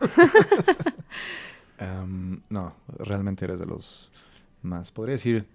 [1.80, 4.10] Em, no, realmente eres de los
[4.62, 4.90] más.
[4.90, 5.46] Podría decir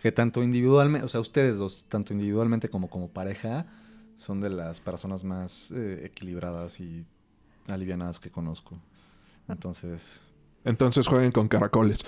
[0.00, 3.66] que tanto individualmente, o sea, ustedes dos, tanto individualmente como como pareja,
[4.16, 7.04] son de las personas más eh, equilibradas y
[7.66, 8.78] alivianadas que conozco.
[9.48, 10.20] Entonces,
[10.64, 11.98] Entonces jueguen con caracoles.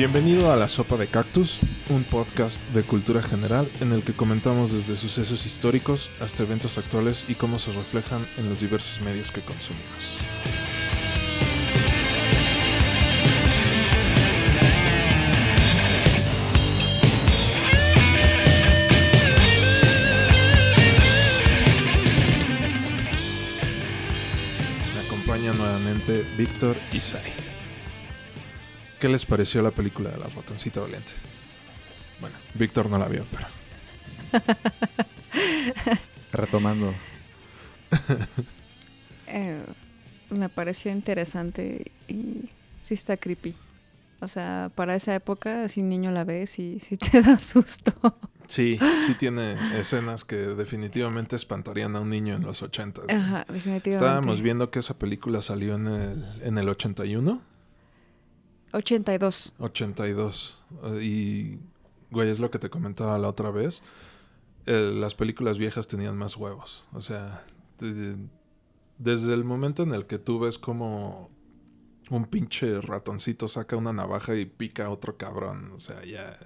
[0.00, 1.58] Bienvenido a La Sopa de Cactus,
[1.90, 7.26] un podcast de cultura general en el que comentamos desde sucesos históricos hasta eventos actuales
[7.28, 9.84] y cómo se reflejan en los diversos medios que consumimos.
[24.94, 27.39] Me acompaña nuevamente Víctor Isai.
[29.00, 31.12] ¿Qué les pareció la película de la ratoncita valiente?
[32.20, 33.46] Bueno, Víctor no la vio, pero
[36.32, 36.94] retomando,
[39.32, 39.62] Eh,
[40.30, 42.48] me pareció interesante y
[42.80, 43.54] sí está creepy.
[44.20, 47.92] O sea, para esa época, si un niño la ves y sí te da susto.
[48.48, 53.02] sí, sí tiene escenas que definitivamente espantarían a un niño en los 80.
[53.02, 53.06] ¿no?
[53.08, 53.90] Ajá, definitivamente.
[53.90, 57.40] Estábamos viendo que esa película salió en el, en el 81,
[58.72, 59.54] 82.
[59.58, 60.58] 82.
[60.84, 61.60] eh, Y,
[62.10, 63.82] güey, es lo que te comentaba la otra vez.
[64.66, 66.84] las películas viejas tenían más huevos.
[66.92, 67.44] O sea,
[67.78, 68.16] de-
[68.98, 71.30] desde el momento en el que tú ves como
[72.10, 75.72] un pinche ratoncito saca una navaja y pica a otro cabrón.
[75.74, 76.38] O sea, ya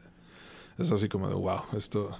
[0.78, 2.16] es así como de wow, esto...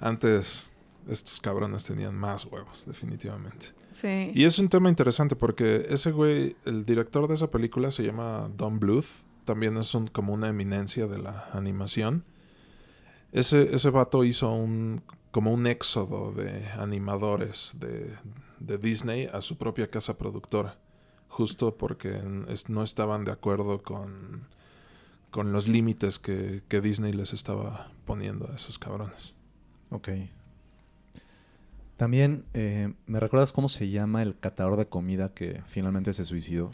[0.00, 0.70] Antes
[1.08, 3.68] estos cabrones tenían más huevos, definitivamente.
[3.88, 4.30] Sí.
[4.34, 8.50] Y es un tema interesante porque ese güey, el director de esa película se llama
[8.56, 9.06] Don Bluth.
[9.44, 12.24] También es un, como una eminencia de la animación.
[13.32, 18.16] Ese, ese vato hizo un como un éxodo de animadores de,
[18.60, 20.78] de Disney a su propia casa productora.
[21.28, 22.20] Justo porque
[22.68, 24.48] no estaban de acuerdo con,
[25.30, 29.34] con los límites que, que Disney les estaba poniendo a esos cabrones.
[29.90, 30.08] ok.
[31.98, 36.70] También, eh, ¿me recuerdas cómo se llama el catador de comida que finalmente se suicidó?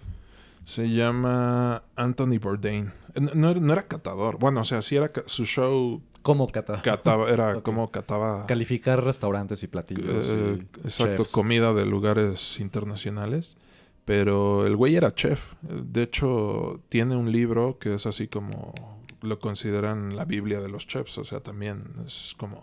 [0.65, 2.93] Se llama Anthony Bourdain.
[3.35, 4.39] No, no era- catador.
[4.39, 6.83] Bueno, o sea, sí era su show ¿Cómo catador?
[6.83, 10.27] cataba, era como cataba Calificar restaurantes y platillos.
[10.31, 11.33] eh, y exacto, chefs.
[11.33, 13.57] comida de lugares internacionales.
[14.05, 15.55] Pero el güey era chef.
[15.63, 18.75] De hecho, tiene un libro que es así como
[19.23, 21.17] lo consideran la Biblia de los chefs.
[21.17, 22.63] O sea, también es como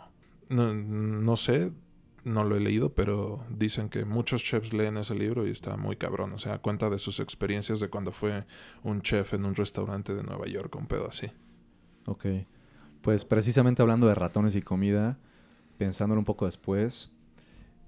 [0.50, 1.72] no, no sé,
[2.24, 5.96] no lo he leído, pero dicen que muchos chefs leen ese libro y está muy
[5.96, 6.34] cabrón.
[6.34, 8.46] O sea, cuenta de sus experiencias de cuando fue
[8.84, 11.28] un chef en un restaurante de Nueva York, un pedo así.
[12.06, 12.26] Ok.
[13.02, 15.18] Pues precisamente hablando de ratones y comida,
[15.78, 17.12] pensándolo un poco después,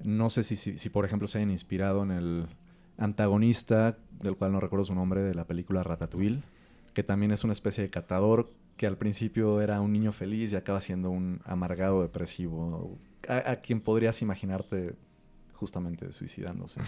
[0.03, 2.47] no sé si, si, si, por ejemplo se hayan inspirado en el
[2.97, 6.41] antagonista, del cual no recuerdo su nombre, de la película Ratatouille,
[6.93, 10.55] que también es una especie de catador que al principio era un niño feliz y
[10.55, 12.97] acaba siendo un amargado depresivo,
[13.27, 14.95] a, a quien podrías imaginarte
[15.53, 16.81] justamente suicidándose.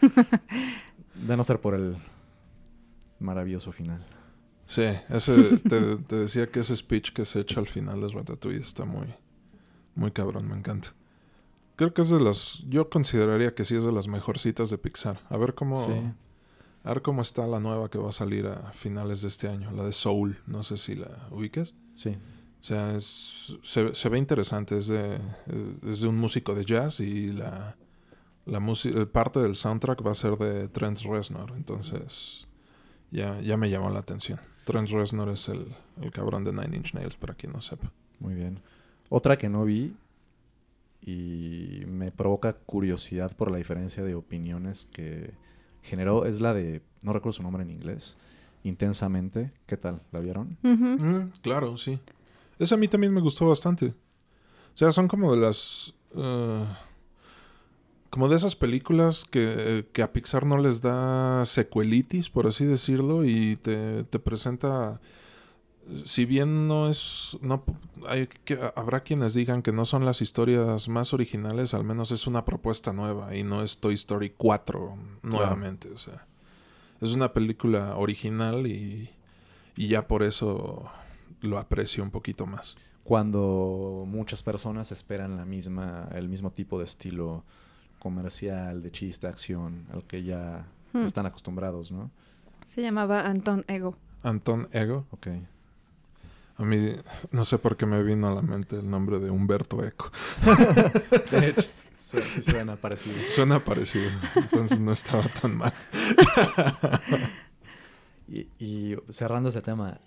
[1.26, 1.96] de no ser por el
[3.18, 4.04] maravilloso final.
[4.66, 8.60] Sí, ese, te, te decía que ese speech que se echa al final de Ratatouille
[8.60, 9.06] está muy,
[9.94, 10.90] muy cabrón, me encanta.
[11.76, 15.20] Creo que es de las, yo consideraría que sí es de las mejorcitas de Pixar.
[15.30, 15.92] A ver cómo, Sí.
[16.84, 19.70] a ver cómo está la nueva que va a salir a finales de este año,
[19.70, 21.74] la de Soul, no sé si la ubiques.
[21.94, 22.16] Sí.
[22.60, 25.18] O sea, es, se, se ve interesante, es de,
[25.86, 27.76] es de un músico de jazz y la,
[28.46, 32.48] la música, parte del soundtrack va a ser de Trent Reznor, entonces
[33.10, 34.40] ya, ya me llamó la atención.
[34.64, 35.66] Trent Reznor es el,
[36.02, 37.92] el cabrón de Nine Inch Nails, para quien no sepa.
[38.18, 38.60] Muy bien.
[39.08, 39.94] Otra que no vi
[41.00, 45.32] y me provoca curiosidad por la diferencia de opiniones que
[45.82, 48.16] generó es la de, no recuerdo su nombre en inglés,
[48.64, 49.52] Intensamente.
[49.66, 50.02] ¿Qué tal?
[50.12, 50.56] ¿La vieron?
[50.62, 51.98] Mm, claro, sí.
[52.58, 53.86] Esa a mí también me gustó bastante.
[53.86, 55.94] O sea, son como de las...
[56.14, 56.64] eh,
[58.10, 63.24] como de esas películas que, que a Pixar no les da secuelitis, por así decirlo,
[63.24, 65.00] y te, te presenta...
[66.04, 67.38] Si bien no es...
[67.40, 67.64] No,
[68.06, 72.26] hay que, habrá quienes digan que no son las historias más originales, al menos es
[72.26, 75.90] una propuesta nueva y no es Toy Story 4 nuevamente.
[75.90, 76.26] O sea,
[77.00, 79.10] es una película original y,
[79.76, 80.90] y ya por eso
[81.40, 82.76] lo aprecio un poquito más.
[83.04, 87.44] Cuando muchas personas esperan la misma, el mismo tipo de estilo
[87.98, 91.04] comercial, de chiste, acción, al que ya Hmm.
[91.04, 92.10] están acostumbrados, ¿no?
[92.64, 93.96] Se llamaba Anton Ego.
[94.22, 95.06] Anton Ego.
[95.10, 95.28] Ok.
[96.56, 96.92] A mí,
[97.30, 100.10] no sé por qué me vino a la mente el nombre de Humberto Eco.
[101.30, 101.62] De hecho,
[102.00, 103.14] sí, sí suena parecido.
[103.34, 105.72] Suena parecido, entonces no estaba tan mal.
[108.30, 110.00] Y, y cerrando ese tema,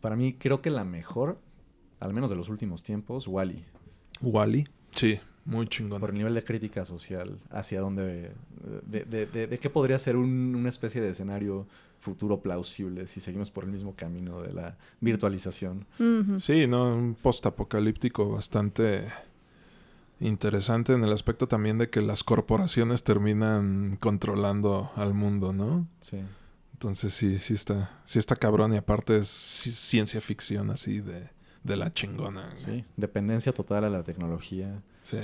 [0.00, 1.38] para mí creo que la mejor,
[2.00, 3.64] al menos de los últimos tiempos, Wally.
[4.22, 6.00] Wally, sí, muy chingón.
[6.00, 8.32] Por el nivel de crítica social, hacia dónde.
[8.86, 11.66] De, de, de, de qué podría ser un- una especie de escenario
[11.98, 15.86] futuro plausible si seguimos por el mismo camino de la virtualización.
[16.38, 19.04] Sí, no, un postapocalíptico bastante
[20.20, 25.86] interesante en el aspecto también de que las corporaciones terminan controlando al mundo, ¿no?
[26.00, 26.18] Sí.
[26.76, 31.30] Entonces sí, sí está, sí está cabrón y aparte es ci- ciencia ficción así de,
[31.64, 32.50] de la chingona.
[32.54, 32.84] Sí.
[32.98, 34.82] Dependencia total a la tecnología.
[35.02, 35.16] Sí.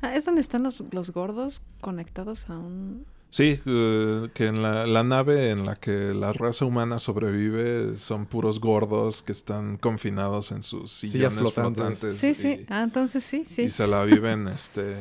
[0.00, 3.06] Ah, ¿Es donde están los, los gordos conectados a un...?
[3.30, 8.26] Sí, eh, que en la, la nave en la que la raza humana sobrevive son
[8.26, 11.98] puros gordos que están confinados en sus Sillas sillones flotantes.
[12.00, 12.18] flotantes.
[12.18, 12.66] Sí, y- sí.
[12.68, 13.62] Ah, entonces sí, sí.
[13.62, 14.96] Y se la viven este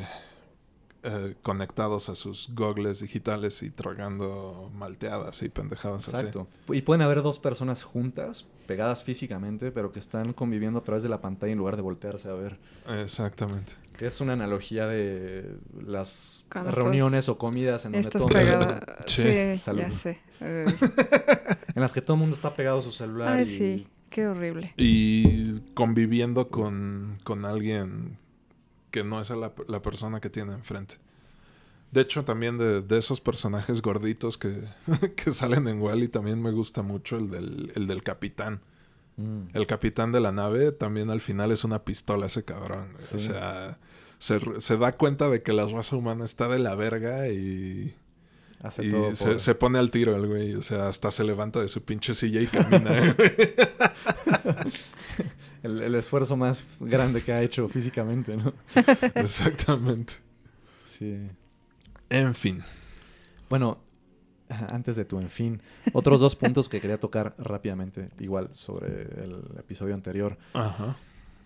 [1.03, 6.47] eh, conectados a sus gogles digitales y tragando malteadas y pendejadas Exacto.
[6.69, 11.09] Y pueden haber dos personas juntas, pegadas físicamente, pero que están conviviendo a través de
[11.09, 12.59] la pantalla en lugar de voltearse a ver.
[13.03, 13.73] Exactamente.
[13.97, 18.97] Que es una analogía de las Cuando reuniones o comidas en donde Estás todo pegada.
[19.07, 19.55] Sí.
[19.55, 19.81] Salud.
[19.81, 20.19] ya sé.
[21.73, 23.87] En las que todo el mundo está pegado a su celular Ay, y sí.
[24.11, 24.73] Qué horrible.
[24.75, 28.17] Y conviviendo con, con alguien
[28.91, 30.95] que no es la, la persona que tiene enfrente.
[31.91, 34.63] De hecho, también de, de esos personajes gorditos que,
[35.15, 38.61] que salen en Wally, también me gusta mucho el del, el del capitán.
[39.17, 39.47] Mm.
[39.53, 42.87] El capitán de la nave también al final es una pistola ese cabrón.
[42.99, 43.17] Sí.
[43.17, 43.77] O sea,
[44.19, 47.93] se, se da cuenta de que la raza humana está de la verga y,
[48.61, 50.55] hace y todo se, se pone al tiro el güey.
[50.55, 53.13] O sea, hasta se levanta de su pinche silla y camina.
[53.17, 53.33] güey.
[55.63, 58.53] el, el esfuerzo más grande que ha hecho físicamente, ¿no?
[59.15, 60.13] Exactamente.
[60.85, 61.27] Sí.
[62.09, 62.63] En fin.
[63.49, 63.79] Bueno,
[64.69, 65.61] antes de tu en fin,
[65.93, 70.37] otros dos puntos que quería tocar rápidamente, igual sobre el episodio anterior.
[70.53, 70.97] Ajá.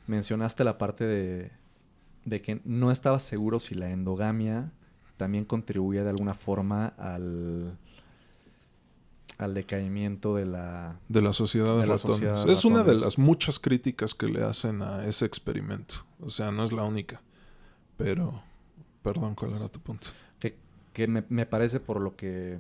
[0.08, 1.52] Mencionaste la parte de,
[2.26, 4.72] de que no estabas seguro si la endogamia
[5.18, 7.78] también contribuía de alguna forma al,
[9.38, 11.00] al decaimiento de la...
[11.10, 12.02] De la sociedad de, De la ratones.
[12.18, 15.96] sociedad de es una de las muchas críticas que le hacen a ese experimento.
[16.22, 17.22] O sea, no es la única.
[17.98, 18.42] Pero,
[19.02, 20.08] perdón, ¿cuál era tu punto?
[20.40, 20.58] que,
[20.94, 22.60] que me, me parece por lo que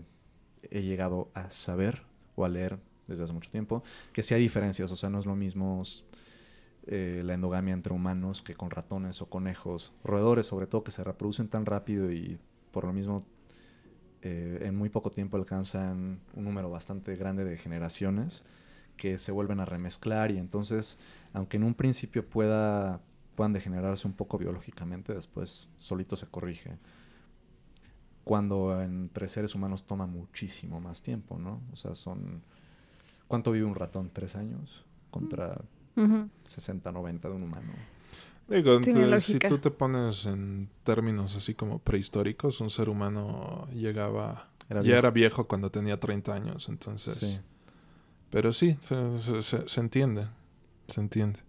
[0.69, 2.03] he llegado a saber
[2.35, 3.83] o a leer desde hace mucho tiempo,
[4.13, 5.83] que sí hay diferencias, o sea, no es lo mismo
[6.87, 11.03] eh, la endogamia entre humanos que con ratones o conejos, roedores sobre todo, que se
[11.03, 12.39] reproducen tan rápido y
[12.71, 13.23] por lo mismo
[14.27, 18.43] eh, en muy poco tiempo alcanzan un número bastante grande de generaciones
[18.97, 20.97] que se vuelven a remezclar y entonces,
[21.33, 23.01] aunque en un principio pueda,
[23.35, 26.79] puedan degenerarse un poco biológicamente, después solito se corrige
[28.23, 31.61] cuando entre seres humanos toma muchísimo más tiempo, ¿no?
[31.71, 32.41] O sea, son...
[33.27, 34.09] ¿Cuánto vive un ratón?
[34.11, 34.83] ¿Tres años?
[35.11, 35.61] Contra
[35.95, 36.29] Ujú.
[36.43, 37.73] 60, 90 de un humano.
[38.47, 44.49] Digo, entonces, si tú te pones en términos así como prehistóricos, un ser humano llegaba...
[44.69, 44.99] Era ya viejo.
[44.99, 47.15] era viejo cuando tenía 30 años, entonces...
[47.15, 47.39] Sí.
[48.29, 50.27] Pero sí, se, se- se- se entiende.
[50.87, 51.39] Se entiende.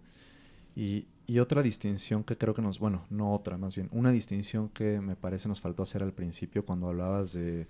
[0.75, 2.79] Y, y otra distinción que creo que nos...
[2.79, 3.89] Bueno, no otra, más bien.
[3.93, 7.67] Una distinción que me parece nos faltó hacer al principio cuando hablabas de,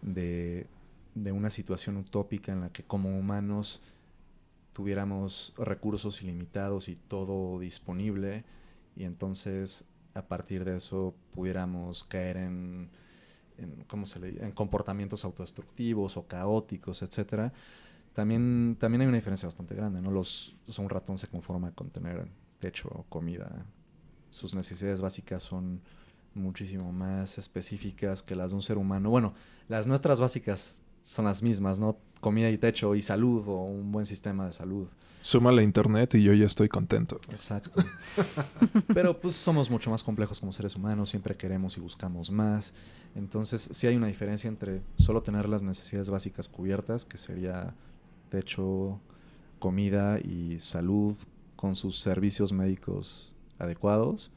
[0.00, 0.66] de,
[1.14, 3.80] de una situación utópica en la que como humanos
[4.72, 8.44] tuviéramos recursos ilimitados y todo disponible
[8.96, 12.90] y entonces a partir de eso pudiéramos caer en,
[13.86, 17.52] ¿cómo se le en comportamientos autodestructivos o caóticos, etcétera.
[18.12, 20.10] También, también hay una diferencia bastante grande, ¿no?
[20.10, 23.64] Los, o un ratón se conforma con tener techo, comida.
[24.28, 25.80] Sus necesidades básicas son
[26.34, 29.10] muchísimo más específicas que las de un ser humano.
[29.10, 29.34] Bueno,
[29.68, 31.96] las nuestras básicas son las mismas, ¿no?
[32.22, 34.86] Comida y techo y salud o un buen sistema de salud.
[35.22, 37.20] Súmale internet y yo ya estoy contento.
[37.32, 37.82] Exacto.
[38.94, 42.74] Pero pues somos mucho más complejos como seres humanos, siempre queremos y buscamos más.
[43.16, 47.74] Entonces sí hay una diferencia entre solo tener las necesidades básicas cubiertas, que sería
[48.30, 49.00] techo,
[49.58, 51.16] comida y salud
[51.56, 54.30] con sus servicios médicos adecuados.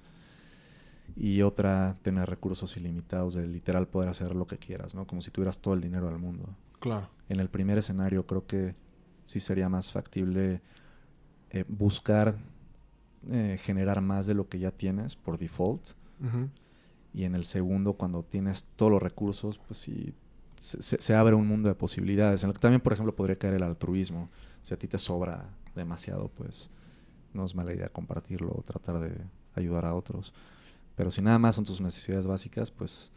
[1.15, 5.05] Y otra, tener recursos ilimitados de literal poder hacer lo que quieras, ¿no?
[5.05, 6.49] Como si tuvieras todo el dinero del mundo
[6.79, 7.09] Claro.
[7.29, 8.75] en el primer escenario creo que
[9.23, 10.61] sí sería más factible
[11.49, 12.37] eh, buscar
[13.31, 15.91] eh, generar más de lo que ya tienes por default.
[17.13, 20.13] Y en el segundo, cuando tienes todos los recursos, pues sí,
[20.59, 22.43] se, abre un mundo de posibilidades.
[22.43, 24.29] En el que también, por ejemplo, podría caer el altruismo.
[24.63, 26.69] Si a ti te sobra demasiado, pues
[27.33, 29.15] no es mala idea compartirlo o tratar de
[29.53, 30.33] ayudar a otros.
[30.95, 33.11] Pero si nada más son tus necesidades básicas, pues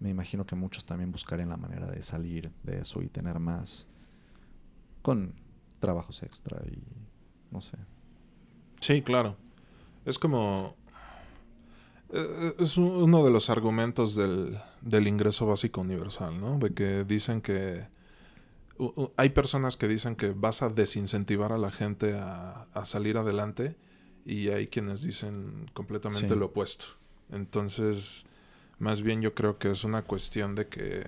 [0.00, 3.86] me imagino que muchos también buscarían la manera de salir de eso y tener más
[5.02, 5.34] con
[5.78, 6.82] trabajos extra y
[7.50, 7.76] no sé.
[8.80, 9.36] Sí, claro.
[10.04, 10.74] Es como...
[12.10, 16.58] eh, Es u- uno de los argumentos del, del ingreso básico universal, ¿no?
[16.58, 17.88] De que dicen que...
[19.16, 23.74] Hay personas que dicen que vas a desincentivar a la gente a, a salir adelante
[24.26, 26.38] y hay quienes dicen completamente Sí.
[26.38, 26.84] lo opuesto.
[27.30, 28.26] Entonces,
[28.78, 31.06] más bien yo creo que es una cuestión de que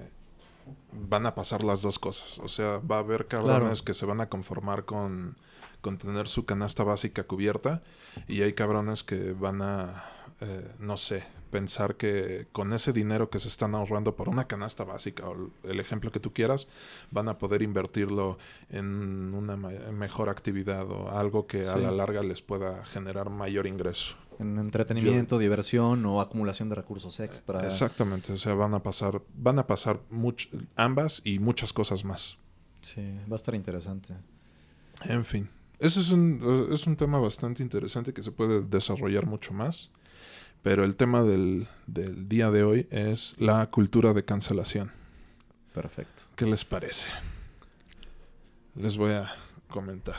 [0.93, 2.39] van a pasar las dos cosas.
[2.41, 3.85] O sea, va a haber cabrones Claro.
[3.85, 5.37] que se van a conformar con,
[5.81, 7.83] con tener su canasta básica cubierta
[8.27, 10.05] y hay cabrones que van a,
[10.41, 14.85] eh, no sé, pensar que con ese dinero que se están ahorrando por una canasta
[14.85, 16.69] básica o el ejemplo que tú quieras,
[17.11, 18.37] van a poder invertirlo
[18.69, 24.15] en una mejor actividad o algo que a la larga les pueda generar mayor ingreso.
[24.39, 27.65] En entretenimiento, diversión o acumulación de recursos extra.
[27.67, 32.37] Exactamente, o sea, van a pasar, van a pasar much- ambas y muchas cosas más.
[32.81, 34.15] Sí, va a estar interesante.
[35.05, 35.49] En fin,
[35.81, 39.91] ese es un, es un tema bastante interesante que se puede desarrollar mucho más.
[40.61, 44.91] Pero el tema del, del día de hoy es la cultura de cancelación.
[45.73, 46.25] Perfecto.
[46.35, 47.09] ¿Qué les parece?
[48.75, 49.31] Les voy a
[49.69, 50.17] comentar.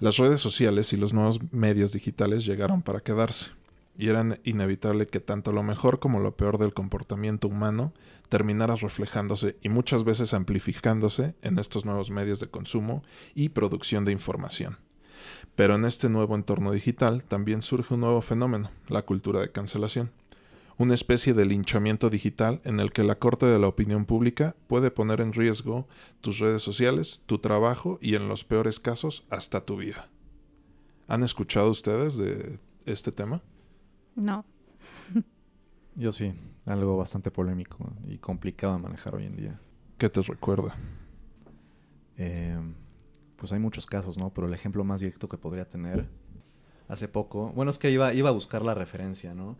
[0.00, 3.50] Las redes sociales y los nuevos medios digitales llegaron para quedarse.
[3.96, 7.92] Y era inevitable que tanto lo mejor como lo peor del comportamiento humano
[8.28, 13.02] terminara reflejándose y muchas veces amplificándose en estos nuevos medios de consumo
[13.34, 14.78] y producción de información.
[15.54, 20.10] Pero en este nuevo entorno digital también surge un nuevo fenómeno, la cultura de cancelación
[20.78, 24.90] una especie de linchamiento digital en el que la corte de la opinión pública puede
[24.90, 25.86] poner en riesgo
[26.20, 30.08] tus redes sociales, tu trabajo y en los peores casos hasta tu vida.
[31.08, 33.42] ¿Han escuchado ustedes de este tema?
[34.14, 34.44] No.
[35.94, 36.32] Yo sí,
[36.66, 39.60] algo bastante polémico y complicado de manejar hoy en día.
[39.98, 40.74] ¿Qué te recuerda?
[42.16, 42.58] Eh,
[43.36, 44.30] pues hay muchos casos, ¿no?
[44.30, 46.08] Pero el ejemplo más directo que podría tener
[46.88, 49.56] hace poco, bueno, es que iba, iba a buscar la referencia, ¿no?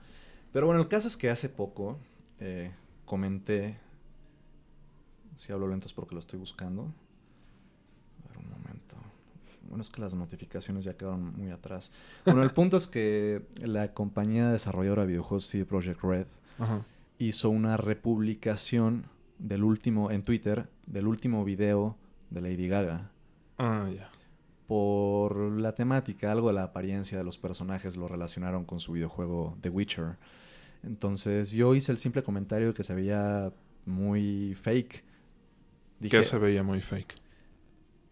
[0.53, 1.99] Pero bueno, el caso es que hace poco
[2.41, 2.73] eh,
[3.05, 3.79] comenté,
[5.37, 6.93] si hablo lento es porque lo estoy buscando.
[8.25, 8.97] A ver, un momento.
[9.73, 11.93] Bueno, es que las notificaciones ya quedaron muy atrás.
[12.27, 16.27] Bueno, el punto es que la compañía desarrolladora de videojuegos CD Projekt Red
[16.59, 16.85] Ajá.
[17.17, 19.07] hizo una republicación
[19.39, 21.97] del último, en Twitter, del último video
[22.29, 23.13] de Lady Gaga.
[23.57, 24.11] Ah, ya.
[24.67, 29.57] Por la temática, algo de la apariencia de los personajes lo relacionaron con su videojuego
[29.63, 30.19] The Witcher.
[30.83, 33.51] Entonces yo hice el simple comentario de que se veía
[33.87, 35.03] muy fake.
[36.11, 37.22] ¿Qué se veía muy fake?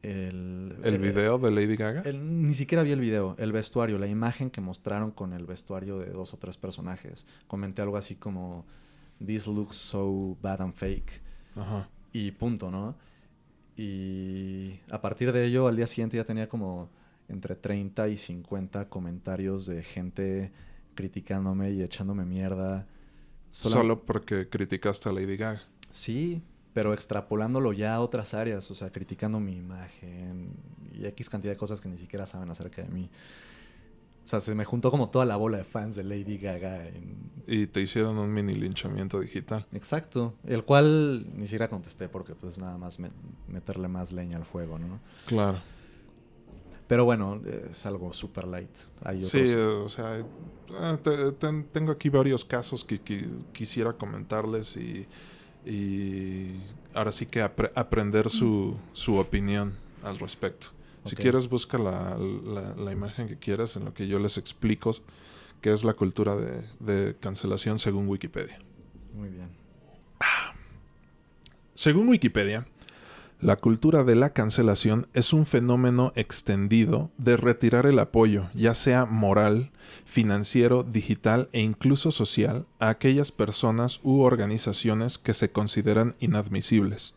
[0.02, 2.00] El, ¿El eh, video de Lady Gaga?
[2.02, 5.98] el- ni siquiera vi el video, el vestuario, la imagen que mostraron con el vestuario
[5.98, 7.26] de dos o tres personajes.
[7.46, 8.64] Comenté algo así como,
[9.24, 11.20] This looks so bad and fake.
[11.54, 11.88] Ajá.
[12.12, 12.96] Y punto, ¿no?
[13.76, 16.88] Y a partir de ello, al día siguiente ya tenía como
[17.28, 20.52] entre 30 y 50 comentarios de gente
[20.94, 22.86] criticándome y echándome mierda.
[23.50, 25.62] Sola- Solo porque criticaste a Lady Gaga.
[25.90, 26.42] Sí,
[26.74, 30.50] pero extrapolándolo ya a otras áreas, o sea, criticando mi imagen
[30.92, 33.08] y X cantidad de cosas que ni siquiera saben acerca de mí.
[34.24, 36.86] O sea, se me juntó como toda la bola de fans de Lady Gaga.
[36.86, 39.66] en- Y te hicieron un mini linchamiento digital.
[39.72, 40.34] Exacto.
[40.44, 43.10] El cual ni siquiera contesté porque pues nada más me-
[43.48, 45.00] meterle más leña al fuego, ¿no?
[45.26, 45.58] Claro.
[46.86, 48.70] Pero bueno, es algo super light.
[49.04, 50.24] Hay Sí, o sea, eh,
[51.02, 55.06] te- ten- tengo aquí varios casos que, que quisiera comentarles y,
[55.66, 56.52] y
[56.94, 60.68] ahora sí que apre- aprender su, su opinión al respecto.
[61.04, 64.94] Si quieres, busca la, la- la imagen que quieras en lo que yo les explico
[65.62, 68.58] qué es la cultura de, de cancelación según Wikipedia.
[69.14, 69.48] Muy bien.
[71.74, 72.66] Según Wikipedia,
[73.40, 79.06] la cultura de la cancelación es un fenómeno extendido de retirar el apoyo, ya sea
[79.06, 79.70] moral,
[80.04, 87.14] financiero, digital e incluso social, a aquellas personas u organizaciones que se consideran inadmisibles.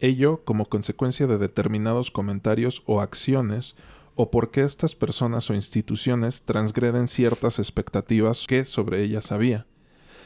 [0.00, 3.74] Ello como consecuencia de determinados comentarios o acciones
[4.16, 9.66] o porque estas personas o instituciones transgreden ciertas expectativas que sobre ellas había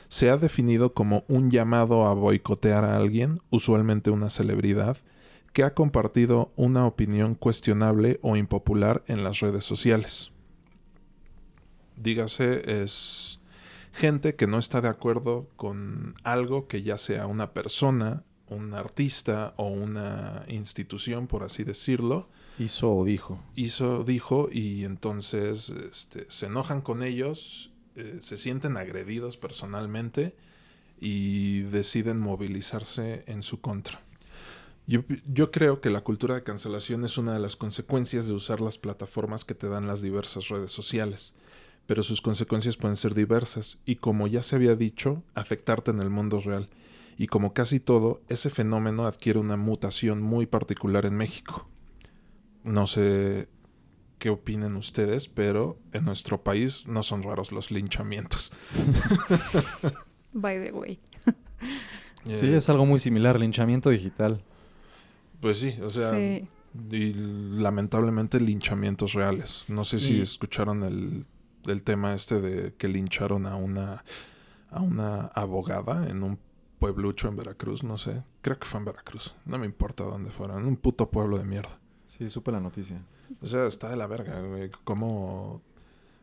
[0.09, 4.97] se ha definido como un llamado a boicotear a alguien, usualmente una celebridad,
[5.53, 10.31] que ha compartido una opinión cuestionable o impopular en las redes sociales.
[11.97, 13.41] Dígase, es
[13.93, 19.55] gente que no está de acuerdo con algo que ya sea una persona, un artista
[19.57, 22.29] o una institución, por así decirlo,
[22.59, 23.41] Hizo o dijo.
[23.55, 30.35] Hizo, dijo, y entonces este, se enojan con ellos, eh, se sienten agredidos personalmente
[31.01, 34.01] y deciden movilizarse en su contra.
[34.89, 38.63] Yo, yo, creo que la cultura de cancelación es una de las consecuencias de usar
[38.63, 41.35] las plataformas que te dan las diversas redes sociales,
[41.87, 46.09] pero sus consecuencias pueden ser diversas y como ya se había dicho, afectarte en el
[46.09, 46.71] mundo real.
[47.19, 51.69] Y como casi todo, ese fenómeno adquiere una mutación muy particular en México.
[52.65, 53.49] No sé
[54.19, 58.55] qué opinen ustedes, pero en nuestro país no son raros los linchamientos.
[60.33, 60.99] By the way.
[62.31, 64.43] sí, es algo muy similar, linchamiento digital.
[65.41, 69.65] Pues sí, o sea, y lamentablemente linchamientos reales.
[69.69, 71.27] No sé si escucharon el,
[71.67, 74.05] el, tema este de que lincharon a una
[74.71, 76.39] a una abogada en un
[76.79, 78.23] pueblucho en Veracruz, no sé.
[78.43, 79.35] Creo que fue en Veracruz.
[79.45, 81.79] No me importa dónde fuera, en un puto pueblo de mierda.
[82.07, 83.03] Sí, supe la noticia.
[83.43, 84.71] O sea, está de la verga, güey.
[84.85, 85.63] Como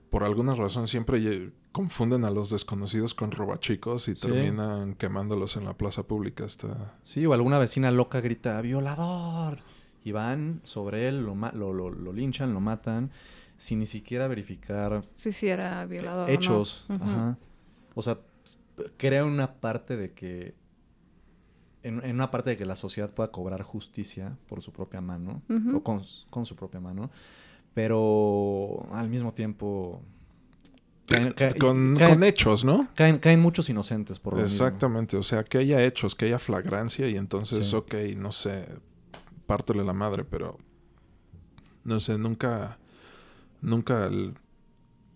[0.09, 5.73] por alguna razón siempre confunden a los desconocidos con robachicos y terminan quemándolos en la
[5.73, 6.45] plaza pública.
[6.45, 6.95] Está...
[7.03, 9.59] Sí, o alguna vecina loca grita, ¡violador!
[10.03, 13.11] Y van sobre él, lo, lo, lo, linchan, lo matan,
[13.57, 15.01] sin ni siquiera verificar...
[15.15, 16.29] Sí, sí, era violador.
[16.29, 16.85] Hechos.
[16.87, 17.37] Ajá.
[17.95, 18.19] O sea,
[18.97, 20.53] crea una parte de que...
[21.83, 25.41] En, una parte de que la sociedad pueda cobrar justicia por su propia mano,
[25.73, 27.11] o con, con su propia mano
[27.75, 30.01] pero al mismo tiempo...
[31.59, 32.87] con, hechos, ¿no?
[32.95, 37.07] Caen, caen muchos inocentes por lo Exactamente, o sea, que haya hechos, que haya flagrancia
[37.07, 38.67] y entonces, ok, no sé,
[39.45, 40.57] pártele la madre, pero
[41.83, 42.79] no sé, nunca,
[43.61, 44.09] nunca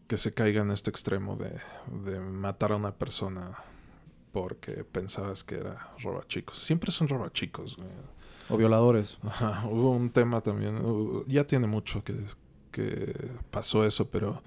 [0.08, 1.60] que se caiga en este extremo de,
[2.04, 3.58] de matar a una persona
[4.32, 6.60] porque pensabas que era roba chicos.
[6.60, 7.78] Siempre son roba chicos.
[8.50, 9.18] O violadores.
[9.24, 10.82] Ajá, hubo un tema también,
[11.28, 12.16] ya tiene mucho que,
[12.72, 14.44] que pasó eso, pero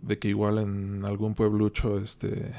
[0.00, 2.52] de que igual en algún pueblucho este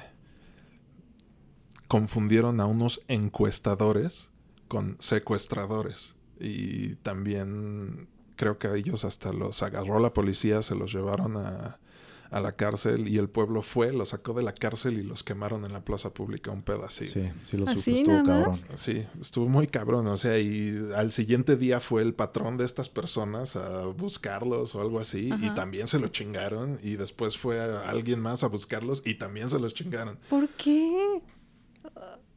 [1.87, 4.29] confundieron a unos encuestadores
[4.67, 6.15] con secuestradores.
[6.39, 11.79] Y también creo que a ellos hasta los agarró la policía, se los llevaron a
[12.31, 15.65] a la cárcel y el pueblo fue, los sacó de la cárcel y los quemaron
[15.65, 17.11] en la plaza pública un pedacito.
[17.11, 18.55] Sí, sí lo supo, estuvo cabrón.
[18.75, 22.89] Sí, estuvo muy cabrón, o sea, y al siguiente día fue el patrón de estas
[22.89, 28.19] personas a buscarlos o algo así y también se lo chingaron y después fue alguien
[28.19, 30.19] más a buscarlos y también se los chingaron.
[30.29, 31.21] ¿Por qué?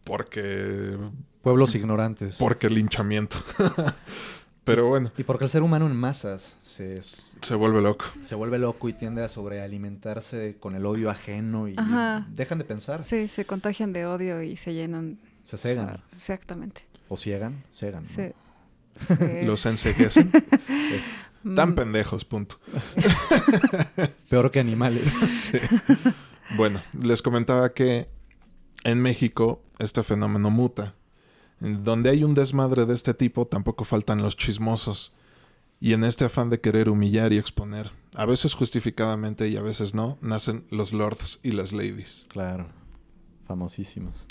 [0.04, 0.96] Porque...
[1.42, 2.36] Pueblos ignorantes.
[2.38, 3.36] Porque linchamiento.
[4.68, 5.10] Pero bueno.
[5.16, 7.00] Y porque el ser humano en masas se...
[7.00, 8.04] Se vuelve loco.
[8.20, 11.76] Se vuelve loco y tiende a sobrealimentarse con el odio ajeno y
[12.28, 13.02] dejan de pensar.
[13.02, 15.18] Sí, se contagian de odio y se llenan...
[15.44, 16.02] Se cegan.
[16.12, 16.82] exactamente.
[17.08, 18.04] O ciegan, cegan.
[18.04, 18.32] Sí.
[19.44, 20.30] Los enseguecen.
[21.56, 21.74] Tan mm.
[21.74, 22.60] pendejos, punto.
[24.30, 25.52] Peor que animales.
[26.56, 28.08] Bueno, les comentaba que
[28.82, 30.94] en México este fenómeno muta
[31.60, 35.12] donde hay un desmadre de este tipo, tampoco faltan los chismosos.
[35.80, 39.94] Y en este afán de querer humillar y exponer, a veces justificadamente y a veces
[39.94, 42.26] no, nacen los lords y las ladies.
[42.28, 42.68] Claro,
[43.46, 44.26] famosísimos.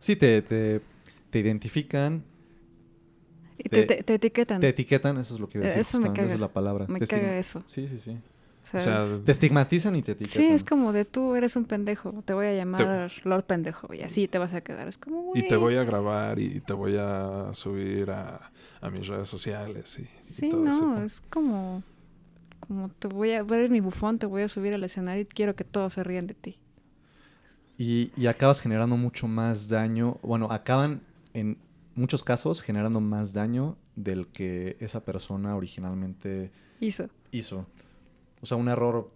[0.00, 0.80] sí, te, te,
[1.30, 2.24] te identifican.
[3.58, 4.60] Y te, etiquetan.
[4.60, 5.80] Te etiquetan, eso es lo que iba a decir.
[5.82, 6.24] Eso me caga.
[6.24, 6.86] Esa es la palabra.
[6.88, 7.62] Me caga eso.
[7.64, 8.18] Sí, sí, sí.
[8.74, 10.42] O sea, te estigmatizan y te etiquetan.
[10.42, 14.02] Sí, es como de tú eres un pendejo, te voy a llamar Lord Pendejo y
[14.02, 14.88] así te vas a quedar.
[14.88, 18.50] Es como, Y te voy a grabar y te voy a subir a,
[18.92, 21.82] mis redes sociales y, sí, no, es como,
[22.60, 25.56] como te voy a ver mi bufón, te voy a subir al escenario y quiero
[25.56, 26.58] que todos se rían de ti.
[27.76, 31.02] Y, y acabas generando mucho más daño, bueno, acaban
[31.34, 31.58] en
[31.96, 37.08] muchos casos generando más daño del que esa persona originalmente hizo.
[37.32, 37.66] hizo.
[38.40, 39.10] O sea, un error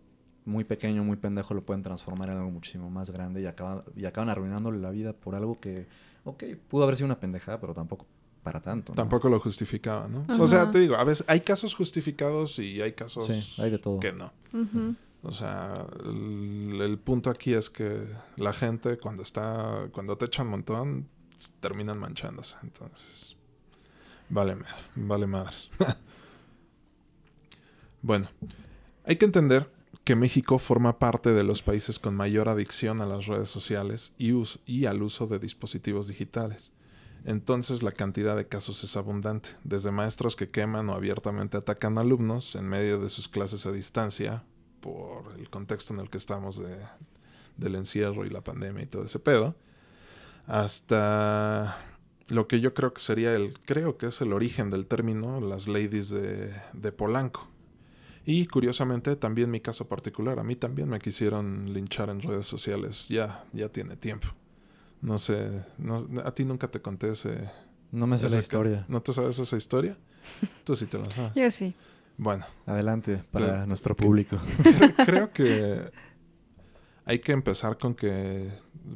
[0.44, 4.04] muy pequeño, muy pendejo, lo pueden transformar en algo muchísimo más grande y acaban, y
[4.04, 5.86] acaban arruinándole la vida por algo que,
[6.24, 8.06] ok, pudo haber sido una pendejada, pero tampoco
[8.42, 8.92] para tanto.
[8.92, 10.24] Tampoco lo justificaba, ¿no?
[10.38, 14.00] O sea, te digo, a veces hay casos justificados y hay casos hay de todo.
[14.00, 14.32] que no.
[15.22, 18.06] O sea, el, punto aquí es que
[18.36, 21.08] la gente cuando está, cuando te echan un montón,
[21.60, 22.56] terminan manchándose.
[22.62, 23.36] Entonces,
[24.30, 25.56] vale madre, vale madre.
[28.02, 28.28] bueno,
[29.10, 29.68] hay que entender
[30.04, 34.84] que México forma parte de los países con mayor adicción a las redes sociales y,
[34.86, 36.70] al uso de dispositivos digitales.
[37.24, 42.54] Entonces la cantidad de casos es abundante, desde maestros que queman o abiertamente atacan alumnos
[42.54, 44.44] en medio de sus clases a distancia,
[44.78, 46.78] por el contexto en el que estamos de,
[47.56, 49.56] del encierro y la pandemia y todo ese pedo,
[50.46, 51.84] hasta
[52.28, 55.66] lo que yo creo que sería el, creo que es el origen del término, las
[55.66, 57.48] ladies de Polanco.
[58.26, 63.08] Y curiosamente, también mi caso particular, a mí también me quisieron linchar en redes sociales,
[63.08, 64.28] ya, ya tiene tiempo.
[65.00, 67.50] No sé, no, a ti nunca te conté ese...
[67.92, 68.84] No me sé la historia.
[68.88, 69.96] ¿No te sabes esa historia?
[70.64, 71.32] Tú sí te la sabes.
[71.34, 71.74] Yo sí.
[72.18, 74.36] Bueno, Adelante para Te- nuestro público.
[74.62, 75.90] Cre- creo que
[77.06, 78.50] hay que empezar con que,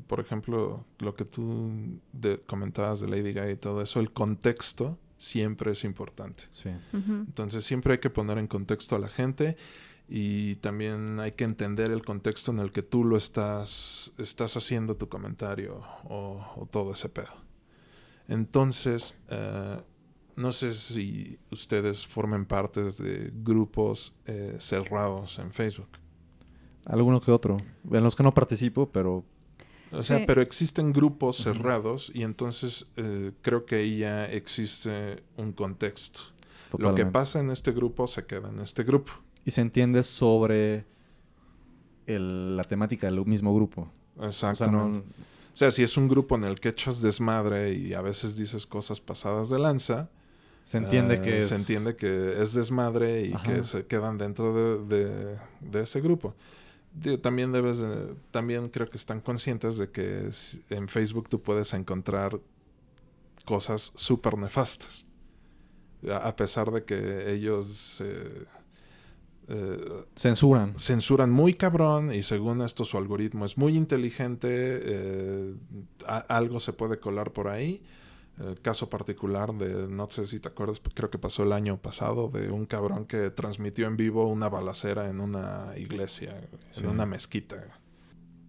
[0.06, 4.98] por ejemplo, lo que tú de- comentabas de Lady Gaga y todo eso, el contexto
[5.24, 6.44] siempre es importante.
[6.50, 6.70] Sí.
[6.92, 9.56] Entonces siempre hay que poner en contexto a la gente
[10.08, 14.96] y también hay que entender el contexto en el que tú lo estás, estás haciendo
[14.96, 17.32] tu comentario o, o todo ese pedo.
[18.28, 19.80] Entonces, eh,
[20.36, 25.88] no sé si ustedes formen parte de grupos eh, cerrados en Facebook.
[26.86, 27.56] Alguno que otro.
[27.90, 29.24] En los que no participo, pero
[29.96, 30.24] O sea, Sí.
[30.26, 36.20] pero existen grupos cerrados y entonces eh, creo que ahí ya existe un contexto.
[36.78, 39.12] Lo que pasa en este grupo se queda en este grupo.
[39.44, 40.84] Y se entiende sobre
[42.06, 43.88] el- la temática del mismo grupo.
[44.16, 44.98] O sea, Exactamente.
[44.98, 45.04] no,
[45.52, 48.66] O sea, si es un grupo en el que echas desmadre y a veces dices
[48.66, 50.10] cosas pasadas de lanza,
[50.64, 51.48] se entiende eh, que es...
[51.48, 53.44] se entiende que es desmadre y Ajá.
[53.44, 56.34] que se quedan dentro de, de- de ese grupo.
[56.94, 60.30] Digo, también debes de- también creo que están conscientes de que
[60.70, 62.38] en Facebook tú puedes encontrar
[63.44, 65.06] cosas súper nefastas.
[66.08, 68.44] A a pesar de que ellos eh,
[69.48, 70.78] eh, Censuran.
[70.78, 75.54] censuran muy cabrón y según esto su algoritmo es muy inteligente, eh,
[76.06, 77.82] a- algo se puede colar por ahí.
[78.38, 82.28] El caso particular de, no sé si te acuerdas, creo que pasó el año pasado,
[82.28, 86.82] de un cabrón que transmitió en vivo una balacera en una iglesia, Sí.
[86.82, 87.56] en una mezquita.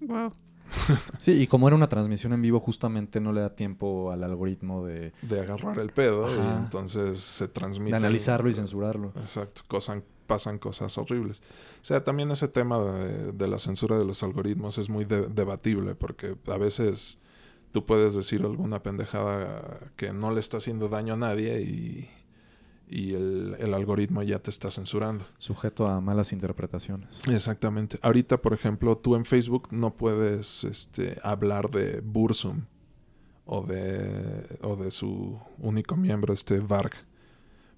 [0.01, 0.33] Wow.
[1.19, 4.83] Sí, y como era una transmisión en vivo, justamente no le da tiempo al algoritmo
[4.83, 7.91] de, De agarrar el pedo y entonces se transmite.
[7.91, 9.09] de analizarlo y censurarlo.
[9.17, 9.61] Exacto,
[10.25, 11.39] pasan cosas horribles.
[11.81, 15.27] O sea, también ese tema de, de la censura de los algoritmos es muy de-
[15.27, 17.19] debatible porque a veces
[17.75, 22.09] tú puedes decir alguna pendejada que no le está haciendo daño a nadie y,
[22.88, 25.25] y el, el algoritmo ya te está censurando.
[25.39, 27.09] Sujeto a malas interpretaciones.
[27.29, 27.99] Exactamente.
[28.01, 32.61] Ahorita, por ejemplo, tú en Facebook no puedes este, hablar de Bursum
[33.43, 36.93] o de, o de su único miembro, este Varg.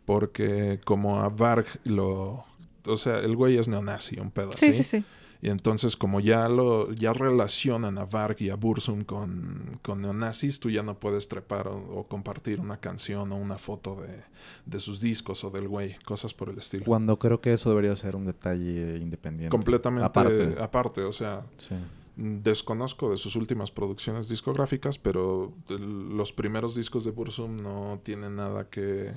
[0.05, 2.45] Porque como a Varg lo...
[2.86, 4.83] O sea, el güey es neonazi, un pedo Sí, así.
[4.83, 5.05] sí, sí.
[5.41, 10.60] Y entonces como ya lo ya relacionan a Varg y a Bursum con, con neonazis,
[10.60, 14.23] tú ya no puedes trepar o, o compartir una canción o una foto de,
[14.65, 16.86] de sus discos o del güey, cosas por el estilo.
[16.86, 19.52] Cuando creo que eso debería ser un detalle independiente.
[19.52, 20.56] Completamente Aparte.
[20.60, 21.76] aparte, o sea, Sí.
[22.15, 28.36] desconozco de sus últimas producciones discográficas, pero el- los primeros discos de Bursum no tienen
[28.36, 29.12] nada que,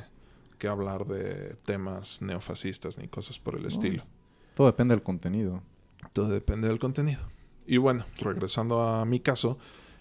[0.58, 3.68] que hablar de temas neofascistas ni cosas por el No.
[3.68, 4.04] estilo.
[4.54, 5.62] Todo depende del contenido.
[6.12, 7.20] Todo depende del contenido.
[7.66, 9.58] Y bueno, regresando a mi caso,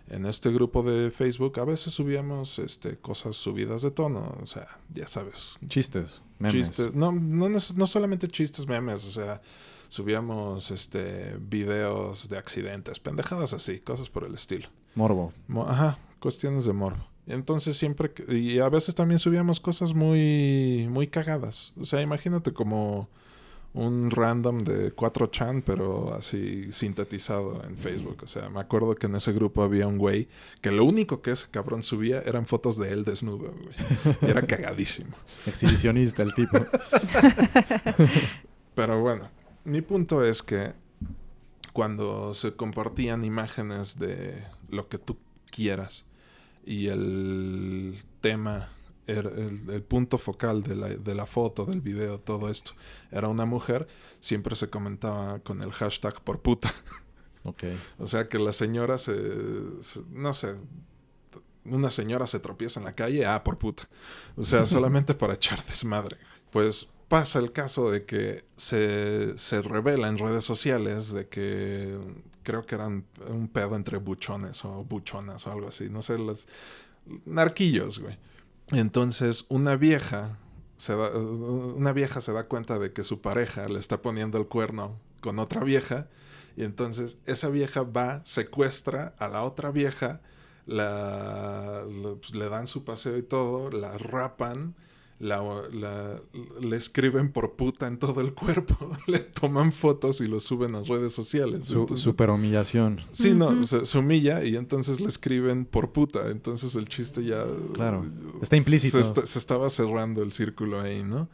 [0.07, 4.67] en este grupo de Facebook a veces subíamos este, cosas subidas de tono, o sea,
[4.93, 6.53] ya sabes, Chistes, memes.
[6.71, 9.41] chistes, no, no, no solamente chistes, memes, o sea,
[9.87, 14.67] subíamos este videos de accidentes, pendejadas así, cosas por el estilo.
[14.95, 15.31] Morbo.
[15.47, 17.05] Mo- Ajá, cuestiones de morbo.
[17.27, 21.71] Entonces siempre, que- y a veces también subíamos cosas muy, muy cagadas.
[21.79, 23.07] O sea, imagínate como
[23.73, 28.21] un random de 4chan, pero así sintetizado en Facebook.
[28.23, 30.27] O sea, me acuerdo que en ese grupo había un güey
[30.61, 34.15] que lo único que ese cabrón subía eran fotos de él desnudo, güey.
[34.21, 35.15] Y era cagadísimo.
[35.45, 36.57] Exhibicionista el tipo.
[38.75, 39.29] Pero bueno,
[39.65, 40.73] mi punto es que
[41.73, 45.17] cuando se compartían imágenes de lo que tú
[45.51, 46.05] quieras
[46.65, 48.69] y el tema,
[49.09, 52.71] era el, el punto focal de la, de la foto, del video, todo esto,
[53.11, 53.87] era una mujer,
[54.19, 56.71] siempre se comentaba con el hashtag por puta.
[57.43, 57.63] Ok.
[57.97, 59.13] O sea que la señora se,
[59.81, 60.55] se- no sé,
[61.63, 63.87] una señora se tropieza en la calle, ah, por puta.
[64.35, 66.17] O sea, solamente para echar desmadre.
[66.51, 71.97] Pues pasa el caso de que se, se revela en redes sociales de que
[72.43, 76.45] creo que eran un pedo entre buchones o buchonas o algo así, no sé, los
[77.25, 78.17] narquillos, güey.
[78.71, 80.37] Entonces, una vieja
[80.75, 84.47] se da, una vieja se da cuenta de que su pareja le está poniendo el
[84.47, 86.07] cuerno con otra vieja
[86.55, 90.21] y entonces esa vieja va, secuestra a la otra vieja,
[90.65, 94.75] la, la- pues, le dan su paseo y todo, la rapan,
[95.19, 95.41] la,
[95.73, 96.21] la-
[96.61, 98.77] le escriben por puta en todo el cuerpo,
[99.07, 101.65] le toman fotos y lo suben a redes sociales.
[101.65, 103.01] Su, Entonces- super humillación.
[103.11, 106.29] Sí, no, se, se humilla y entonces le escriben por puta.
[106.31, 107.45] Entonces el chiste ya.
[107.73, 108.05] Claro.
[108.41, 109.01] Está implícito.
[109.25, 111.27] Se estaba cerrando el círculo ahí, ¿no?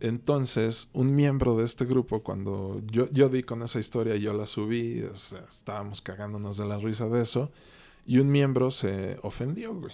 [0.00, 4.46] Entonces, un miembro de este grupo, cuando yo, yo di con esa historia, yo la
[4.46, 7.50] subí, o sea, estábamos cagándonos de la risa de eso,
[8.06, 9.92] y un miembro se ofendió, güey.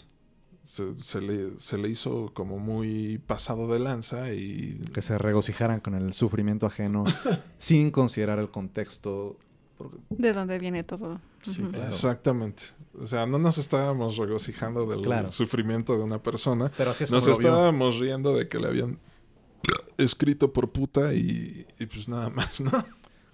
[0.65, 5.81] Se, se le, se le hizo como muy pasado de lanza y Que se regocijaran
[5.81, 7.05] con el sufrimiento ajeno
[7.59, 9.37] sin considerar el contexto.
[9.77, 11.21] porque- ¿De dónde viene todo?
[11.43, 11.73] Sí, Ujú.
[11.73, 11.87] claro.
[11.89, 12.63] Exactamente.
[12.99, 15.31] O sea, no nos estábamos regocijando del Claro.
[15.33, 16.71] sufrimiento de una persona.
[16.77, 17.49] Pero así es Nos como lo vio.
[17.51, 18.99] estábamos riendo de que le habían
[19.99, 22.71] escrito por puta y, y pues nada más, ¿no?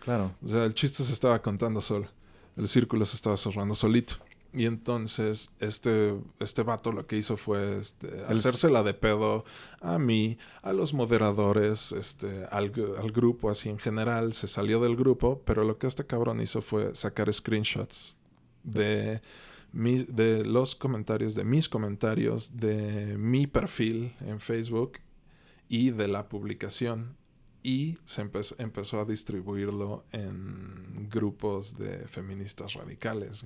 [0.01, 0.33] Claro.
[0.43, 2.09] O sea, el chiste se estaba contando solo.
[2.57, 4.17] El círculo se estaba cerrando solito.
[4.53, 9.45] Y entonces este, este vato lo que hizo fue este, El- hacérsela de pedo
[9.81, 14.33] a mí, a los moderadores, este, al, al grupo así en general.
[14.33, 18.17] Se salió del grupo, pero lo que este cabrón hizo fue sacar screenshots
[18.65, 19.23] de,
[19.73, 24.95] mi- de los comentarios, de mis comentarios, de mi perfil en Facebook
[25.69, 27.17] y de la publicación.
[27.63, 33.45] Y se empe- empezó a distribuirlo en grupos de feministas radicales.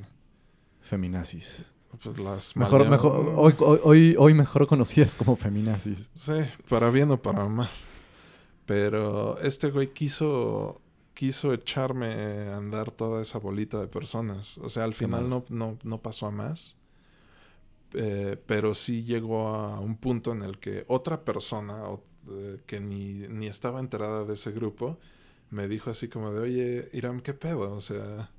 [0.85, 1.65] Feminazis.
[2.03, 6.11] Pues las Mejor, mejor, hoy, hoy, hoy, hoy mejor conocidas como feminazis.
[6.15, 6.33] Sí,
[6.69, 7.71] para bien o para mal.
[8.67, 10.81] Pero este güey quiso
[11.15, 12.13] quiso echarme
[12.49, 14.59] a andar toda esa bolita de personas.
[14.59, 16.77] O sea, al final no, no, no pasó a más.
[17.93, 22.81] Eh, pero sí llegó a un punto en el que otra persona o- eh, que
[22.81, 24.99] ni, ni estaba enterada de ese grupo
[25.51, 27.73] me dijo así como de, oye, Iram, ¿qué pedo?
[27.73, 28.31] O sea...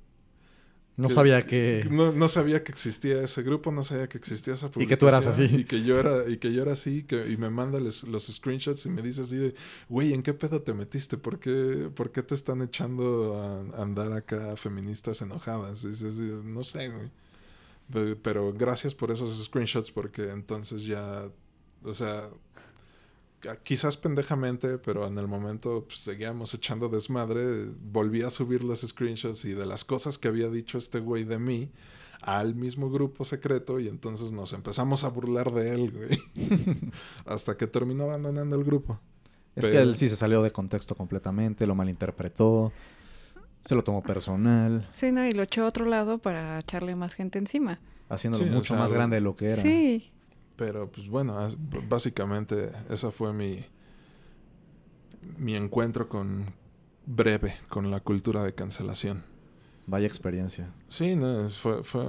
[0.96, 1.86] No que- sabía que...
[1.90, 5.06] No, no sabía que existía ese grupo, no sabía que existía esa Y que tú
[5.08, 5.60] eras publicación, así.
[5.60, 8.26] Y que yo era, y que yo era así, que, y me manda les- los
[8.26, 9.54] screenshots y me dice así de,
[9.90, 11.18] güey, ¿en qué pedo te metiste?
[11.18, 15.84] ¿Por qué, por qué te están echando a, a andar acá feministas enojadas?
[15.84, 17.10] Y dices, no sé, güey.
[17.92, 21.28] Pe- Pero gracias por esos screenshots porque entonces ya,
[21.84, 22.30] o sea,
[23.62, 29.44] quizás pendejamente, pero en el momento pues, seguíamos echando desmadre, volví a subir los screenshots
[29.44, 31.70] y de las cosas que había dicho este güey de mí
[32.22, 36.18] al mismo grupo secreto y entonces nos empezamos a burlar de él, güey.
[37.26, 38.98] Hasta que terminó abandonando el grupo.
[39.54, 42.72] Es que él sí se salió de contexto completamente, lo malinterpretó,
[43.62, 47.14] se lo tomó personal, Sí, no, y lo echó a otro lado para echarle más
[47.14, 47.80] gente encima.
[48.08, 49.56] haciéndolo Sí, o mucho sea, más grande de lo que era.
[49.56, 50.12] Sí,
[50.56, 51.54] Pero pues bueno,
[51.88, 53.64] básicamente esa fue mi
[55.38, 56.46] mi encuentro con
[57.04, 59.24] breve con la cultura de cancelación.
[59.86, 60.72] Vaya experiencia.
[60.88, 62.02] Sí, no, fue, fue,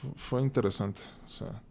[0.00, 1.02] fu- fue interesante.
[1.26, 1.62] O sea,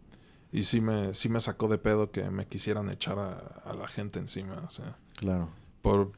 [0.52, 3.32] y sí me, sí me sacó de pedo que me quisieran echar a,
[3.64, 4.56] a la gente encima.
[4.66, 5.50] O sea, Claro.
[5.82, 6.12] por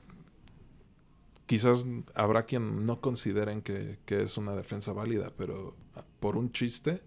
[1.46, 5.74] quizás habrá quien no consideren que, que es una defensa válida, pero
[6.20, 7.02] por un chiste,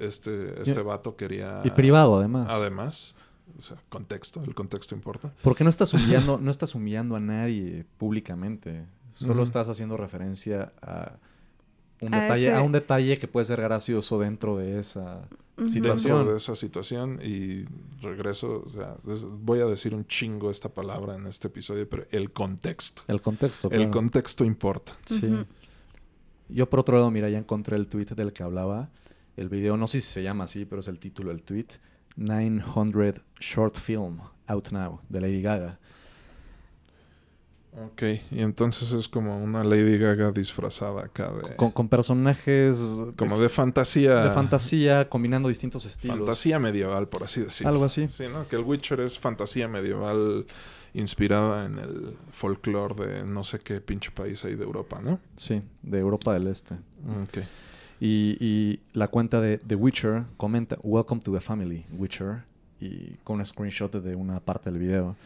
[0.00, 1.60] este, este vato quería.
[1.64, 2.48] Y privado, además.
[2.50, 3.14] Además,
[3.58, 5.32] o sea, contexto, el contexto importa.
[5.42, 8.84] Porque no estás humillando, no estás humillando a nadie públicamente.
[9.12, 11.18] Solo estás haciendo referencia a
[12.00, 15.28] un A detalle, ese- a un detalle que puede ser gracioso dentro de esa
[15.66, 16.16] situación.
[16.16, 17.64] Dentro de esa situación y
[18.00, 18.96] regreso, o sea,
[19.42, 23.02] voy a decir un chingo esta palabra en este episodio, pero el contexto.
[23.08, 23.68] El contexto.
[23.70, 24.92] El contexto importa.
[25.04, 25.44] Sí.
[26.48, 28.88] Yo por otro lado, mira, ya encontré el tweet del que hablaba.
[29.40, 31.68] El video, no sé si se llama así, pero es el título del tweet.
[32.16, 35.78] 900 Short Film Out Now, de Lady Gaga.
[37.72, 41.56] Ok, y entonces es como una Lady Gaga disfrazada acá de...
[41.56, 44.24] Con, con personajes como de fantasía.
[44.24, 46.18] de fantasía, combinando distintos estilos.
[46.18, 47.70] Fantasía medieval, por así decirlo.
[47.70, 48.08] Algo así.
[48.08, 48.46] Sí, ¿no?
[48.46, 50.44] Que el Witcher es fantasía medieval
[50.92, 55.18] inspirada en el folclore de no sé qué pinche país ahí de Europa, ¿no?
[55.36, 56.74] Sí, de Europa del Este.
[56.74, 57.38] Ok.
[58.00, 62.44] Y, y la cuenta de The Witcher comenta Welcome to the family, Witcher.
[62.80, 65.16] Y con un screenshot de una parte del video.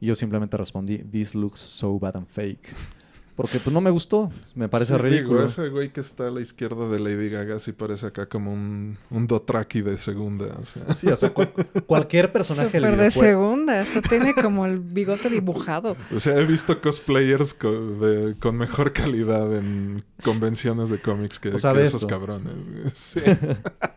[0.00, 2.72] Y yo simplemente respondí, This looks so bad and fake.
[3.36, 4.30] Porque pues no me gustó.
[4.54, 5.36] Me parece Sí, ridículo.
[5.36, 8.52] Digo, ese güey que está a la izquierda de Lady Gaga sí parece acá como
[8.52, 10.46] un, un Dothraki de segunda.
[10.60, 10.94] O sea.
[10.94, 11.46] Sí, o sea, cu-
[11.86, 13.80] cualquier personaje del Súper de segunda.
[13.80, 15.96] Eso tiene como el bigote dibujado.
[16.14, 21.48] O sea, he visto cosplayers co- de- con mejor calidad en convenciones de cómics que,
[21.50, 22.08] O sea, que ve esos esto.
[22.08, 22.52] cabrones.
[22.94, 23.20] Sí.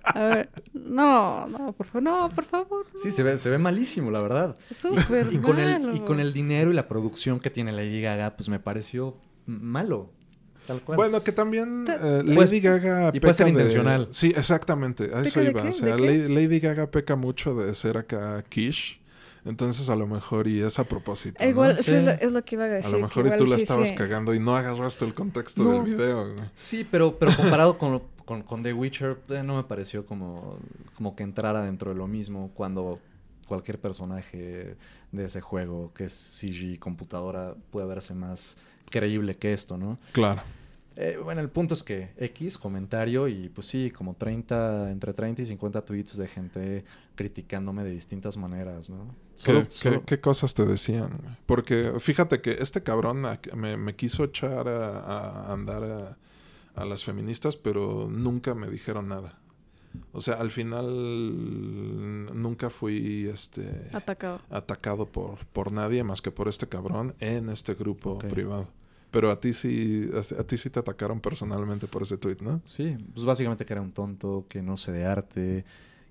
[0.03, 2.85] A ver, no, no, por favor, no, por favor.
[3.01, 4.57] Sí, se ve, se ve malísimo, la verdad.
[4.71, 8.35] Súper Y con, el, y con el dinero y la producción que tiene Lady Gaga,
[8.35, 10.11] pues me pareció malo.
[10.67, 10.95] Tal cual.
[10.95, 14.07] Bueno, que también eh, Pues, Lady Gaga y puede ser de- intencional.
[14.11, 15.11] Sí, exactamente.
[15.13, 15.61] A eso ¿Peca de iba.
[15.63, 15.69] qué?
[15.69, 15.97] O sea.
[15.97, 18.99] Lady, Gaga peca mucho de ser acá quiche.
[19.45, 21.43] Entonces a lo mejor y es a propósito.
[21.43, 21.49] ¿no?
[21.49, 21.95] Igual, sí, Sí.
[21.95, 22.91] es, lo, es lo que iba a A decir.
[22.93, 25.71] lo que mejor y tú la sí estabas cagando y no agarraste el contexto No.
[25.71, 26.33] del video.
[26.55, 30.59] Sí, pero, pero comparado con, con, con The Witcher, eh, no me pareció como,
[30.95, 32.99] como que entrara dentro de lo mismo cuando
[33.45, 34.77] cualquier personaje
[35.11, 38.55] de ese juego que es CG computadora puede verse más
[38.93, 39.97] creíble que esto, ¿no?
[40.11, 40.41] Claro.
[40.95, 45.41] Eh, bueno, el punto es que X, comentario y pues sí, como 30, entre 30
[45.41, 49.07] y 50 tweets de gente criticándome de distintas maneras, ¿no?
[49.07, 51.09] ¿Qué, Solo- qué- solo- qué cosas te decían?
[51.47, 53.25] Porque fíjate que este cabrón
[53.55, 56.17] me, me quiso echar a, a andar a,
[56.79, 59.39] a las feministas, pero nunca me dijeron nada.
[60.11, 64.41] O sea, al final nunca fui este Atacado.
[64.49, 68.67] atacado por, por nadie más que por este cabrón en este grupo privado.
[69.13, 72.61] Pero a ti sí, a, a ti sí te atacaron personalmente por ese tweet, ¿no?
[72.63, 75.65] Sí, pues básicamente que era un tonto, que no sé de arte.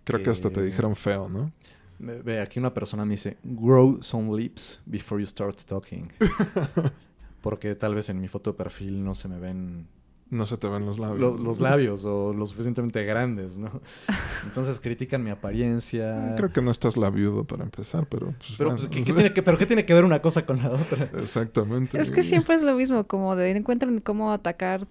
[0.04, 1.52] Creo que hasta te dijeron feo, ¿no?
[1.98, 6.12] Ve, aquí una persona me dice, grow some lips before you start talking.
[7.42, 9.88] Porque tal vez en mi foto de perfil no se me ven
[10.32, 11.20] No se te ven los labios.
[11.20, 13.70] los, los labios o lo suficientemente grandes, ¿no?
[14.44, 16.30] Entonces critican mi apariencia.
[16.30, 18.28] Eh, Creo que no estás labiudo para empezar, pero...
[18.38, 18.76] pues, Pero, bueno.
[18.82, 21.10] pues, ¿qué, qué tiene que, ¿pero qué tiene que ver una cosa con la otra?
[21.20, 22.00] Exactamente.
[22.00, 24.86] Es que siempre es lo mismo, como de encuentran cómo atacar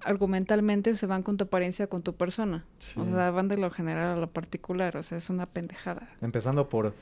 [0.00, 2.64] argumentalmente, se van con tu apariencia, con tu persona.
[2.78, 2.98] Sí.
[3.00, 6.08] O sea, van de lo general a lo particular, o sea, es una pendejada.
[6.20, 6.94] Empezando por,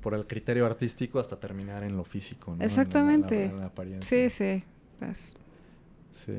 [0.00, 2.54] por el criterio artístico hasta terminar en lo físico, ¿no?
[2.54, 3.44] En la- Exactamente.
[3.44, 4.28] En la, en la apariencia.
[4.28, 4.64] Sí, sí.
[5.00, 5.36] Es-
[6.14, 6.32] Sí.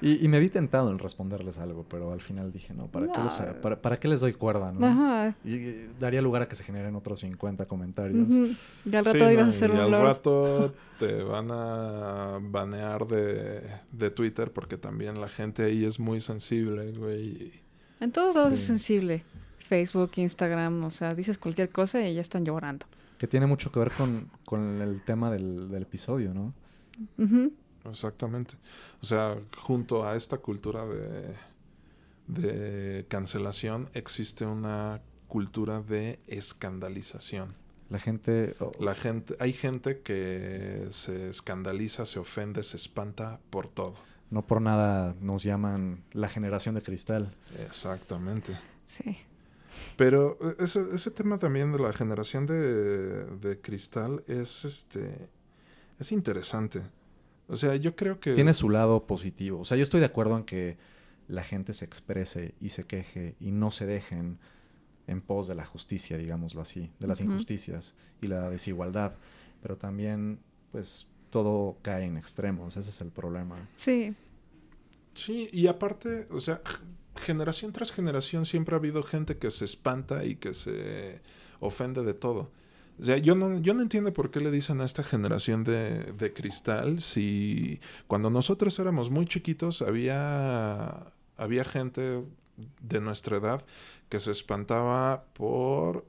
[0.00, 3.20] Y, y me vi tentado en responderles algo, pero al final dije, no, ¿para, Qué,
[3.20, 3.60] los- No.
[3.60, 4.86] para, para qué les doy cuerda, no?
[4.86, 5.36] Ajá.
[5.44, 8.26] Y, y daría lugar a que se generen otros 50 comentarios.
[8.26, 8.48] Ujú.
[8.86, 12.38] Y al Sí, rato ibas no, a hacer y un al rato te van a
[12.40, 13.60] banear de,
[13.92, 17.52] de Twitter porque también la gente ahí es muy sensible, güey.
[18.00, 19.22] En todos lados es sensible.
[19.58, 22.86] Facebook, Instagram, o sea, dices cualquier cosa y ya están llorando.
[23.18, 26.52] Que tiene mucho que ver con, con el tema del, del episodio, ¿no?
[27.18, 27.52] Ujú.
[27.84, 28.54] Exactamente.
[29.02, 31.34] O sea, junto a esta cultura de,
[32.26, 37.54] de cancelación existe una cultura de escandalización.
[37.90, 38.54] La gente...
[38.60, 43.94] oh, La gente, hay gente que se escandaliza, se ofende, se espanta por todo.
[44.30, 47.34] No por nada nos llaman la generación de cristal.
[47.66, 48.58] Exactamente.
[48.82, 49.18] Sí.
[49.96, 55.28] Pero eh, ese, ese tema también de la generación de, de cristal es este
[55.98, 56.82] es interesante.
[57.48, 59.60] O sea, yo creo que Tiene su lado positivo.
[59.60, 60.78] O sea, yo estoy de acuerdo en que
[61.28, 64.38] la gente se exprese y se queje y no se dejen
[65.06, 69.14] en pos de la justicia, digámoslo así, de las injusticias y la desigualdad.
[69.62, 70.40] Pero también,
[70.72, 72.76] pues, todo cae en extremos.
[72.76, 73.68] Ese es el problema.
[73.76, 74.14] Sí.
[75.14, 76.60] Sí, y aparte, o sea,
[77.16, 81.20] generación tras generación siempre ha habido gente que se espanta y que se
[81.60, 82.50] ofende de todo.
[83.00, 86.12] O sea, yo no, yo no entiendo por qué le dicen a esta generación de,
[86.12, 92.24] de cristal si cuando nosotros éramos muy chiquitos había, había gente
[92.80, 93.64] de nuestra edad
[94.08, 96.04] que se espantaba por,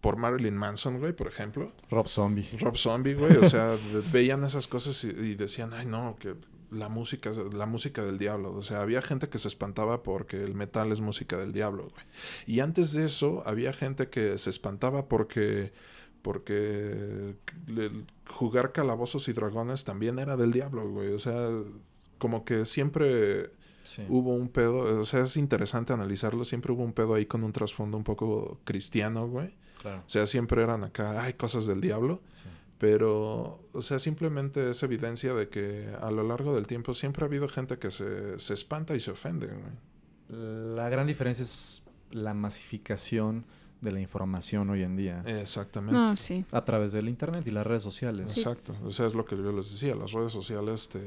[0.00, 1.72] por Marilyn Manson, güey, por ejemplo.
[1.90, 2.48] Rob Zombie.
[2.60, 3.76] Rob Zombie, güey, o sea,
[4.12, 6.36] veían esas cosas y, y decían, ay no, que
[6.70, 8.52] la música, la música del diablo.
[8.52, 12.04] O sea, había gente que se espantaba porque el metal es música del diablo, güey.
[12.46, 15.72] Y antes de eso, había gente que se espantaba porque,
[16.22, 17.34] porque
[18.28, 21.12] jugar calabozos y dragones también era del diablo, güey.
[21.12, 21.48] O sea,
[22.18, 23.50] como que siempre
[23.84, 24.04] Sí.
[24.10, 27.52] hubo un pedo, o sea, es interesante analizarlo, siempre hubo un pedo ahí con un
[27.52, 29.54] trasfondo un poco cristiano, güey.
[29.80, 30.02] Claro.
[30.06, 32.20] O sea, siempre eran acá, hay cosas del diablo.
[32.32, 32.42] Sí.
[32.78, 37.26] Pero, o sea, simplemente es evidencia de que a lo largo del tiempo siempre ha
[37.26, 39.46] habido gente que se, se espanta y se ofende.
[39.48, 40.74] güey.
[40.76, 43.46] La gran diferencia es la masificación
[43.80, 45.94] de la información hoy en día Exactamente.
[45.96, 46.44] No, sí.
[46.50, 48.32] a través del internet y las redes sociales.
[48.32, 48.40] Sí.
[48.40, 48.74] Exacto.
[48.84, 49.94] O sea, es lo que yo les decía.
[49.94, 51.00] Las redes sociales te,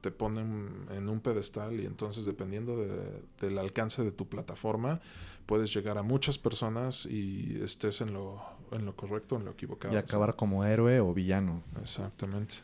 [0.00, 5.00] te ponen en un pedestal y entonces dependiendo de- del alcance de tu plataforma,
[5.44, 9.50] puedes llegar a muchas personas y estés en lo, en lo correcto o en lo
[9.50, 9.92] equivocado.
[9.92, 11.62] Y acabar como héroe o villano.
[11.82, 12.54] Exactamente.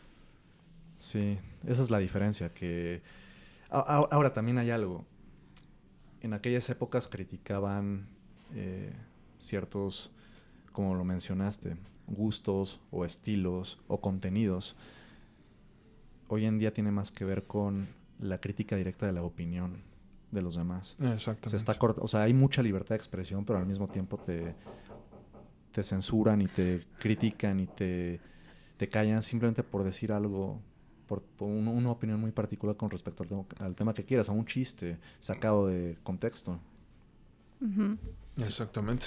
[0.96, 2.49] Sí, esa es la diferencia.
[2.55, 3.03] Que
[3.68, 5.05] ahora también hay algo.
[6.23, 8.09] En aquellas épocas criticaban
[8.55, 8.92] eh,
[9.40, 10.10] ciertos,
[10.73, 14.77] como lo mencionaste, gustos o estilos o contenidos.
[16.29, 17.88] Hoy en día tiene más que ver con
[18.21, 19.83] la crítica directa de la opinión
[20.31, 20.96] de los demás.
[21.00, 21.48] Exactamente.
[21.50, 24.54] Se está corta, o sea, hay mucha libertad de expresión, pero al mismo tiempo te,
[25.73, 28.21] te censuran y te critican y te,
[28.77, 30.60] te callan simplemente por decir algo,
[31.08, 34.29] por, por un- una opinión muy particular con respecto al tema, al tema que quieras,
[34.29, 36.60] a un chiste sacado de contexto.
[38.38, 39.06] Exactamente.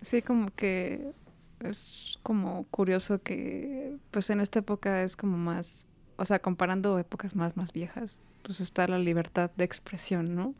[0.00, 1.12] Sí, como que
[1.60, 5.86] es como curioso que pues en esta época es como más,
[6.16, 10.54] o sea, comparando épocas más, más viejas, pues está la libertad de expresión, ¿no?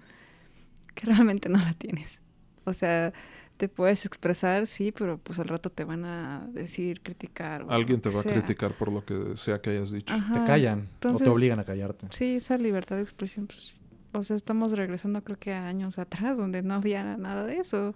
[0.95, 2.21] Que realmente no la tienes.
[2.65, 3.13] O sea,
[3.57, 7.63] te puedes expresar, sí, pero pues al rato te van a decir, criticar.
[7.63, 10.13] o Alguien te va a criticar por lo que sea que hayas dicho.
[10.13, 10.33] Ajá.
[10.35, 12.07] Te callan o entonces- te obligan a callarte.
[12.11, 13.81] Sí, esa libertad de expresión, pues,
[14.13, 17.95] o sea, estamos regresando creo que a años atrás donde no había nada de eso.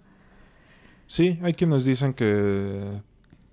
[1.07, 3.01] Sí, hay quienes dicen que,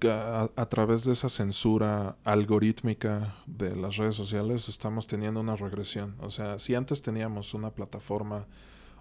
[0.08, 6.16] a, a través de esa censura algorítmica de las redes sociales estamos teniendo una regresión.
[6.20, 8.46] O sea, si antes teníamos una plataforma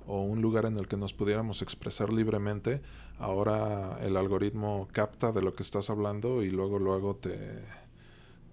[0.05, 2.81] o un lugar en el que nos pudiéramos expresar libremente,
[3.19, 7.37] ahora el algoritmo capta de lo que estás hablando y luego luego te,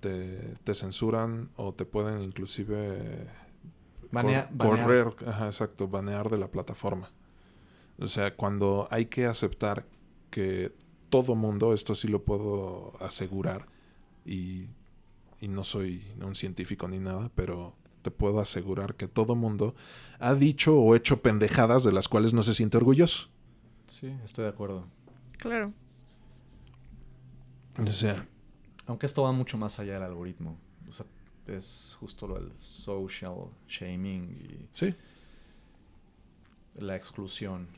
[0.00, 3.26] te, te censuran o te pueden inclusive
[4.12, 4.86] Banea- cor- banear.
[4.86, 7.10] correr, ajá, exacto, banear de la plataforma.
[7.98, 9.86] O sea, cuando hay que aceptar
[10.30, 10.72] que
[11.10, 13.66] todo mundo, esto sí lo puedo asegurar,
[14.24, 14.68] y,
[15.40, 19.74] y no soy un científico ni nada, pero te puedo asegurar que todo mundo
[20.18, 23.28] ha dicho o hecho pendejadas de las cuales no se siente orgulloso.
[23.86, 24.86] Sí, estoy de acuerdo.
[25.38, 25.72] Claro.
[27.78, 28.26] O sea,
[28.86, 30.58] Aunque esto va mucho más allá del algoritmo.
[30.88, 31.06] O sea,
[31.46, 34.94] es justo lo del social shaming sí,
[36.74, 37.68] y la exclusión.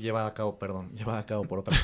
[0.00, 1.78] Llevada a cabo, perdón, llevada a cabo por, otras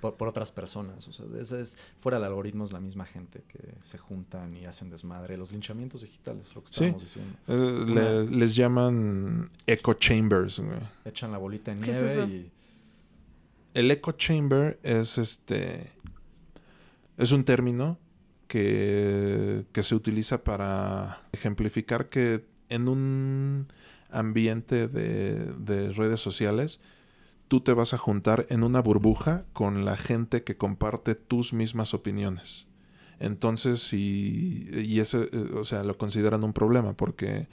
[0.00, 1.06] por, por otras personas.
[1.08, 4.66] O sea, es, es- fuera del algoritmo es la misma gente que se juntan y
[4.66, 5.36] hacen desmadre.
[5.36, 6.74] Los linchamientos digitales, lo que Sí.
[6.84, 7.36] estábamos diciendo.
[7.48, 7.84] eh,
[8.28, 10.58] le- les llaman echo chambers.
[10.58, 10.78] güey.
[11.04, 12.52] Echan la bolita en ¿Qué es nieve y
[13.74, 15.90] El echo chamber es este
[17.18, 17.98] es un término
[18.48, 23.68] que, que se utiliza para ejemplificar que en un
[24.10, 26.80] ambiente de, de redes sociales
[27.52, 31.92] tú te vas a juntar en una burbuja con la gente que comparte tus mismas
[31.92, 32.66] opiniones.
[33.18, 37.48] Entonces, si, y ese, eh, o sea, lo consideran un problema porque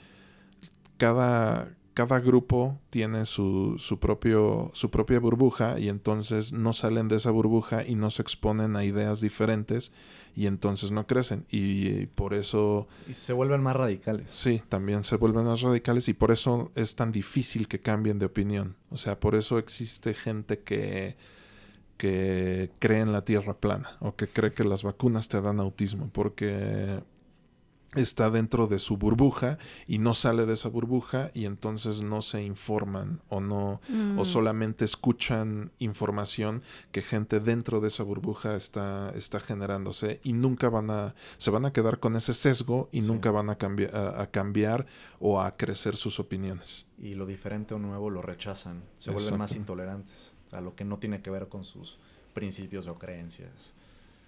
[0.96, 7.16] cada, cada grupo tiene su, su, propio, su propia burbuja y entonces no salen de
[7.16, 9.92] esa burbuja y no se exponen a ideas diferentes
[10.34, 11.46] y entonces no crecen.
[11.50, 14.30] Y, por eso, y se vuelven más radicales.
[14.30, 18.26] sí, también se vuelven más radicales y por eso es tan difícil que cambien de
[18.26, 18.76] opinión.
[18.90, 21.16] O sea, por eso existe gente que
[22.00, 26.08] que cree en la tierra plana o que cree que las vacunas te dan autismo
[26.10, 27.00] porque
[27.96, 32.42] está dentro de su burbuja y no sale de esa burbuja y entonces no se
[32.44, 34.18] informan o no Mm.
[34.18, 36.62] o solamente escuchan información
[36.92, 41.64] que gente dentro de esa burbuja está está generándose y nunca van a se van
[41.66, 43.08] a quedar con ese sesgo y Sí.
[43.08, 44.86] nunca van a cambiar a, a cambiar
[45.18, 46.86] o a crecer sus opiniones.
[47.02, 48.82] Y lo diferente o nuevo lo rechazan.
[48.98, 51.98] Se vuelven más intolerantes a lo que no tiene que ver con sus
[52.34, 53.72] principios o creencias.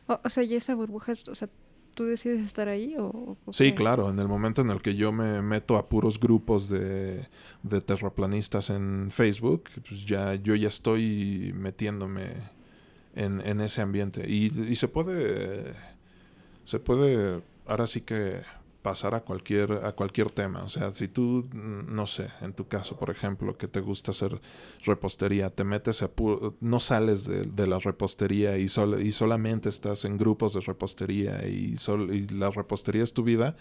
[0.08, 1.48] O, o sea, y esa burbuja, es- o sea,
[1.94, 5.42] ¿tú decides estar ahí o, Sí, claro, en el momento en el que yo me
[5.42, 7.28] meto a puros grupos de,
[7.62, 12.30] de terraplanistas en Facebook, pues ya yo ya estoy metiéndome
[13.14, 14.28] en, en ese ambiente.
[14.28, 15.74] Y, y se puede,
[16.64, 18.42] se puede, ahora sí que
[18.82, 20.62] pasar a cualquier, a cualquier tema.
[20.64, 24.10] O sea, si tú, mm, no sé, en tu caso, por ejemplo, que te gusta
[24.10, 24.40] hacer
[24.84, 29.68] repostería, te metes a pu- no sales de, de la repostería y, sol- y solamente
[29.68, 33.56] estás en grupos de repostería y, sol- y la repostería es tu vida,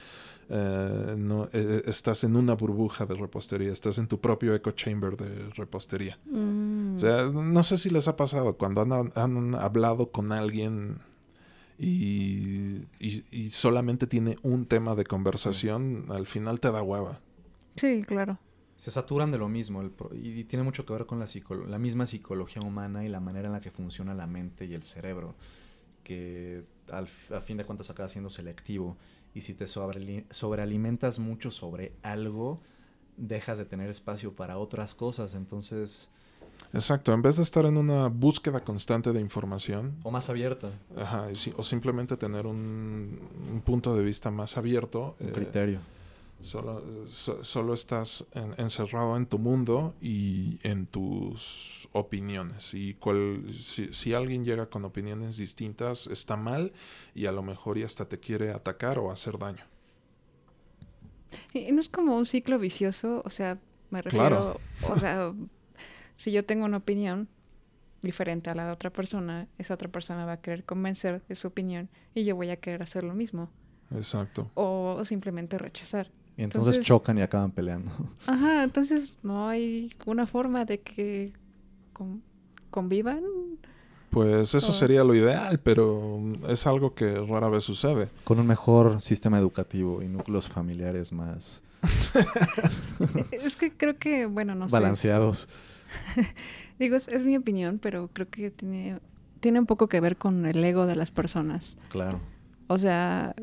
[0.50, 5.16] eh, no, eh, estás en una burbuja de repostería, estás en tu propio echo chamber
[5.16, 6.20] de repostería.
[6.26, 6.96] Mm.
[6.96, 10.98] O sea, no sé si les ha pasado cuando han, han hablado con alguien
[11.84, 17.20] y, y- y solamente tiene un tema de conversación, al final te da hueva.
[17.76, 18.38] sí, claro.
[18.76, 21.78] Se saturan de lo mismo el y tiene mucho que ver con la, psicolo- la
[21.80, 25.36] misma psicología humana y la manera en la que funciona la mente y el cerebro,
[26.04, 28.98] que al, a fin de cuentas acaba siendo selectivo.
[29.36, 32.62] Y si te sobreli- sobrealimentas mucho sobre algo,
[33.18, 35.36] dejas de tener espacio para otras cosas.
[35.36, 36.10] Entonces,
[36.74, 41.30] Exacto, en vez de estar en una búsqueda constante de información, o más abierta, ajá,
[41.32, 43.20] y si- o simplemente tener un,
[43.52, 45.80] un punto de vista más abierto, un eh, criterio.
[46.40, 52.74] Solo, so- solo estás en- encerrado en tu mundo y en tus opiniones.
[52.74, 56.72] Y cual, si, si alguien llega con opiniones distintas, está mal
[57.14, 59.64] y a lo mejor y hasta te quiere atacar o hacer daño.
[61.72, 63.60] No es como un ciclo vicioso, o sea,
[63.90, 64.94] me refiero, Claro.
[64.94, 65.34] o sea,
[66.22, 67.28] si yo tengo una opinión
[68.04, 71.48] diferente a la de otra persona, esa otra persona va a querer convencer de su
[71.48, 73.50] opinión y yo voy a querer hacer lo mismo
[73.96, 74.52] Exacto.
[74.54, 76.12] o, o simplemente rechazar.
[76.38, 77.92] Y entonces, entonces- chocan y acaban peleando.
[78.28, 81.34] Ajá, entonces no hay una forma de que
[81.92, 82.22] con-
[82.70, 83.24] convivan.
[84.12, 86.20] Pues eso sería lo ideal, pero
[86.50, 88.10] es algo que rara vez sucede.
[88.26, 91.64] Con un mejor sistema educativo y núcleos familiares más
[93.32, 94.74] Es que creo que, bueno, no sé.
[94.74, 95.48] balanceados.
[96.80, 99.00] Digo, es, es mi opinión, pero creo que tiene,
[99.40, 101.78] tiene un poco que ver con el ego de las personas.
[101.90, 102.20] Claro.
[102.68, 103.36] O sea,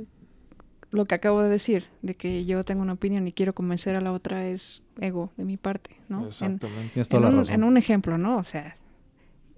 [0.91, 4.01] lo que acabo de decir, de que yo tengo una opinión y quiero convencer a
[4.01, 6.21] la otra es ego de mi parte, ¿no?
[6.23, 7.01] En, Exactamente.
[7.11, 7.55] En la un, razón.
[7.55, 8.39] en un ejemplo, ¿no?
[8.39, 8.77] O sea,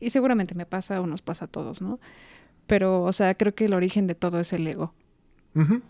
[0.00, 2.00] y seguramente me pasa o nos pasa a todos, ¿no?
[2.66, 4.92] Pero, o sea, creo que el origen de todo es el ego.
[5.54, 5.82] Ujú.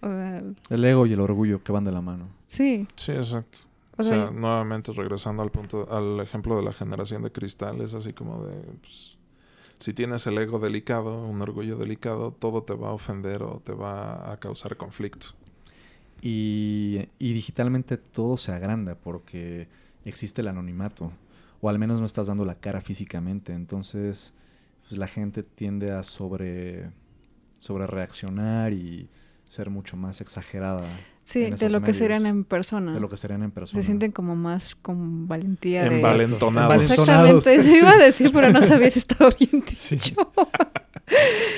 [0.00, 2.28] O sea, El ego y el orgullo que van de la mano.
[2.46, 3.58] sí, Sí, exacto.
[4.06, 8.12] O sea, nuevamente regresando al punto, al ejemplo de la generación de cristal, es así
[8.12, 9.18] como de, pues,
[9.78, 13.72] si tienes el ego delicado, un orgullo delicado, todo te va a ofender o te
[13.72, 15.28] va a causar conflicto.
[16.20, 19.66] Y, y digitalmente todo se agranda porque
[20.04, 21.12] existe el anonimato.
[21.60, 23.52] O al menos no estás dando la cara físicamente.
[23.52, 24.34] Entonces,
[24.82, 26.90] pues, la gente tiende a sobre,
[27.58, 29.08] sobre reaccionar y
[29.48, 30.86] ser mucho más exagerada
[31.22, 32.92] sí, de lo que serían en persona.
[32.94, 33.80] de lo que serían en persona.
[33.82, 35.96] Se sienten como más con valentía de...
[35.96, 36.72] Envalentonados.
[36.82, 37.46] Envalentonados.
[37.46, 39.96] Exactamente, se iba a decir, pero no sabía si estaba bien Sí.
[39.96, 40.14] dicho.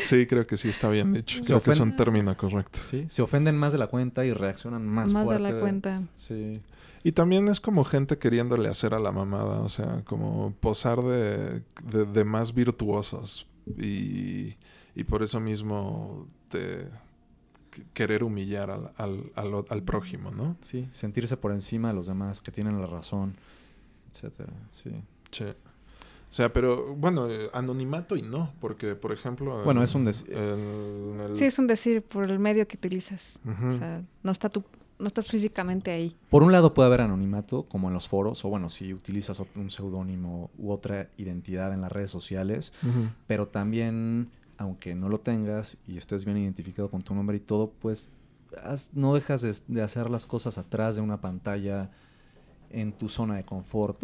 [0.03, 1.37] Sí, creo que sí está bien dicho.
[1.43, 2.79] Se Creo que es un término correcto.
[2.83, 5.53] Sí, se ofenden más de la cuenta y reaccionan más, Más, de fuerte.
[5.53, 6.03] la cuenta.
[6.17, 6.61] Sí.
[7.05, 11.62] Y también es como gente queriéndole hacer a la mamada, o sea, como posar de,
[11.85, 13.47] de, de más virtuosos.
[13.79, 14.57] Y,
[14.97, 16.89] y por eso mismo de
[17.93, 20.57] querer humillar al, al, al, al prójimo, ¿no?
[20.61, 23.35] Sí, sentirse por encima de los demás que tienen la razón,
[24.12, 24.53] etcétera.
[24.70, 24.91] Sí.
[25.31, 25.45] Sí.
[25.45, 29.62] O sea, pero bueno, eh, anonimato y no, porque por ejemplo...
[29.64, 33.39] Bueno, en- es un el- Sí, es un decir por el medio que utilizas.
[33.68, 34.64] O sea, no, está tú,
[34.99, 36.16] no estás físicamente ahí.
[36.31, 39.70] Por un lado puede haber anonimato, como en los foros, o bueno, si utilizas un
[39.70, 42.72] seudónimo u otra identidad en las redes sociales,
[43.29, 47.70] pero también, aunque no lo tengas y estés bien identificado con tu nombre y todo,
[47.80, 48.09] pues
[48.64, 51.90] haz- no dejas de, de hacer las cosas atrás de una pantalla
[52.70, 54.02] en tu zona de confort,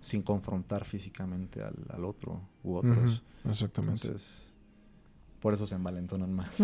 [0.00, 3.22] sin confrontar físicamente al, al otro u otros.
[3.48, 4.06] Exactamente.
[4.06, 4.52] Entonces,
[5.40, 6.48] por eso se envalentonan más.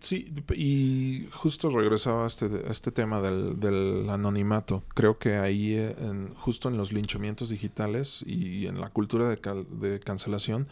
[0.00, 4.82] Sí, y justo regresaba a este, a este tema del, del anonimato.
[4.96, 9.38] Creo que ahí, eh, en- justo en los linchamientos digitales y en la cultura de,
[9.38, 10.66] cal- de cancelación,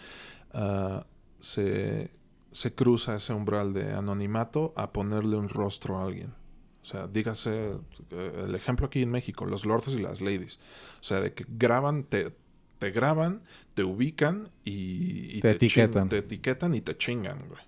[0.52, 1.06] ah,
[1.38, 2.10] se,
[2.50, 6.34] se cruza ese umbral de anonimato a ponerle un rostro a alguien.
[6.82, 7.72] O sea, dígase
[8.10, 10.58] eh, el ejemplo aquí en México, los lords y las ladies.
[11.00, 12.34] O sea, de que graban, te,
[12.78, 13.42] te graban,
[13.74, 16.08] te ubican y, y Te chin- etiquetan.
[16.08, 17.60] te etiquetan y te chingan, güey.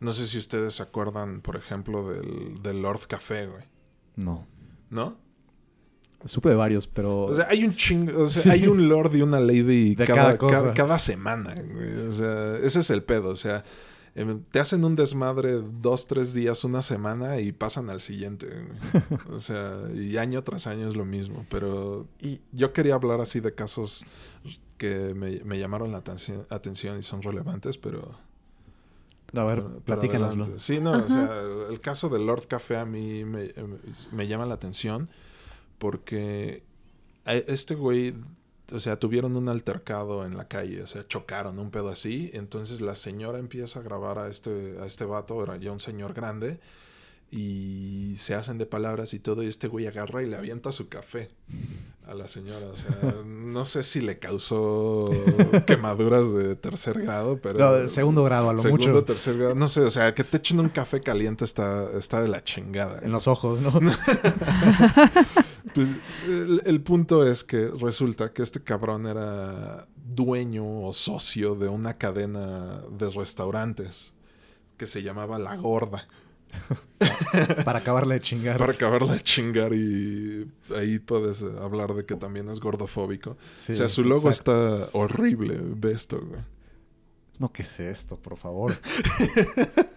[0.00, 3.64] No sé si ustedes se acuerdan, por ejemplo, del, del Lord Café, güey.
[4.16, 4.46] No.
[4.90, 5.16] ¿No?
[6.24, 7.24] Supe de varios, pero...
[7.24, 8.50] O sea, hay un chingo, o sea, Sí.
[8.50, 10.52] hay un Lord y una Lady De cada, cada cosa.
[10.60, 12.06] cada, cada semana, güey.
[12.08, 13.28] O sea, ese es el pedo.
[13.28, 13.62] O sea,
[14.14, 18.48] em, te hacen un desmadre dos, tres días, una semana y pasan al siguiente.
[18.48, 19.20] güey.
[19.36, 21.46] O sea, y año tras año es lo mismo.
[21.48, 24.04] Pero y, yo quería hablar así de casos
[24.78, 28.18] que me, me llamaron la atención, atención y son relevantes, pero...
[29.34, 30.58] a ver, platícanoslo.
[30.58, 31.40] Sí, no, o sea,
[31.70, 33.52] el caso del Lord Café a mí me,
[34.12, 35.08] me llama la atención
[35.78, 36.62] porque
[37.26, 38.14] este güey,
[38.72, 42.80] o sea, tuvieron un altercado en la calle, o sea, chocaron un pedo así, entonces
[42.80, 46.60] la señora empieza a grabar a este, a este vato, era ya un señor grande,
[47.30, 50.88] y se hacen de palabras y todo, y este güey agarra y le avienta su
[50.88, 51.30] café
[52.06, 55.10] a la señora, o sea, no sé si le causó
[55.66, 57.58] quemaduras de tercer grado, pero...
[57.58, 59.04] No, de segundo grado, a lo Segundo, mucho.
[59.04, 62.28] tercer grado, no sé, o sea, que te echen un café caliente está, está de
[62.28, 63.00] la chingada.
[63.02, 63.72] En los ojos, ¿no?
[65.76, 65.90] Pues,
[66.26, 71.98] el, el punto es que resulta que este cabrón era dueño o socio de una
[71.98, 74.14] cadena de restaurantes
[74.78, 76.08] que se llamaba La Gorda.
[77.66, 78.56] Para acabarle de chingar.
[78.56, 83.36] Para acabarla de chingar y ahí puedes hablar de que también es gordofóbico.
[83.54, 84.84] Sí, o sea, su logo exacto.
[84.84, 85.60] está horrible.
[85.60, 86.40] Ve esto, güey.
[87.38, 88.72] No, ¿qué es esto, por favor?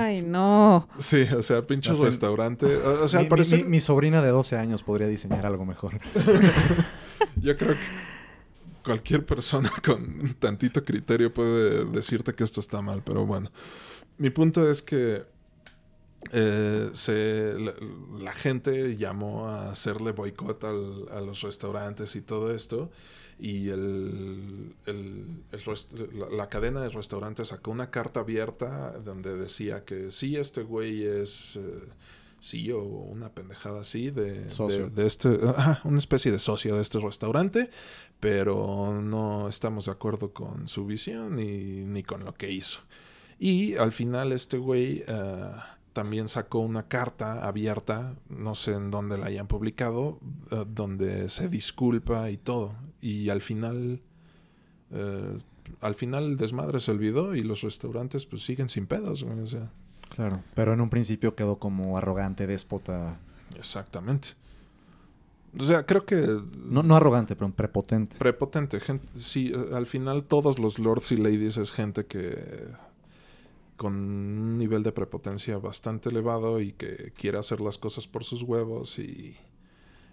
[0.00, 0.88] Ay, no.
[0.98, 2.66] Sí, o sea, pinche Hasta- restaurante.
[2.76, 5.98] O, sea, mi, al parecer, mi- mi sobrina de 12 años podría diseñar algo mejor.
[7.40, 13.24] Yo creo que cualquier persona con tantito criterio puede decirte que esto está mal, pero
[13.26, 13.50] bueno.
[14.18, 15.24] Mi punto es que
[16.32, 17.72] eh, se, la,
[18.20, 22.90] la gente llamó a hacerle boicot al- a los restaurantes y todo esto.
[23.44, 25.42] Y el, el-
[26.14, 31.02] la, la cadena de restaurantes sacó una carta abierta donde decía que sí, este güey
[31.04, 31.56] es...
[31.56, 31.88] eh,
[32.44, 34.90] CEO o una pendejada así de, Socio.
[34.90, 35.28] de, de este,
[35.84, 37.70] una especie de socio de este restaurante,
[38.18, 42.80] pero no estamos de acuerdo con su visión ni, ni con lo que hizo.
[43.38, 45.50] Y al final este güey eh,
[45.92, 50.18] también sacó una carta abierta, no sé en dónde la hayan publicado,
[50.50, 52.74] eh, donde se disculpa y todo.
[53.02, 54.00] Y al final,
[54.92, 55.38] eh,
[55.80, 59.46] al final el desmadre se olvidó y los restaurantes pues siguen sin pedos, güey, o
[59.46, 59.70] sea,
[60.14, 60.42] Claro.
[60.54, 63.18] Pero en un principio quedó como arrogante, déspota.
[63.58, 64.28] exactamente.
[65.58, 66.16] O sea, creo que
[66.64, 68.16] No, no arrogante, pero prepotente.
[68.16, 72.38] prepotente, gente, sí, eh, al final todos los lords y ladies es gente que
[73.76, 78.42] con un nivel de prepotencia bastante elevado y que quiere hacer las cosas por sus
[78.42, 79.36] huevos y,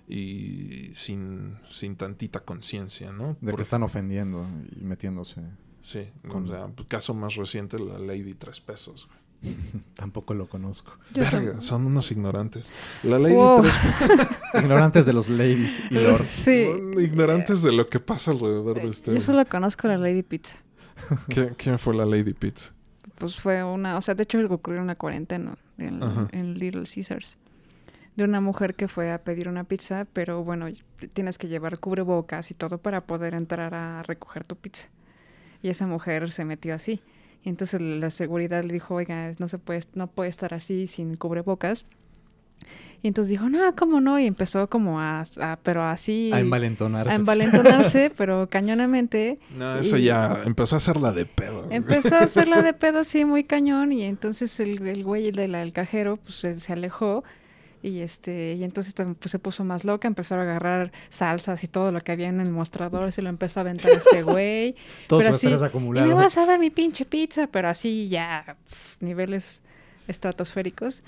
[0.09, 3.37] y sin, sin tantita conciencia, ¿no?
[3.41, 4.45] de Por que están ofendiendo
[4.75, 5.41] y metiéndose.
[5.81, 9.07] Sí, Con- o sea, pues, caso más reciente, la Lady Tres Pesos.
[9.07, 9.19] güey.
[9.93, 10.97] Tampoco lo conozco.
[11.15, 12.69] Verga, son unos ignorantes.
[13.03, 13.61] La Lady Wow.
[13.61, 13.73] Tres
[14.63, 16.25] Ignorantes de los ladies y lords.
[16.27, 16.67] Sí.
[16.97, 19.13] Ignorantes de lo que pasa alrededor de este.
[19.13, 20.57] Yo solo conozco a la Lady Pizza.
[21.29, 22.73] ¿Quién, quién fue la Lady Pizza?
[23.15, 26.01] Pues fue una, o sea, de hecho ocurrió una cuarentena en,
[26.31, 27.37] en Little Caesars.
[28.19, 30.65] De una mujer que fue a pedir una pizza, pero bueno,
[31.13, 34.89] tienes que llevar cubrebocas y todo para poder entrar a recoger tu pizza.
[35.63, 36.99] Y esa mujer se metió así.
[37.45, 41.15] Y entonces la seguridad le dijo, oiga, no se puede, no puede estar así sin
[41.15, 41.85] cubrebocas.
[43.01, 44.19] Y entonces dijo, no, ¿cómo no?
[44.19, 47.13] Y empezó como a, a- pero así, A envalentonarse.
[47.13, 49.39] a envalentonarse, pero cañonamente.
[49.57, 51.67] No, eso Y- ya empezó a hacerla de pedo.
[51.69, 55.71] Empezó a hacerla de pedo así muy cañón y entonces el, el güey del el
[55.71, 57.23] cajero pues se, se alejó
[57.81, 61.91] y este y entonces pues, se puso más loca, empezó a agarrar salsas y todo
[61.91, 64.75] lo que había en el mostrador, se lo empezó a aventar a este güey.
[65.07, 66.07] Todo pero así, estrés y acumulado.
[66.07, 69.61] me vas a dar mi pinche pizza, pero así ya pf, niveles
[70.07, 71.03] estratosféricos.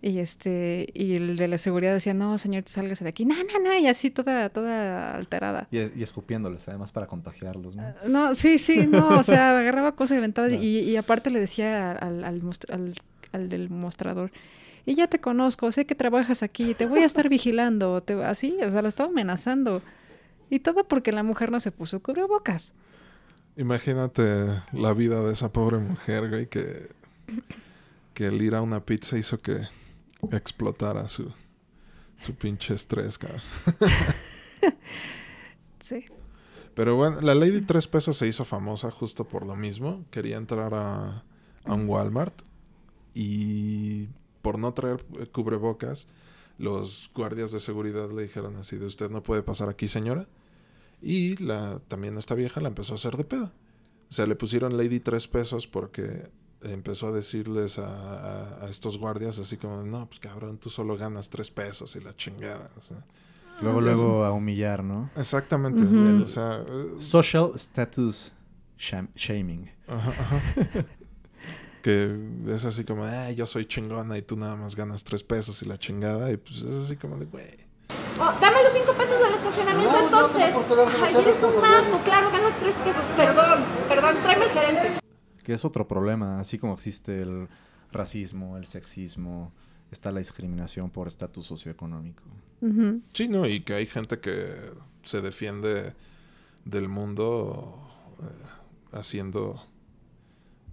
[0.00, 3.58] Y este y el de la seguridad decía, "No, señor, sálgase de aquí." No, no,
[3.60, 5.66] no, y así toda toda alterada.
[5.72, 7.82] Y, y escupiéndoles, además, para contagiarlos, ¿no?
[8.08, 11.90] No, sí, sí, no, o sea, agarraba cosas y aventaba y, y aparte le decía
[11.92, 12.94] al, al-
[13.32, 14.30] al del mostrador,
[14.88, 18.56] y ya te conozco, sé que trabajas aquí, te voy a estar vigilando, te, así,
[18.66, 19.82] o sea, lo estaba amenazando.
[20.48, 22.72] Y todo porque la mujer no se puso cubrebocas.
[23.58, 26.88] Imagínate la vida de esa pobre mujer, güey, que,
[28.14, 29.60] que el ir a una pizza hizo que
[30.32, 31.34] explotara su,
[32.18, 33.42] su pinche estrés, cabrón.
[35.80, 36.04] Sí.
[36.74, 40.04] Pero bueno, la Lady Tres Pesos se hizo famosa justo por lo mismo.
[40.10, 41.24] Quería entrar a,
[41.64, 42.42] a un Walmart
[43.14, 44.08] y
[44.48, 46.06] por no traer eh, cubrebocas,
[46.56, 50.26] los guardias de seguridad le dijeron así de usted no puede pasar aquí, señora.
[51.02, 53.52] Y la, también esta vieja la empezó a hacer de pedo.
[54.10, 56.30] O sea, le pusieron Lady Tres Pesos porque
[56.62, 60.96] empezó a decirles a, a- a estos guardias así como, no, pues cabrón, tú solo
[60.96, 62.70] ganas tres pesos y la chingada.
[62.78, 63.04] o sea.
[63.60, 65.10] Luego, luego a humillar, ¿no?
[65.16, 65.82] Exactamente.
[65.82, 66.22] Ujú.
[66.22, 68.32] O sea, eh, Social status
[68.78, 69.70] sham- shaming.
[69.88, 70.40] Ajá, ajá.
[71.82, 72.16] que
[72.48, 75.66] es así como, "Ah, yo soy chingona y tú nada más ganas tres pesos y
[75.66, 76.30] la chingada.
[76.30, 77.68] Y pues es así como de, güey.
[78.20, 80.54] Oh, dame los cinco pesos del estacionamiento entonces.
[81.02, 83.02] Ay, eres un naco, claro, ganas tres pesos.
[83.16, 85.00] Perdón, perdón, tráeme el gerente.
[85.42, 87.48] Que es otro problema, así como existe el
[87.92, 89.52] racismo, el sexismo,
[89.90, 92.22] está la discriminación por estatus socioeconómico.
[93.12, 94.72] Sí, no, y que hay gente que
[95.04, 95.94] se defiende
[96.64, 97.88] del mundo
[98.20, 98.46] eh,
[98.92, 99.64] haciendo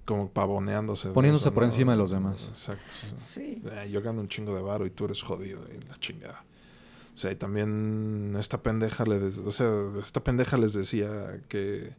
[0.05, 1.09] como pavoneándose.
[1.09, 1.67] de Poniéndose eso, por ¿no?
[1.67, 2.45] encima de los demás.
[2.49, 2.93] Exacto.
[3.15, 3.61] Sí.
[3.71, 6.43] Eh, yo gano un chingo de varo y tú eres jodido y la chingada.
[7.13, 11.93] O sea, y también esta pendeja le o sea, esta pendeja les decía que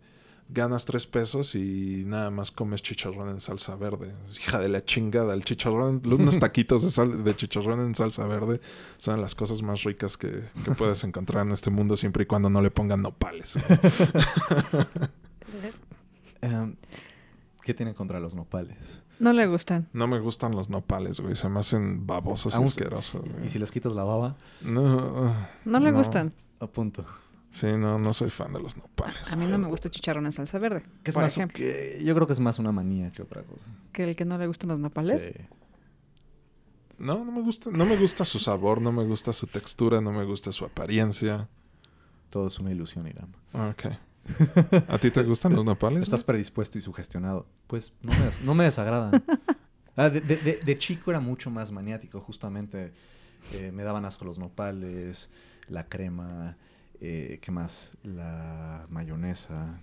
[0.48, 4.12] ganas tres pesos y nada más comes chicharrón en salsa verde.
[4.30, 8.60] Hija de la chingada, el chicharrón, unos taquitos de, sal- de chicharrón en salsa verde
[8.98, 12.48] son las cosas más ricas que, que puedes encontrar en este mundo siempre y cuando
[12.50, 13.56] no le pongan nopales.
[16.42, 16.76] Em,
[17.66, 18.78] ¿Qué tienen contra los nopales?
[19.18, 19.88] No le gustan.
[19.92, 21.34] No me gustan los nopales, güey.
[21.34, 23.22] Se me hacen babosos y asquerosos.
[23.28, 23.46] güey.
[23.46, 24.36] ¿Y si les quitas la baba?
[24.62, 25.98] No, No le No.
[25.98, 26.32] gustan.
[26.60, 27.04] A punto.
[27.50, 29.32] sí, no, no soy fan de los nopales.
[29.32, 30.84] A mí no me gusta chicharrón en salsa verde.
[31.02, 31.56] ¿Qué es por más ejemplo.
[31.58, 33.64] que- yo creo que es más una manía que otra cosa.
[33.92, 35.24] Que el que no le gustan los nopales.
[35.24, 35.32] Sí.
[36.98, 40.12] No, no me gusta, no me gusta su sabor, no me gusta su textura, no
[40.12, 41.48] me gusta su apariencia.
[42.30, 43.32] Todo es una ilusión, Iram.
[43.52, 43.92] Ah, Ok.
[44.88, 46.02] ¿A ti te gustan los nopales?
[46.02, 47.46] Estás predispuesto y sugestionado.
[47.66, 49.22] Pues no me, des- no me desagradan.
[49.98, 52.92] Ah, de, de- de- de chico era mucho más maniático, justamente.
[53.54, 55.30] eh, me daban asco los nopales,
[55.68, 56.58] la crema,
[57.00, 57.92] eh, ¿qué más?
[58.02, 59.78] La mayonesa.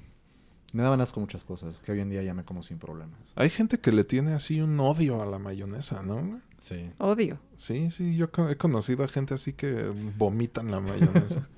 [0.72, 3.34] Me daban asco muchas cosas que hoy en día ya me como sin problemas.
[3.36, 6.40] Hay gente que le tiene así un odio a la mayonesa, ¿no?
[6.60, 6.92] Sí.
[7.00, 7.40] Odio.
[7.56, 11.48] Sí, sí, yo he conocido a gente así que vomitan la mayonesa.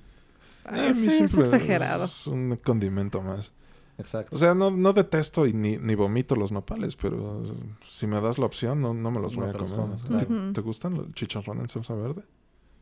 [0.65, 2.05] Ay, sí, es exagerado.
[2.05, 3.51] Es un condimento más.
[3.97, 4.35] Exacto.
[4.35, 7.41] O sea, no, no detesto y ni, ni vomito los nopales, pero
[7.89, 9.73] si me das la opción, no, no me los No voy a comer.
[9.73, 10.51] comes, ¿Te, claro.
[10.53, 12.23] te gustan los chicharrón en salsa verde?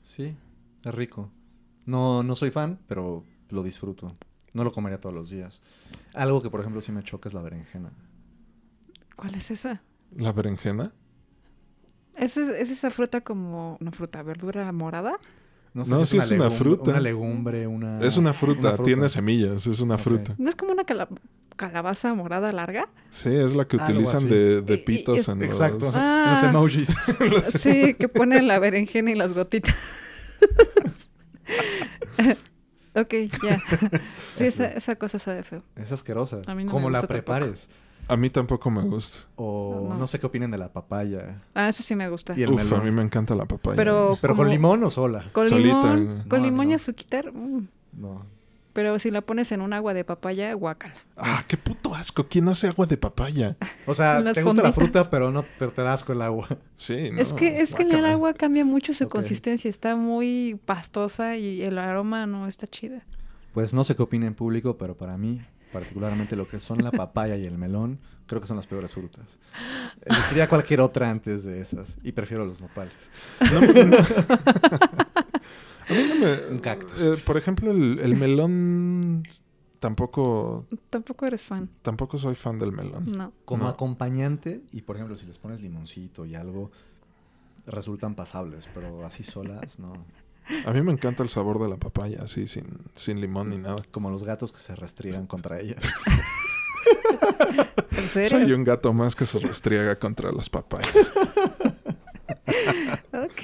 [0.01, 0.35] Sí,
[0.83, 1.29] es rico.
[1.85, 4.11] No, no soy fan, pero lo disfruto.
[4.53, 5.61] No lo comería todos los días.
[6.13, 7.91] Algo que, por ejemplo, sí me choca es la berenjena.
[9.15, 9.81] ¿Cuál es esa?
[10.15, 10.91] ¿La berenjena?
[12.15, 15.13] ¿Es, es, es esa fruta como una fruta, verdura morada?
[15.73, 16.91] No No, sí es una fruta.
[16.91, 17.99] Una legumbre, una...
[18.01, 18.83] es una fruta, fruta.
[18.83, 20.35] tiene semillas, es una fruta.
[20.37, 21.09] ¿No es como una cala-
[21.55, 22.87] calabaza morada larga?
[23.09, 25.47] Sí, es la que Algo utilizan de, de Y- y- pitos en los...
[25.47, 25.89] Exacto.
[25.95, 26.27] Ah.
[26.31, 26.89] Los emojis.
[27.59, 29.75] Sí, que pone la berenjena y las gotitas.
[32.95, 33.13] ok,
[33.43, 33.59] ya.
[34.33, 35.63] Sí, esa, esa cosa sabe feo.
[35.75, 36.37] es asquerosa.
[36.47, 37.17] A mí no me Como la tampoco.
[38.07, 39.27] A mí tampoco me gusta.
[39.35, 39.95] O No.
[39.97, 40.07] no.
[40.07, 41.41] sé qué opinen de la papaya.
[41.55, 42.33] Ah, eso sí me gusta.
[42.37, 42.81] Y el Uf, melón.
[42.81, 43.75] a mí me encanta la papaya.
[43.75, 45.25] Pero, ¿Pero como- con limón o sola?
[45.31, 47.31] Con Solita, limón, con No, limón y azuquitar.
[47.33, 47.67] mm.
[47.93, 48.25] No.
[48.73, 50.95] Pero si la pones en un agua de papaya, guácala.
[51.15, 52.27] Ah, qué puto asco.
[52.27, 53.55] ¿Quién hace agua de papaya?
[53.85, 56.47] O sea, te gusta la fruta, pero no pero te da asco el agua.
[56.75, 57.21] Sí, no.
[57.21, 59.69] es que, es que en el agua cambia mucho su consistencia.
[59.69, 63.01] Está muy pastosa y el aroma no está chida.
[63.53, 65.39] Pues no sé qué opina en público, pero para mí,
[65.73, 69.37] particularmente lo que son la papaya y el melón, creo que son las peores frutas.
[70.05, 71.97] Elegiría cualquier otra antes de esas.
[72.03, 73.11] Y prefiero los nopales.
[75.89, 76.53] A mí no me...
[76.53, 77.01] Un cactus.
[77.01, 79.23] eh, por ejemplo, el, el melón...
[79.79, 80.65] Tampoco...
[80.89, 81.69] Tampoco eres fan.
[81.81, 83.11] Tampoco soy fan del melón.
[83.11, 83.33] No.
[83.43, 83.69] Como No.
[83.69, 86.71] acompañante, y por ejemplo, si les pones limoncito y algo,
[87.67, 89.91] resultan pasables, pero así solas, no.
[90.65, 92.65] A mí me encanta el sabor de la papaya, así, sin,
[92.95, 93.77] sin limón ni nada.
[93.91, 95.93] Como los gatos que se restriegan contra ellas.
[97.97, 98.29] ¿En serio?
[98.41, 100.91] Soy un gato más que se restriega contra las papayas.
[103.13, 103.41] Ok.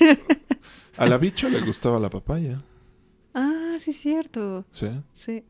[0.98, 2.58] A la bicha le gustaba la papaya.
[3.34, 4.66] ah, sí, cierto.
[4.72, 4.88] ¿Sí?
[5.12, 5.44] Sí.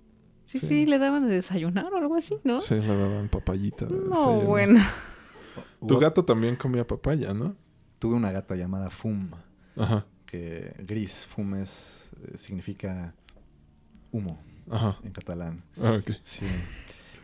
[0.44, 0.66] Sí, Sí.
[0.66, 2.60] sí, le daban de desayunar o algo así, ¿no?
[2.60, 3.86] Sí, le daban papayita.
[3.86, 4.80] de No, bueno.
[5.86, 7.56] Tu gato también comía papaya, ¿no?
[7.98, 9.30] Tuve una gata llamada Fum,
[9.76, 13.14] Ajá, que gris, Fum es, eh, significa
[14.12, 14.98] humo ajá.
[15.02, 15.62] en catalán.
[15.80, 15.98] Ah.
[16.22, 16.46] Sí.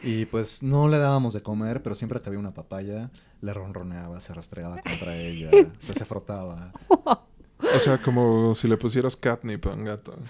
[0.03, 4.21] Y pues no le dábamos de comer, pero siempre que había una papaya, le ronroneaba,
[4.21, 6.73] se rastregaba contra ella, se, se frotaba.
[6.99, 10.17] O sea, como si le pusieras catnip a un gato.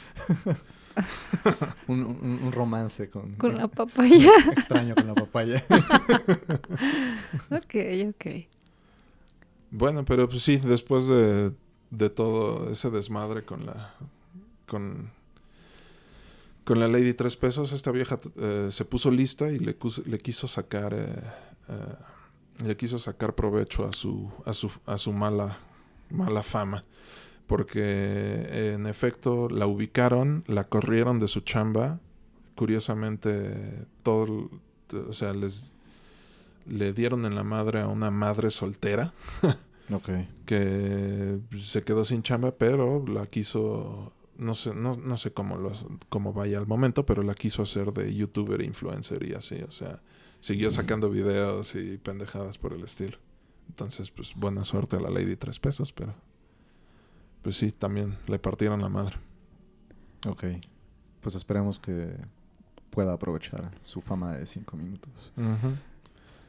[1.88, 4.30] Un, un- un romance con, Con la papaya.
[4.52, 5.62] extraño con la papaya.
[7.50, 7.74] ok,
[8.08, 8.26] ok.
[9.70, 11.52] Bueno, pero pues sí, después de,
[11.90, 13.94] de todo ese desmadre con la
[14.66, 15.10] con
[16.64, 20.48] con la Lady Tres Pesos, esta vieja eh, se puso lista y le, le quiso
[20.48, 21.22] sacar eh,
[21.68, 25.58] eh, le quiso sacar provecho a su a su a su mala
[26.10, 26.82] mala fama.
[27.46, 32.00] Porque eh, en efecto la ubicaron, la corrieron de su chamba,
[32.56, 34.50] curiosamente todo
[35.08, 35.74] o sea, les
[36.66, 39.12] le dieron en la madre a una madre soltera
[39.92, 40.08] ok.
[40.44, 45.72] que se quedó sin chamba, pero la quiso, no sé, no, no sé cómo, lo,
[46.08, 50.00] cómo vaya al momento, pero la quiso hacer de youtuber, influencer y así, o sea,
[50.40, 53.18] siguió sacando videos y pendejadas por el estilo.
[53.68, 56.14] Entonces, pues buena suerte a la Lady Tres Pesos, pero
[57.42, 59.16] pues sí, también le partieron la madre.
[60.26, 60.44] Ok.
[61.20, 62.16] Pues esperemos que
[62.90, 65.32] pueda aprovechar su fama de cinco minutos.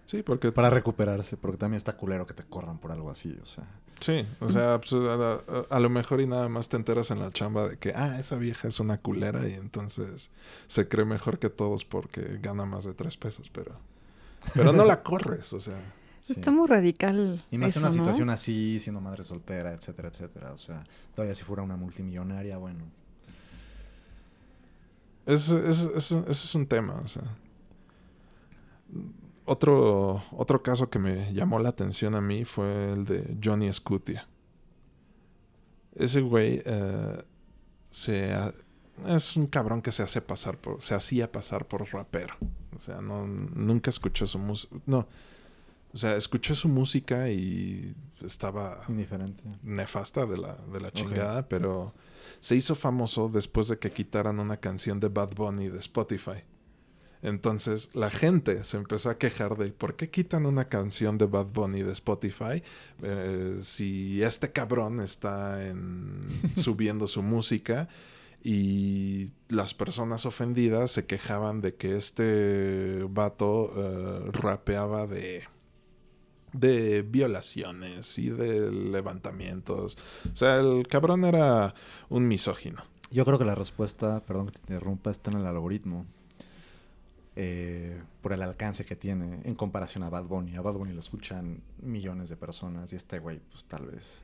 [0.07, 3.45] Sí, porque Para recuperarse, porque también está culero que te corran por algo así, o
[3.45, 3.65] sea.
[3.99, 7.19] Sí, o sea, pues, a, a- a lo mejor y nada más te enteras en
[7.19, 10.31] la chamba de que, ah, esa vieja es una culera y entonces
[10.67, 13.75] se cree mejor que todos porque gana más de tres pesos, pero,
[14.53, 15.77] pero no la corres, o sea.
[16.21, 16.33] sí.
[16.33, 17.43] Está muy radical.
[17.51, 18.01] Y más eso, en una ¿no?
[18.03, 20.53] situación así, siendo madre soltera, etcétera, etcétera.
[20.53, 20.81] O sea,
[21.15, 22.85] todavía si fuera una multimillonaria, bueno.
[25.25, 27.23] Es, es, es- ese es un tema, o sea.
[29.49, 34.27] Otro, otro caso que me llamó la atención a mí fue el de Johnny Scutia.
[35.95, 37.23] Ese güey eh,
[37.89, 38.53] se ha-
[39.07, 42.35] es un cabrón que se hace pasar por, se hacía pasar por rapero.
[42.75, 44.75] O sea, no, nunca escuché su música.
[44.85, 45.07] No.
[45.93, 49.41] O sea, escuché su música y estaba Indiferente.
[49.63, 51.93] nefasta de la, de la chingada, pero
[52.41, 56.43] se hizo famoso después de que quitaran una canción de Bad Bunny de Spotify.
[57.21, 61.47] Entonces la gente se empezó a quejar de por qué quitan una canción de Bad
[61.47, 62.63] Bunny de Spotify
[63.01, 67.89] eh, si este cabrón está en, subiendo su música
[68.43, 75.43] y las personas ofendidas se quejaban de que este vato eh, rapeaba de
[76.53, 79.97] de violaciones y de levantamientos.
[80.31, 81.75] O sea, el cabrón era
[82.09, 82.83] un misógino.
[83.11, 86.05] Yo creo que la respuesta, perdón que te interrumpa, está en el algoritmo.
[87.39, 90.55] Eh, por el alcance que tiene en comparación a Bad Bunny.
[90.55, 94.23] A Bad Bunny lo escuchan millones de personas y este güey, pues tal vez,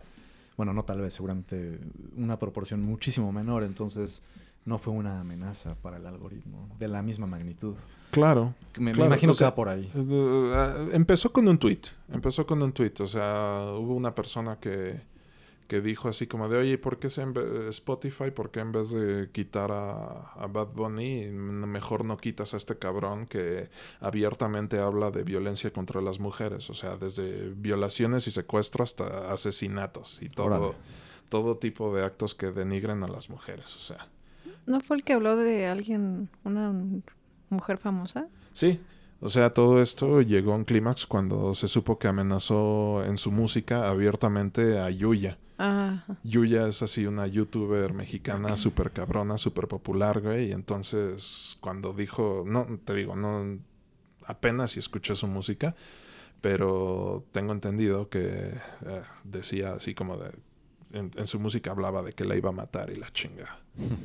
[0.57, 1.80] bueno, no tal vez, seguramente
[2.18, 3.61] una proporción muchísimo menor.
[3.66, 4.24] Entonces,
[4.66, 7.76] no fue una amenaza para el algoritmo de la misma magnitud.
[8.09, 8.55] Claro.
[8.80, 9.91] Me, imagino o que va por ahí.
[9.93, 11.82] eh, empezó con un tweet.
[12.11, 12.93] Empezó con un tweet.
[12.99, 14.99] O sea, hubo una persona que,
[15.74, 18.30] que dijo así como de, oye, ¿por qué se ve- Spotify?
[18.30, 22.78] ¿Por qué en vez de quitar a, a Bad Bunny, mejor no quitas a este
[22.78, 23.70] cabrón que
[24.00, 26.70] abiertamente habla de violencia contra las mujeres?
[26.70, 30.74] O sea, desde violaciones y secuestros hasta asesinatos y todo, Órale.
[31.30, 33.76] todo tipo de actos que denigren a las mujeres.
[33.76, 34.08] O sea,
[34.68, 36.72] ¿No fue el que habló de alguien, una
[37.50, 38.28] mujer famosa?
[38.52, 38.80] Sí,
[39.22, 43.32] o sea, todo esto llegó a un clímax cuando se supo que amenazó en su
[43.32, 45.40] música abiertamente a Yuya.
[45.66, 50.49] Ah, Yuya es así una youtuber mexicana súper cabrona, súper popular, güey.
[50.49, 53.59] Y entonces cuando dijo, no, te digo, no,
[54.26, 55.74] apenas si escuché su música,
[56.41, 60.32] pero tengo entendido que eh, decía así como de,
[60.91, 63.57] en, en su música hablaba de que la iba a matar y la chinga.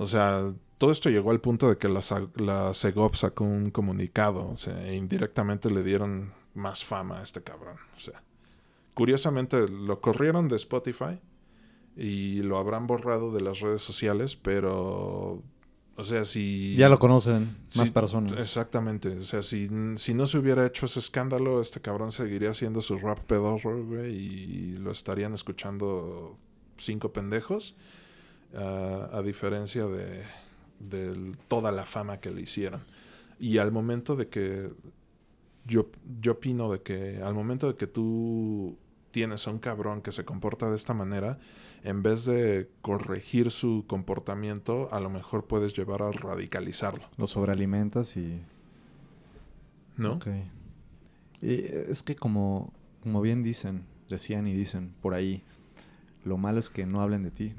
[0.00, 2.00] O sea, todo esto llegó al punto de que la,
[2.36, 7.42] la Segov sacó un comunicado, o sea, e indirectamente le dieron más fama a este
[7.42, 7.78] cabrón.
[7.96, 8.22] O sea,
[8.98, 11.20] curiosamente lo corrieron de Spotify
[11.96, 15.40] y lo habrán borrado de las redes sociales, pero,
[15.94, 16.74] o sea, si...
[16.74, 18.32] Ya lo conocen más personas.
[18.32, 19.10] Exactamente.
[19.10, 22.98] O sea, si, si no se hubiera hecho ese escándalo, este cabrón seguiría haciendo su
[22.98, 26.36] rap pedorro, güey, y lo estarían escuchando
[26.76, 27.76] cinco pendejos,
[28.52, 30.24] ah, a diferencia de,
[30.80, 32.82] de toda la fama que le hicieron.
[33.38, 34.72] Y al momento de que
[35.68, 35.88] yo,
[36.20, 38.76] yo opino de que al momento de que tú
[39.10, 41.38] tienes a un cabrón que se comporta de esta manera,
[41.84, 48.16] en vez de corregir su comportamiento, a lo mejor puedes llevar a radicalizarlo, Lo sobrealimentas
[48.16, 48.36] y...
[49.96, 50.14] ¿no?
[50.14, 50.28] Ok.
[51.40, 55.44] Y es que como, como bien dicen, decían y dicen por ahí,
[56.24, 57.54] lo malo es que no hablen de ti.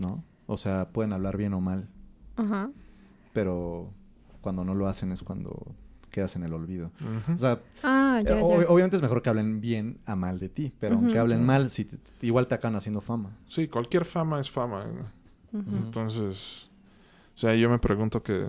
[0.00, 0.22] ¿No?
[0.46, 1.88] O sea, pueden hablar bien o mal,
[2.36, 2.70] ajá.
[3.32, 3.90] pero
[4.42, 5.74] cuando no lo hacen es cuando
[6.16, 6.90] quedas en el olvido.
[7.34, 8.42] O sea, Ah, ya, eh, ya.
[8.42, 11.68] ob- obviamente es mejor que hablen bien a mal de ti, pero aunque hablen mal,
[11.70, 13.36] si te- igual te acaban haciendo fama.
[13.46, 14.86] sí, cualquier fama es fama.
[14.86, 15.60] ¿no?
[15.60, 15.76] Ujú.
[15.76, 16.68] Entonces,
[17.34, 18.46] o sea, yo me pregunto que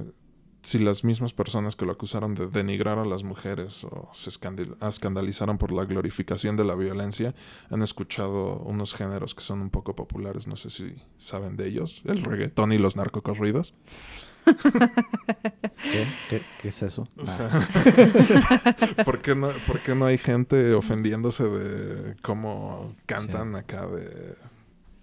[0.64, 5.58] si las mismas personas que lo acusaron de denigrar a las mujeres o se escandalizaron
[5.58, 7.34] por la glorificación de la violencia,
[7.70, 12.02] han escuchado unos géneros que son un poco populares, no sé si saben de ellos,
[12.06, 13.74] el reggaetón y los narcocorridos.
[15.92, 16.08] ¿Qué?
[16.30, 17.08] ¿Qué, qué es eso?
[17.18, 23.56] O Ah, sea, ¿por, qué no, por qué no hay gente ofendiéndose de cómo cantan
[23.56, 24.36] acá, de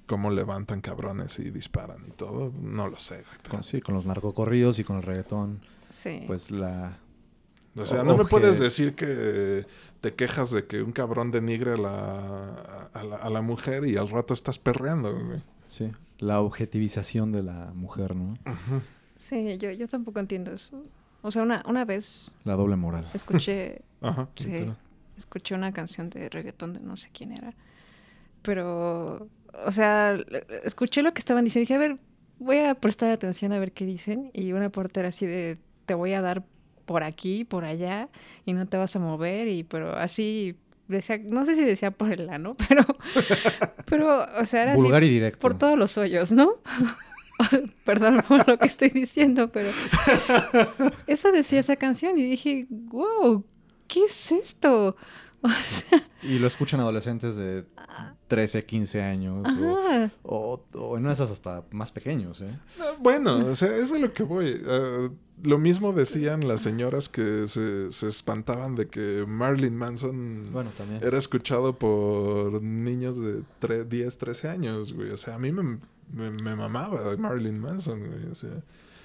[0.06, 2.52] cómo levantan cabrones y disparan y todo?
[2.60, 3.26] No lo sé, güey.
[3.42, 6.24] pero- con, sí, con los narcocorridos y con el reggaetón, Sí.
[6.26, 6.98] pues la...
[7.76, 9.66] O sea, O- no me puedes decir que
[10.00, 13.96] te quejas de que un cabrón denigre a la, a la, a la mujer y
[13.96, 15.42] al rato estás perreando, güey.
[15.66, 18.34] Sí, la objetivización de la mujer, ¿no?
[19.24, 20.84] Sí, yo, yo tampoco entiendo eso.
[21.22, 23.08] O sea, una, una vez La doble moral.
[23.14, 24.28] escuché, Ajá.
[24.36, 24.66] Sí.
[25.16, 27.54] escuché una canción de reggaetón de no sé quién era.
[28.42, 29.28] Pero,
[29.64, 30.18] o sea,
[30.64, 31.98] escuché lo que estaban diciendo y dije, a ver,
[32.38, 34.30] voy a prestar atención a ver qué dicen.
[34.34, 35.56] Y una portera así de,
[35.86, 36.44] te voy a dar
[36.84, 38.10] por aquí, por allá,
[38.44, 39.48] y no te vas a mover.
[39.48, 40.58] Y, pero así,
[40.88, 42.84] decía, no sé si decía por el ano, pero,
[43.86, 45.38] pero, o sea, era así Vulgar y directo.
[45.40, 46.56] por todos los hoyos, ¿no?
[47.84, 49.70] Perdón por lo que estoy diciendo, pero
[51.06, 53.44] eso decía esa canción y dije, wow,
[53.88, 54.96] ¿qué es esto?
[55.44, 57.66] O sea, Y lo escuchan adolescentes de
[58.28, 59.46] 13, 15 años.
[59.60, 62.48] o- O, o en esas hasta más pequeños, ¿eh?
[62.80, 64.58] Ah, Bueno, o sea, eso es lo que voy.
[64.66, 65.10] Eh,
[65.42, 70.70] lo mismo decían las señoras que se, se espantaban de que Marilyn Manson Bueno,
[71.02, 75.10] era escuchado por niños de tre- 10, 13 años, güey.
[75.10, 75.78] O sea, a mí me,
[76.12, 78.26] me, me mamaba Marilyn Manson, güey.
[78.26, 78.50] O sea,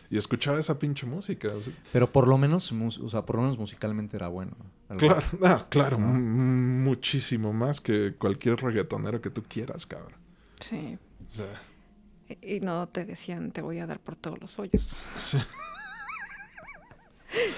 [0.09, 1.49] y escuchaba esa pinche música.
[1.53, 4.55] o sea, Pero por lo menos, o sea, por lo menos musicalmente era bueno.
[4.97, 10.13] Claro, ah, claro, muchísimo más que cualquier reggaetonero que tú quieras, cabrón.
[10.59, 10.97] sí.
[11.27, 11.61] O sea,
[12.41, 14.97] Y no te decían, te voy a dar por todos los hoyos.
[15.17, 15.37] Sí.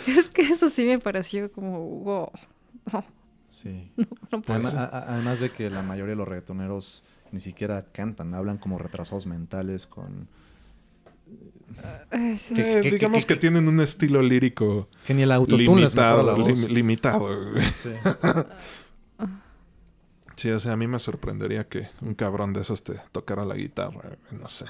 [0.07, 2.31] es que eso sí me pareció como, wow.
[2.91, 3.05] No,
[3.47, 3.91] Sí.
[4.31, 4.43] no.
[4.47, 8.77] Además, a- además de que la mayoría de los reggaetoneros ni siquiera cantan, hablan como
[8.77, 10.27] retrasados mentales con...
[11.31, 11.37] Eh.
[12.11, 15.95] Eh, que- que- digamos que, que- tienen un estilo lírico Que ni el autotune les
[15.95, 16.49] mejora la limitado.
[16.49, 16.59] voz.
[16.59, 17.71] lim- limitado güey.
[17.71, 17.89] Sí.
[20.37, 23.53] Sí, o sea, a mí me sorprendería que un cabrón de esos te tocara la
[23.55, 24.65] guitarra, güey, no sé.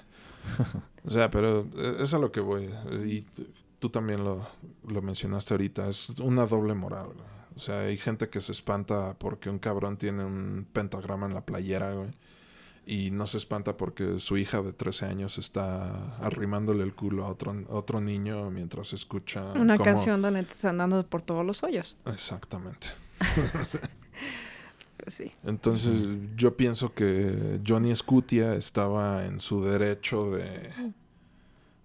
[1.05, 2.69] O sea, pero eh, es a lo que voy.
[3.05, 3.25] Y
[3.79, 4.45] tú también lo,
[4.85, 5.87] lo mencionaste ahorita.
[5.87, 7.27] Es una doble moral, güey.
[7.55, 11.45] O sea, hay gente que se espanta porque un cabrón tiene un pentagrama en la
[11.45, 12.09] playera, güey.
[12.85, 17.29] Y no se espanta porque su hija de 13 años está arrimándole el culo a
[17.29, 19.43] otro, a otro niño mientras escucha...
[19.53, 21.97] Una cómo- canción donde están dando por todos los hoyos.
[22.05, 22.87] Exactamente.
[24.97, 25.31] Pues sí.
[25.43, 25.93] Entonces,
[26.35, 30.71] yo pienso que Johnny Scutia estaba en su derecho de,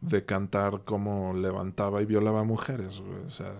[0.02, 3.00] de cantar como levantaba y violaba mujeres.
[3.00, 3.20] güey.
[3.26, 3.54] O sea,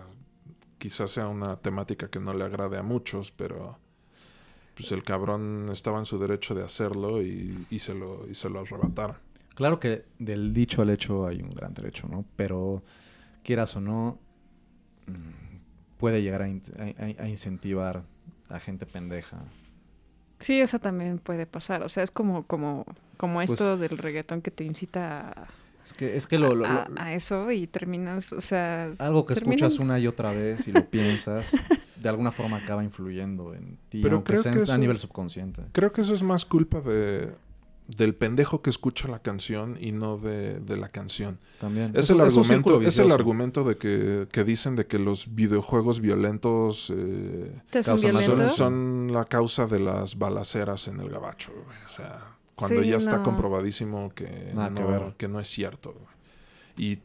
[0.77, 3.79] quizás sea una temática que no le agrade a muchos, pero
[4.77, 8.49] pues el cabrón estaba en su derecho de hacerlo y, y se, lo, y se
[8.49, 9.17] lo arrebataron.
[9.55, 12.23] Claro que del dicho al hecho hay un gran trecho, ¿no?
[12.35, 12.83] Pero
[13.43, 14.19] quieras o no,
[15.07, 18.03] mm, puede llegar a, in- a- a- a incentivar
[18.49, 19.37] a gente pendeja.
[20.39, 21.81] Sí, eso también puede pasar.
[21.81, 22.85] O sea, es como, como,
[23.17, 25.47] como Pues- esto del reggaetón que te incita a,
[25.87, 29.25] Es que, es que lo, lo- a- lo- a eso y terminas, o sea, algo
[29.25, 31.51] que terminan- escuchas una y otra vez y lo piensas,
[31.95, 34.99] de alguna forma acaba influyendo en ti, Pero aunque creo sea que eso- a nivel
[34.99, 35.61] subconsciente.
[35.71, 37.31] Creo que eso es más culpa de,
[37.87, 41.39] del pendejo que escucha la canción y no de, de la canción.
[41.59, 41.91] También.
[41.95, 45.33] Es, Es el es argumento, es el argumento de que, que dicen de que los
[45.35, 48.49] videojuegos violentos eh, son, violento.
[48.49, 51.53] son la causa de las balaceras en el gabacho.
[51.53, 51.77] güey.
[51.85, 55.13] O sea, cuando Sí, ya está comprobadísimo que, Nada que no, ver.
[55.17, 55.95] que no es cierto.
[56.75, 56.99] Y,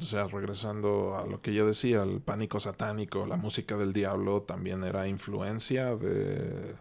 [0.00, 4.42] o sea, regresando a lo que yo decía, el pánico satánico, la música del diablo
[4.42, 6.74] también era influencia de,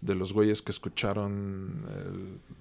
[0.00, 1.84] de los güeyes que escucharon,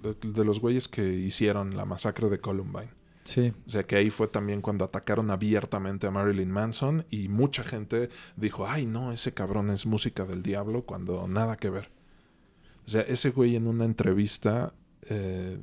[0.03, 2.89] el- de, de los güeyes que hicieron la masacre de Columbine.
[3.24, 7.64] Sí, O sea que ahí fue también cuando atacaron abiertamente a Marilyn Manson y mucha
[7.64, 11.91] gente dijo, ay no, ese cabrón es música del diablo cuando nada que ver.
[12.88, 14.74] O sea, ese güey en una entrevista,
[15.10, 15.60] eh,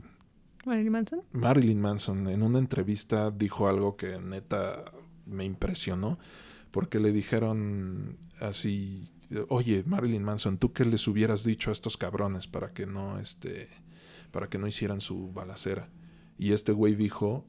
[0.66, 1.22] Marilyn Manson.
[1.32, 4.93] Marilyn Manson en una entrevista dijo algo que neta
[5.26, 6.18] me impresionó
[6.70, 9.09] porque le dijeron así,
[9.49, 13.68] oye Marilyn Manson, ¿tú qué les hubieras dicho a estos cabrones para que no, este,
[14.30, 15.89] para que no hicieran su balacera?
[16.39, 17.47] Y este güey dijo,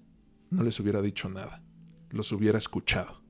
[0.50, 1.62] no les hubiera dicho nada,
[2.12, 3.22] los hubiera escuchado.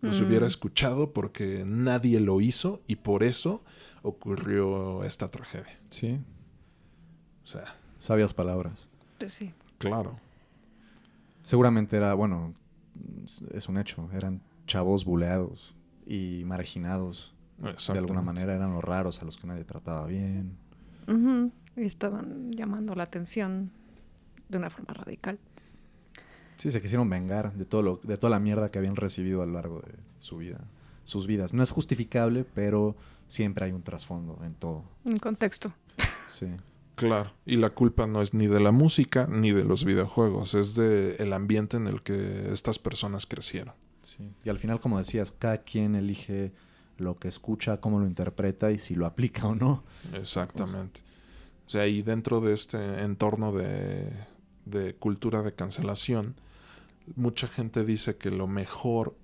[0.00, 0.24] Los Mm.
[0.26, 3.62] hubiera escuchado porque nadie lo hizo y por eso
[4.02, 5.78] ocurrió esta tragedia.
[5.90, 6.18] sí.
[7.44, 8.88] O sea, Sabias palabras.
[9.16, 9.54] Pues sí.
[9.78, 10.18] claro.
[11.44, 12.52] Seguramente era, bueno,
[13.52, 17.32] es un hecho, eran chavos buleados y marginados.
[17.58, 20.56] De alguna manera eran los raros a los que nadie trataba bien.
[21.06, 21.52] Ujú.
[21.76, 23.70] Y estaban llamando la atención
[24.48, 25.38] de una forma radical.
[26.56, 29.46] Sí, se quisieron vengar de todo lo, de toda la mierda que habían recibido a
[29.46, 30.58] lo largo de su vida,
[31.04, 31.54] sus vidas.
[31.54, 32.96] No es justificable, pero
[33.28, 34.82] siempre hay un trasfondo en todo.
[35.04, 35.72] En contexto.
[36.28, 36.48] Sí.
[37.08, 40.74] Claro, y la culpa no es ni de la música ni de los videojuegos, es
[40.74, 43.74] de el ambiente en el que estas personas crecieron.
[44.02, 44.30] Sí.
[44.44, 46.52] Y al final, como decías, cada quien elige
[46.98, 49.84] lo que escucha, cómo lo interpreta y si lo aplica o no.
[50.12, 51.00] Exactamente.
[51.66, 54.10] O sea, y dentro de este entorno de,
[54.64, 56.34] de cultura de cancelación,
[57.16, 59.16] mucha gente dice que lo mejor,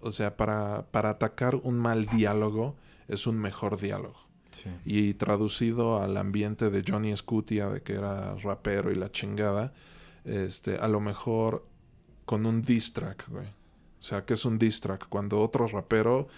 [0.00, 2.76] o sea, para, para atacar un mal diálogo
[3.08, 4.29] es un mejor diálogo.
[4.84, 9.72] Y traducido al ambiente de Johnny Scutia, de que era rapero y la chingada,
[10.24, 11.66] este, a lo mejor
[12.24, 13.46] con un diss track, güey.
[13.46, 15.08] O sea, que es un diss track?
[15.08, 16.28] Cuando otro rapero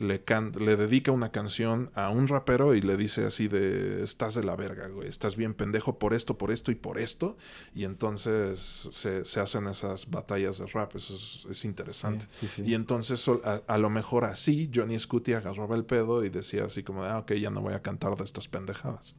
[0.00, 4.34] le, can le dedica una canción a un rapero y le dice así de, estás
[4.34, 7.36] de la verga, güey, estás bien pendejo por esto, por esto y por esto.
[7.74, 12.24] Y entonces se, se hacen esas batallas de rap, eso es, es interesante.
[12.32, 12.70] Sí, sí, sí.
[12.70, 16.82] Y entonces a, a lo mejor así Johnny Scuti agarraba el pedo y decía así
[16.82, 19.14] como, ah, ok, ya no voy a cantar de estas pendejadas.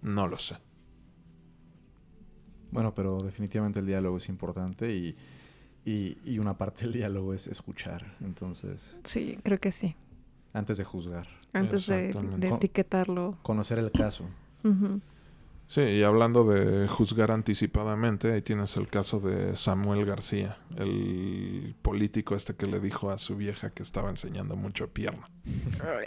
[0.00, 0.56] No lo sé.
[2.70, 5.14] Bueno, pero definitivamente el diálogo es importante y,
[5.84, 8.16] y, y una parte del diálogo es escuchar.
[8.20, 9.96] Entonces, Sí, creo que sí.
[10.52, 13.36] antes de juzgar, Antes de, Con- etiquetarlo.
[13.42, 14.24] conocer el caso.
[15.68, 22.34] Sí, y hablando de juzgar anticipadamente, ahí tienes el caso de Samuel García, el político
[22.34, 25.30] este que le dijo a su vieja que estaba enseñando mucho pierna.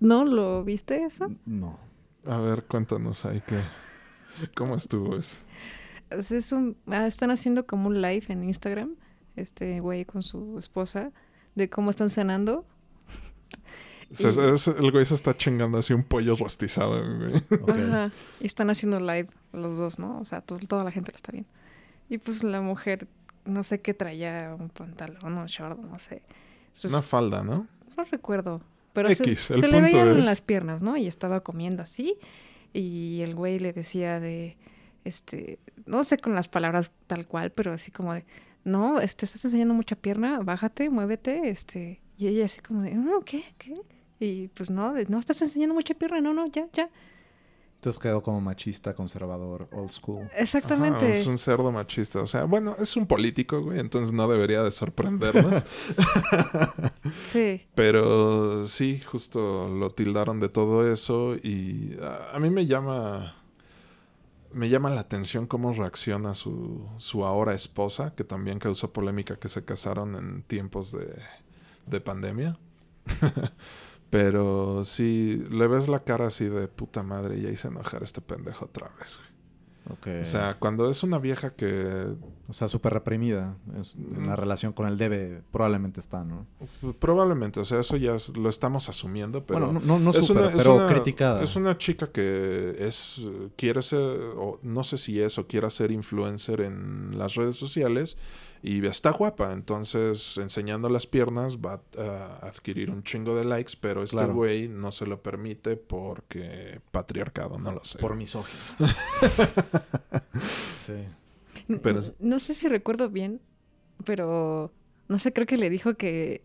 [0.00, 1.30] ¿No lo viste eso?
[1.46, 1.78] No.
[2.26, 3.58] A ver, cuéntanos ahí que...
[4.56, 5.36] ¿Cómo estuvo eso?
[6.20, 8.94] Sea, es un, ah, están haciendo como un live en Instagram,
[9.34, 11.10] este güey con su esposa,
[11.54, 12.64] de cómo están cenando.
[14.12, 17.02] O sea, Y- es- el güey se está chingando así un pollo rostizado.
[17.68, 18.12] Ajá.
[18.40, 20.20] Y están haciendo live los dos, ¿no?
[20.20, 21.50] O sea, to- toda la gente lo está viendo.
[22.08, 23.08] Y pues la mujer,
[23.44, 26.22] no sé qué traía, un pantalón, un short, no sé.
[26.80, 27.66] Pues, Una falda, ¿no?
[27.96, 28.60] No recuerdo.
[28.92, 30.96] Pero se, X, el se le punto veían es- las piernas, ¿no?
[30.96, 32.16] Y estaba comiendo así.
[32.76, 34.56] Y el güey le decía de,
[35.04, 38.26] este, no sé con las palabras tal cual, pero así como de,
[38.64, 42.02] no, este, estás enseñando mucha pierna, bájate, muévete, este.
[42.18, 43.44] Y ella así como de, "Mm, ¿qué?
[43.56, 43.74] ¿Qué?
[44.20, 46.90] Y pues no, de, no, estás enseñando mucha pierna, no, no, ya, ya.
[47.86, 50.28] Entonces quedó como machista, conservador, old school.
[50.36, 51.06] Exactamente.
[51.06, 52.20] Ajá, es un cerdo machista.
[52.20, 55.62] O sea, bueno, es un político, güey, entonces no debería de sorprendernos.
[57.22, 57.66] Sí.
[57.76, 63.36] Pero sí, justo lo tildaron de todo eso y a, a mí me llama
[64.52, 69.48] me llama la atención cómo reacciona su, su ahora esposa, que también causó polémica que
[69.48, 71.06] se casaron en tiempos de,
[71.86, 72.58] de pandemia.
[74.10, 78.04] Pero sí, le ves la cara así de puta madre y ya hice enojar a
[78.04, 79.16] este pendejo otra vez.
[79.18, 79.36] güey.
[80.20, 82.06] O sea, cuando es una vieja que
[82.48, 83.56] O sea, súper reprimida.
[83.80, 84.38] Es- en la Mm.
[84.38, 86.46] relación con el debe probablemente está, ¿no?
[87.00, 89.58] Probablemente, o sea, eso ya es- lo estamos asumiendo, pero...
[89.66, 91.42] bueno, no, no, es súper, una- es pero una- criticada.
[91.42, 93.20] Es una chica que es,
[93.56, 93.98] quiere ser,
[94.36, 98.16] o no sé si es o quiera ser influencer en las redes sociales
[98.68, 104.02] y está guapa, entonces enseñando las piernas va a adquirir un chingo de likes, pero
[104.02, 104.34] este Claro.
[104.34, 107.98] güey no se lo permite porque patriarcado, no lo sé.
[107.98, 108.58] Por misógino.
[110.76, 110.94] sí.
[111.82, 113.40] Pero- No sé si recuerdo bien,
[114.04, 114.72] pero
[115.08, 116.42] no sé, creo que le dijo que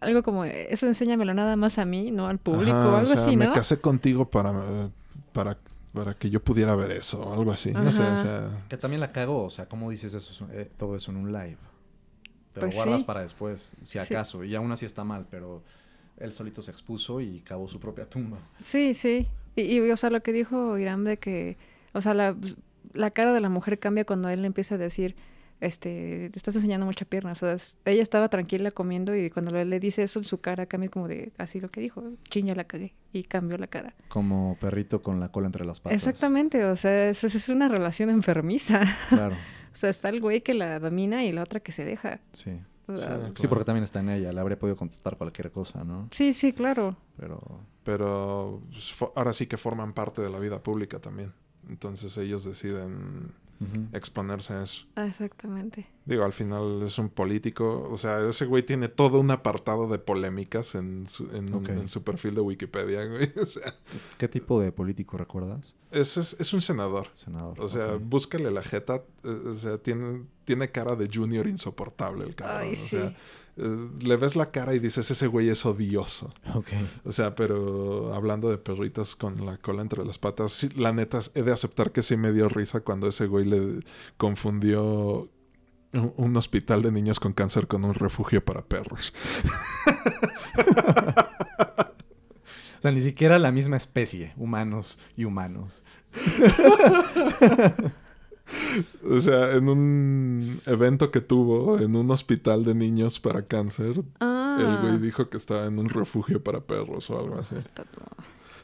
[0.00, 3.16] algo como, eso enséñamelo nada más a mí, no al público, Ajá, o algo o
[3.16, 3.52] sea, así, me ¿no?
[3.54, 4.90] casé contigo para, eh,
[5.32, 5.58] para,
[5.94, 8.16] para que yo pudiera ver eso, o algo así, no sé, o Ajá.
[8.22, 8.64] sea...
[8.68, 9.44] Que también la cagó.
[9.44, 11.56] O sea, ¿cómo dices eso, eh, todo eso en un live?
[12.52, 13.06] Te Pues lo guardas sí.
[13.06, 13.98] para después, si Sí.
[13.98, 14.44] acaso.
[14.44, 15.62] Y aún así está mal, pero
[16.18, 18.38] él solito se expuso y cavó su propia tumba.
[18.60, 19.26] Sí, sí.
[19.56, 21.56] Y, y, o sea, lo que dijo Irán de que,
[21.92, 22.36] o sea, la,
[22.92, 25.14] la cara de la mujer cambia cuando él le empieza a decir,
[25.60, 27.32] este, te estás enseñando mucha pierna.
[27.32, 30.90] O sea, es- ella estaba tranquila comiendo y cuando le dice eso, su cara cambia
[30.90, 32.94] como de, así lo que dijo, chinga la cagué.
[33.12, 33.94] Y cambió la cara.
[34.08, 35.96] Como perrito con la cola entre las patas.
[35.96, 38.82] Exactamente, o sea, es, es una relación enfermiza.
[39.08, 39.36] Claro,
[39.72, 42.20] O sea, está el güey que la domina y la otra que se deja.
[42.32, 42.52] sí.
[42.86, 43.32] O sea, Sí.
[43.42, 44.30] Sí, porque también está en ella.
[44.30, 46.06] Le habría podido contestar cualquier cosa, ¿no?
[46.10, 46.96] sí, sí, claro.
[47.16, 47.40] Pero
[47.82, 51.32] pero pues, ahora sí que forman parte de la vida pública también.
[51.68, 53.32] Entonces ellos deciden
[53.92, 54.86] exponerse a eso.
[54.96, 55.86] Ah, Exactamente.
[56.04, 57.88] Digo, al final es un político.
[57.90, 62.34] O sea, ese güey tiene todo un apartado de polémicas en su, en, su perfil
[62.34, 63.32] de Wikipedia, güey.
[63.40, 63.74] O sea,
[64.18, 65.74] ¿qué tipo de político recuerdas?
[65.90, 67.08] es, es, es un senador.
[67.14, 67.58] Senador.
[67.60, 68.96] O sea, búscale la jeta.
[69.24, 72.58] eh, O sea, tiene, tiene cara de junior insoportable el cabrón.
[72.68, 73.14] Ay, o sea,
[73.56, 76.28] le ves la cara y dices, ese güey es odioso.
[76.54, 76.68] Ok.
[77.04, 81.20] O sea, pero hablando de perritos con la cola entre las patas, sí, la neta,
[81.34, 83.80] he de aceptar que sí me dio risa cuando ese güey le
[84.16, 85.30] confundió
[85.92, 89.14] un, un hospital de niños con cáncer con un refugio para perros.
[92.76, 95.82] O sea, ni siquiera la misma especie, humanos y humanos.
[99.08, 104.56] O sea, en un evento que tuvo en un hospital de niños para cáncer, Ah.
[104.60, 107.54] el güey dijo que estaba en un refugio para perros o algo así.
[107.56, 107.84] Está-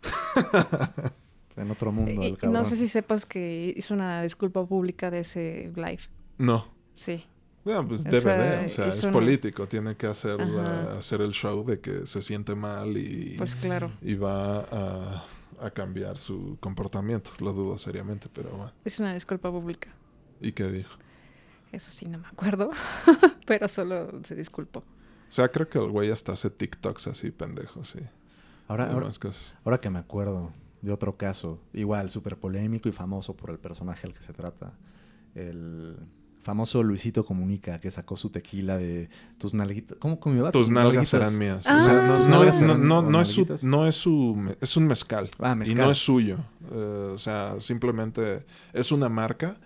[1.56, 2.62] En otro mundo, el cabrón.
[2.62, 6.00] no sé si sepas que hizo una disculpa pública de ese live.
[6.38, 6.66] No.
[6.94, 7.24] Sí.
[7.66, 10.96] No, pues O debe sea, de, o sea, es una- político, tiene que hacer, la-
[10.98, 13.92] hacer el show de que se siente mal y, Pues claro.
[14.00, 15.24] y va a,
[15.60, 17.30] a cambiar su comportamiento.
[17.40, 18.72] Lo dudo seriamente, pero bueno.
[18.84, 19.90] Es una disculpa pública.
[20.40, 20.96] ¿Y qué dijo?
[21.72, 22.70] Eso sí, no me acuerdo.
[23.46, 24.80] Pero solo se disculpó.
[24.80, 28.00] O sea, creo que el güey hasta hace TikToks así, pendejos, sí.
[28.66, 29.56] Ahora, Y ahora, cosas.
[29.64, 30.52] ahora que me acuerdo
[30.82, 34.72] de otro caso, igual súper polémico y famoso por el personaje al que se trata.
[35.34, 35.96] El
[36.42, 39.08] famoso Luisito Comunica que sacó su tequila de
[39.38, 39.98] tus nalguitas.
[39.98, 40.50] ¿Cómo comió?
[40.50, 41.64] Tus nalgas serán mías.
[41.66, 41.78] Ah.
[41.78, 43.64] O sea, no, Tus no- no- serán- no- o no es su, nalguitas.
[43.64, 45.28] no es su, es un mezcal.
[45.38, 45.76] Ah, Y mezcal.
[45.78, 46.38] no es suyo.
[46.72, 49.56] Eh, o sea, simplemente es una marca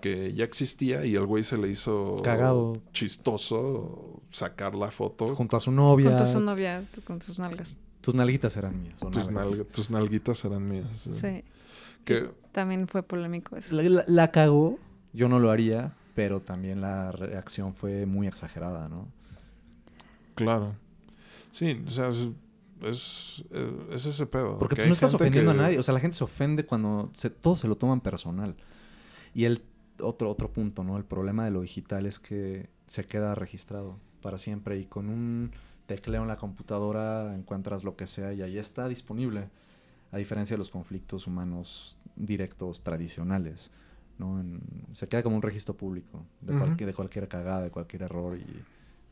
[0.00, 2.80] que ya existía y el güey se le hizo Cagado.
[2.92, 5.34] chistoso sacar la foto.
[5.34, 6.08] Junto a su novia.
[6.08, 7.76] Junto a su novia con sus nalgas.
[8.00, 8.98] Tus nalguitas serán mías.
[8.98, 9.50] Tus, nalgas.
[9.50, 11.06] nalga- tus nalguitas eran mías.
[11.06, 11.12] eh.
[11.44, 11.44] Sí.
[12.04, 13.76] Que, También fue polémico eso.
[13.76, 14.78] La, la- la cagó.
[15.12, 19.08] Yo no lo haría, pero también la reacción fue muy exagerada, ¿no?
[20.34, 20.74] claro.
[21.52, 22.28] Sí, o sea, es,
[22.82, 24.56] es, eh, es ese pedo.
[24.56, 25.78] Porque que pues, no estás ofendiendo que- a nadie.
[25.78, 28.56] O sea, la gente se ofende cuando se, todos se lo toman personal.
[29.34, 29.62] Y el
[30.00, 30.96] otro, otro punto, ¿no?
[30.96, 34.78] El problema de lo digital es que se queda registrado para siempre.
[34.78, 35.50] Y con un
[35.86, 39.50] tecleo en la computadora, encuentras lo que sea y ahí está disponible.
[40.10, 43.70] A diferencia de los conflictos humanos directos tradicionales.
[44.22, 44.40] ¿No?
[44.40, 44.60] En-
[44.92, 48.44] se queda como un registro público de, cualquier, de cualquier cagada, de cualquier error y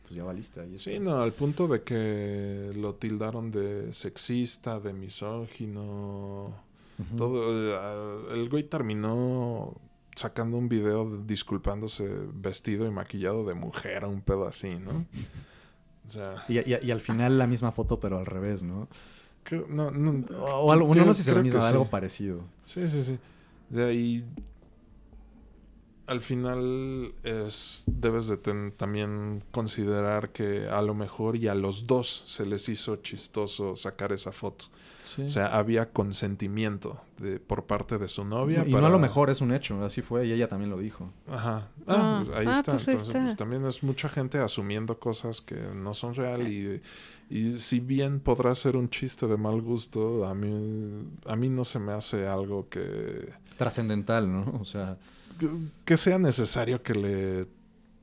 [0.03, 0.61] pues ya valiste.
[0.61, 1.05] Ahí Sí, estás.
[1.07, 6.51] no, al punto de que lo tildaron de sexista, de misógino.
[7.17, 7.43] Todo,
[8.35, 9.75] eh, el güey terminó
[10.15, 15.07] sacando un video de- disculpándose vestido y maquillado de mujer, un pedo así, ¿no?
[16.07, 18.89] O sea, Y, y- y al final la misma foto, pero al revés, ¿no?
[19.45, 21.89] que- no, no, O, o algo, no, no sé si es la misma, algo sí.
[21.91, 22.41] parecido.
[22.65, 23.19] Sí, sí, sí.
[23.71, 24.25] De ahí,
[26.11, 31.87] al final es debes de ten- también considerar que a lo mejor y a los
[31.87, 34.67] dos se les hizo chistoso sacar esa foto.
[35.03, 35.23] Sí.
[35.23, 38.65] O sea, había consentimiento de, por parte de su novia.
[38.67, 41.11] y no a lo mejor es un hecho, así fue y ella también lo dijo.
[41.29, 41.69] Ajá.
[41.87, 42.73] Ah, Ah, pues ahí ah, está.
[42.73, 43.25] pues Entonces, está.
[43.25, 46.83] pues, también es mucha gente asumiendo cosas que no son real y,
[47.31, 51.65] y si bien podrá ser un chiste de mal gusto, a mí, a mí no
[51.65, 54.59] se me hace algo que, Trascendental, ¿no?
[54.61, 54.97] O sea,
[55.85, 57.47] que, sea necesario que le,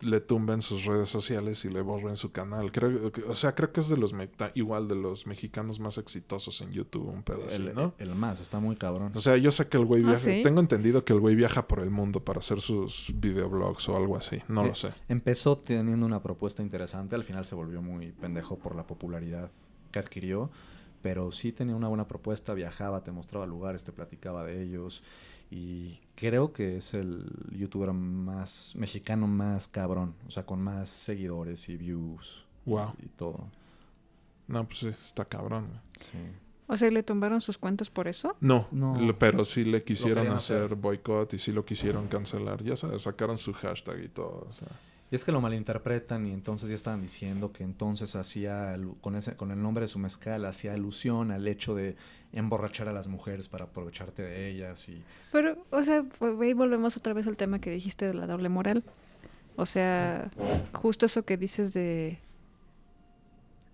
[0.02, 2.72] le tumben sus redes sociales y le borren su canal.
[2.72, 4.14] Creo, que- o sea, creo que es de los
[4.54, 7.94] igual de los mexicanos más exitosos en YouTube, un pedo así, el, ¿no?
[7.98, 9.12] el más, está muy cabrón.
[9.16, 10.24] O sea, yo sé que el güey ¿Ah, viaja.
[10.24, 10.42] sí?
[10.44, 14.18] Tengo entendido que el güey viaja por el mundo para hacer sus videoblogs o algo
[14.18, 14.38] así.
[14.48, 14.90] No Eh, lo sé.
[15.10, 19.50] Empezó teniendo una propuesta interesante, al final se volvió muy pendejo por la popularidad
[19.92, 20.52] que adquirió,
[21.02, 25.04] pero sí tenía una buena propuesta, viajaba, te mostraba lugares, te platicaba de ellos
[25.50, 31.70] y creo que es el youtuber más mexicano más cabrón, o sea, con más seguidores
[31.70, 32.94] y views Wow.
[33.02, 33.48] y todo.
[34.48, 35.68] No, pues sí, está cabrón.
[35.98, 36.18] Sí.
[36.68, 38.36] O sea, ¿le tumbaron sus cuentas por eso?
[38.42, 39.00] No, No.
[39.00, 40.76] le- pero sí le quisieron hacer, hacer.
[40.76, 42.62] boicot y sí lo quisieron cancelar.
[42.64, 44.48] Ya sabes, sacaron su hashtag y todo.
[44.50, 44.68] o sea.
[45.10, 49.36] Y es que lo malinterpretan y entonces ya estaban diciendo que entonces hacía, con, ese,
[49.36, 51.96] con el nombre de su mezcal, hacía alusión al hecho de
[52.34, 55.02] emborrachar a las mujeres para aprovecharte de ellas y...
[55.32, 58.50] Pero, o sea, pues, ahí volvemos otra vez al tema que dijiste de la doble
[58.50, 58.84] moral.
[59.56, 60.30] O sea,
[60.74, 62.20] justo eso que dices de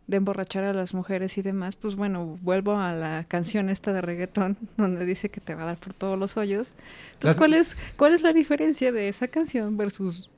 [0.07, 4.01] de emborrachar a las mujeres y demás, pues bueno, vuelvo a la canción esta de
[4.01, 6.75] reggaetón donde dice que te va a dar por todos los hoyos.
[7.13, 10.29] Entonces, ¿cuál es cuál es la diferencia de esa canción versus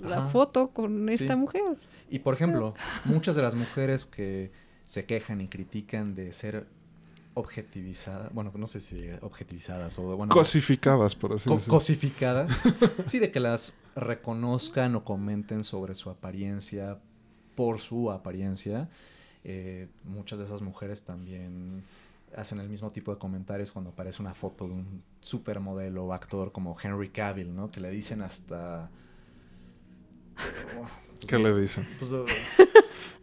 [0.00, 0.28] la Ajá.
[0.28, 1.38] foto con esta Sí.
[1.38, 1.62] mujer?
[2.10, 2.74] Y por ejemplo,
[3.04, 4.50] muchas de las mujeres que
[4.84, 6.66] se quejan y critican de ser
[7.34, 11.74] objetivizadas, bueno, no sé si objetivizadas o bueno, Cosificadas, por así co- decirlo.
[11.74, 12.50] cosificadas,
[13.06, 16.98] sí, de que las reconozcan o comenten sobre su apariencia
[17.54, 18.88] por su apariencia.
[19.44, 21.82] Eh, muchas de esas mujeres también
[22.36, 26.52] hacen el mismo tipo de comentarios cuando aparece una foto de un supermodelo o actor
[26.52, 27.70] como Henry Cavill, ¿no?
[27.70, 28.90] Que le dicen hasta...
[30.36, 31.88] pues, ¿Qué le dicen?
[31.98, 32.24] pues lo,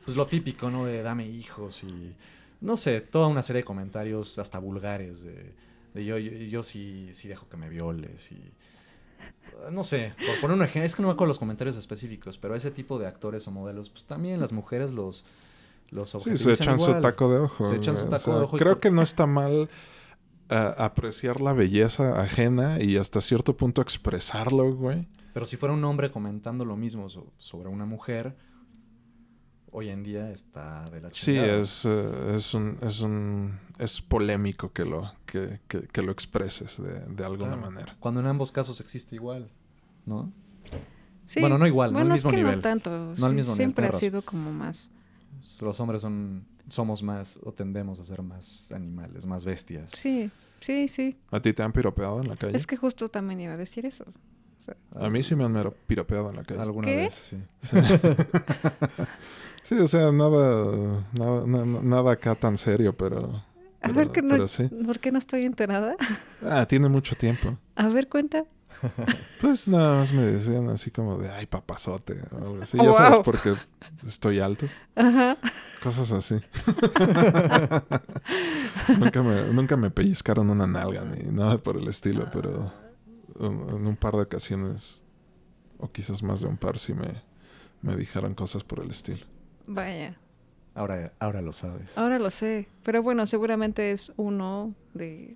[0.05, 0.85] pues lo típico, ¿no?
[0.85, 2.15] De dame hijos y
[2.61, 5.53] no sé, toda una serie de comentarios hasta vulgares de,
[5.93, 8.41] de yo, yo, yo sí, sí dejo que me violes y
[9.71, 12.55] no sé, por poner un ejemplo, es que no me acuerdo los comentarios específicos, pero
[12.55, 15.25] ese tipo de actores o modelos, pues también las mujeres los
[15.93, 17.63] los Sí, se echan su taco de ojo.
[17.63, 18.05] Se echan su.
[18.05, 19.69] O taco sea, de ojo y Creo que no está mal
[20.49, 25.07] eh, apreciar la belleza ajena y hasta cierto punto expresarlo, güey.
[25.33, 28.35] Pero si fuera un hombre comentando lo mismo so- sobre una mujer,
[29.71, 31.61] hoy en día está de la Sí, chingada.
[31.61, 36.81] es, eh, es un, es un, es polémico que lo, que, que- que lo expreses
[36.81, 37.71] de, de alguna Claro.
[37.71, 37.95] manera.
[37.99, 39.49] Cuando en ambos casos existe igual,
[40.05, 40.31] ¿no?
[41.25, 41.39] Sí.
[41.39, 42.55] Bueno, no igual, no al Bueno, mismo es que nivel.
[42.57, 42.89] no tanto.
[42.91, 44.09] No al sí, mismo nivel, siempre ha tienes razón.
[44.11, 44.91] sido como más.
[45.61, 49.91] Los hombres son somos más o tendemos a ser más animales, más bestias.
[49.91, 50.31] Sí,
[50.61, 51.17] sí, sí.
[51.31, 52.55] ¿A ti te han piropeado en la calle?
[52.55, 54.05] Es que justo también iba a decir eso.
[54.63, 56.61] Sea, A mí sí me han piropeado en la calle.
[56.61, 56.95] Alguna ¿Qué?
[56.95, 57.37] vez, sí.
[59.63, 63.27] Sí, o sea, nada, nada, na- nada acá tan serio, pero...
[63.27, 63.45] a
[63.81, 64.67] pero- ver, que no, sí.
[64.85, 65.95] ¿por qué no estoy enterada?
[66.45, 67.57] Ah, tiene mucho tiempo.
[67.75, 68.43] A ver, cuenta.
[69.41, 72.19] Pues nada más me decían así como de, ay, papazote,
[72.61, 72.77] así.
[72.79, 73.23] Oh, ya sabes, wow.
[73.23, 73.53] porque
[74.07, 74.67] estoy alto.
[74.95, 75.37] Ajá.
[75.81, 76.35] Cosas así.
[78.99, 82.71] nunca, me, nunca me pellizcaron una nalga ni nada por el estilo, pero
[83.39, 85.01] en, en un par de ocasiones,
[85.79, 87.21] o quizás más de un par, sí me,
[87.81, 89.25] me dijeron cosas por el estilo.
[89.67, 90.17] Vaya.
[90.75, 91.97] Ahora, ahora lo sabes.
[91.97, 92.67] Ahora lo sé.
[92.83, 95.35] Pero bueno, seguramente es uno de.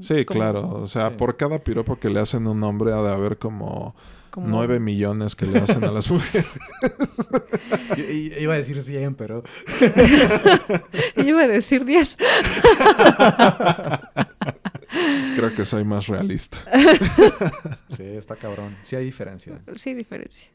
[0.00, 0.70] Sí, como- claro.
[0.70, 1.16] O sea, Sí.
[1.18, 3.94] por cada piropo que le hacen a un hombre ha de haber como,
[4.36, 6.46] nueve millones que le hacen a las mujeres.
[7.98, 8.04] Yo-
[8.40, 9.42] iba a decir 100, pero
[11.16, 12.16] Yo iba a decir 10.
[15.36, 16.58] Creo que soy más realista.
[17.96, 18.76] sí, está cabrón.
[18.82, 19.60] Sí hay diferencia.
[19.74, 20.48] Sí, diferencia.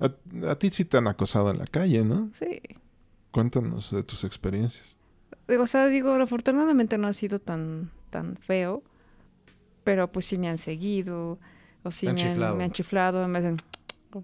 [0.00, 0.10] A,
[0.50, 2.30] a ti sí te han acosado en la calle, ¿no?
[2.32, 2.60] Sí.
[3.30, 4.96] Cuéntanos de tus experiencias.
[5.58, 8.82] O sea, digo, afortunadamente no ha sido tan, tan feo,
[9.84, 11.38] pero pues sí me han seguido,
[11.82, 12.56] o sí me han, chiflado.
[12.56, 13.56] me han chiflado, me hacen...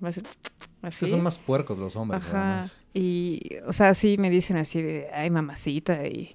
[0.01, 0.41] me hacen Es
[0.83, 1.05] así.
[1.07, 2.49] que son más puercos los hombres, Ajá.
[2.59, 2.77] además.
[2.95, 6.35] Y, o sea, sí me dicen así de, ay, mamacita, y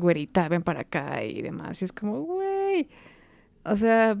[0.00, 1.80] güerita, ven para acá, y demás.
[1.82, 2.88] Y es como, güey.
[3.64, 4.16] O sea,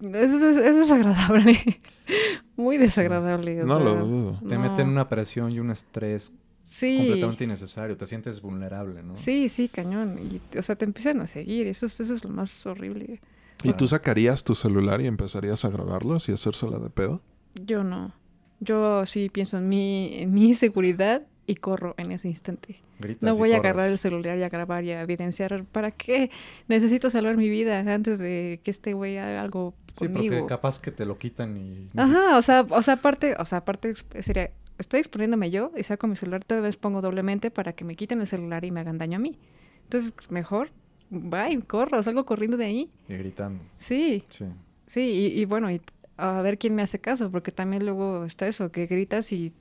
[0.00, 1.58] es, es, es desagradable.
[2.56, 3.62] Muy desagradable.
[3.62, 4.38] o No sea, lo dudo.
[4.48, 4.60] Te no.
[4.60, 6.32] meten una presión y un estrés
[6.64, 6.96] Sí.
[6.98, 7.96] completamente innecesario.
[7.96, 9.16] Te sientes vulnerable, ¿no?
[9.16, 10.18] Sí, sí, cañón.
[10.20, 11.66] Y, o sea, te empiezan a seguir.
[11.66, 13.20] Eso, es- eso es lo más horrible.
[13.64, 17.20] ¿Y tú sacarías tu celular y empezarías a grabarlos y hacérsela de pedo?
[17.54, 18.12] Yo no.
[18.60, 22.80] Yo sí pienso en mi, en mi seguridad y corro en ese instante.
[23.00, 25.64] Gritas No voy a agarrar el celular y a grabar y a evidenciar.
[25.64, 26.30] ¿Para qué?
[26.68, 30.34] Necesito salvar mi vida antes de que este güey haga algo Sí, conmigo.
[30.36, 31.90] porque capaz que te lo quitan y...
[31.96, 36.06] Ajá, o sea, o sea, aparte, o sea, aparte sería, estoy exponiéndome yo y saco
[36.06, 38.98] mi celular, todavía vez pongo doblemente para que me quiten el celular y me hagan
[38.98, 39.36] daño a mí.
[39.84, 40.70] Entonces, mejor,
[41.10, 42.90] bye, corro, salgo corriendo de ahí.
[43.08, 43.62] Y gritando.
[43.76, 44.46] Sí, Sí.
[44.86, 45.00] sí,
[45.34, 45.82] y, y bueno, y
[46.16, 49.52] a ver quién me hace caso, porque también luego está eso, que gritas y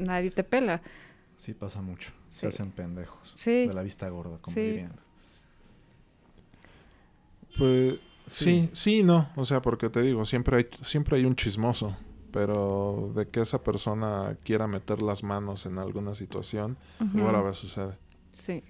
[0.00, 0.82] nadie te pela.
[1.36, 2.10] Sí pasa mucho.
[2.28, 2.40] Sí.
[2.40, 3.32] Se hacen pendejos.
[3.36, 3.66] Sí.
[3.66, 4.60] De la vista gorda, como Sí.
[4.60, 4.92] dirían.
[7.58, 7.94] Pues
[8.26, 8.70] sí, Sí.
[8.72, 9.28] sí, y no.
[9.36, 11.96] O sea, porque te digo, siempre hay, siempre hay un chismoso.
[12.32, 17.18] Pero de que esa persona quiera meter las manos en alguna situación, Ujú.
[17.26, 17.94] rara vez sucede.
[18.38, 18.62] Sí.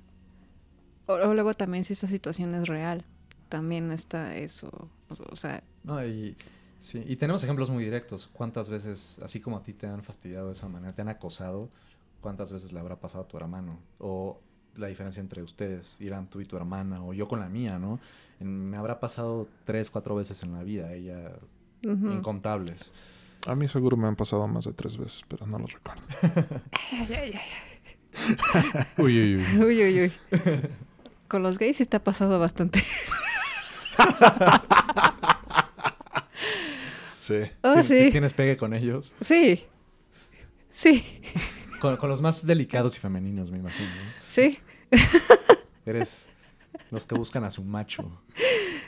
[1.07, 3.05] O, o luego también si esa situación es real,
[3.51, 4.71] también está eso,
[5.11, 6.37] o, o sea, No, y,
[6.81, 8.29] sí, y tenemos ejemplos muy directos.
[8.33, 11.69] ¿Cuántas veces, así como a ti te han fastidiado de esa manera, te han acosado?
[12.21, 13.79] ¿Cuántas veces le habrá pasado a tu hermano?
[13.99, 14.41] O
[14.77, 17.99] la diferencia entre ustedes, Irán, tú y tu hermana, o yo con la mía, ¿no?
[18.41, 21.33] En- me habrá pasado tres, cuatro veces en la vida, ella,
[21.85, 22.11] ujú.
[22.13, 22.91] incontables.
[23.47, 26.03] A mí seguro me han pasado más de tres veces, pero no lo recuerdo.
[26.93, 27.41] Ay, ay, ay.
[28.99, 29.65] Uy, uy, uy.
[29.65, 30.13] Uy, uy, uy.
[31.29, 32.83] Con los gays sí te ha pasado bastante.
[37.31, 37.51] Sí.
[37.63, 38.11] Oh, ¿Tien- sí.
[38.11, 39.15] ¿Tienes pegue con ellos?
[39.21, 39.65] Sí.
[40.71, 41.05] Sí.
[41.81, 43.89] Con, con los más delicados y femeninos, me imagino.
[43.89, 44.11] ¿no?
[44.29, 44.59] Sí.
[45.87, 46.29] Eres
[46.91, 48.21] los que buscan a su macho.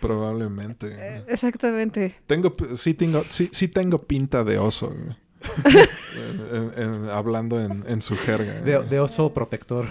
[0.01, 1.24] Probablemente.
[1.28, 2.14] Exactamente.
[2.27, 4.89] Tengo, sí tengo, sí, sí tengo pinta de oso.
[4.89, 5.16] güey.
[6.14, 8.60] En- en- en- hablando en, en su jerga.
[8.60, 9.86] De, oso protector.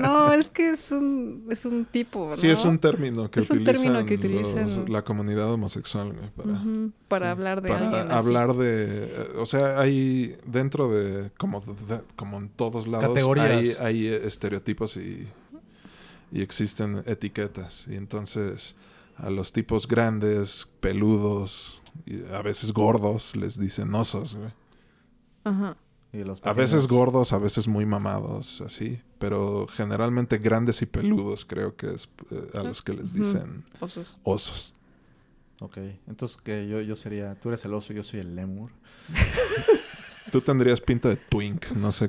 [0.00, 2.36] No, es que es un, es un tipo, ¿no?
[2.36, 4.92] Sí, es un término que Es un utilizan, término que los- utilizan.
[4.92, 8.14] la comunidad homosexual güey, para, Ujú, para sí, hablar de para alguien así.
[8.26, 9.04] hablar de...
[9.04, 11.30] eh, O sea, hay dentro de...
[11.36, 13.50] Como, de- como en todos lados, Categorías.
[13.50, 15.28] hay, hay estereotipos y,
[16.32, 17.86] y existen etiquetas.
[17.88, 18.74] Y entonces
[19.16, 21.82] a los tipos grandes, peludos,
[22.32, 24.34] a veces gordos, les dicen osos.
[24.34, 24.50] güey.
[25.44, 25.76] Ajá.
[26.12, 29.00] Y los A veces gordos, a veces muy mamados, así.
[29.18, 34.18] Pero generalmente grandes y peludos, creo que es eh, a los que les dicen Osos.
[34.22, 34.74] osos.
[35.60, 35.76] Ok,
[36.06, 38.70] entonces que yo, yo sería, tú eres el oso, yo soy el lemur.
[40.30, 42.06] Tú tendrías pinta de twink, no sé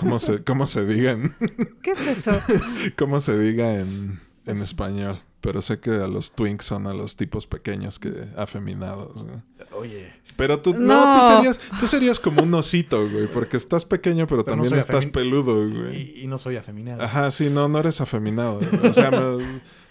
[0.00, 1.34] cómo se, cómo se diga en,
[1.82, 2.32] ¿Qué es eso?
[2.96, 5.20] cómo se diga en, en español.
[5.40, 9.24] Pero sé que a los twinks son a los tipos pequeños que afeminados.
[9.72, 10.10] Oye.
[10.36, 11.20] Pero tú, no, No.
[11.20, 15.68] tú serías, tú serías como un osito, güey, porque estás pequeño, pero, también estás peludo,
[15.68, 15.96] güey.
[16.18, 17.02] Y, y no soy afeminado.
[17.02, 18.58] Ajá, sí, no, no eres afeminado.
[18.58, 18.90] güey.
[18.90, 19.10] O sea,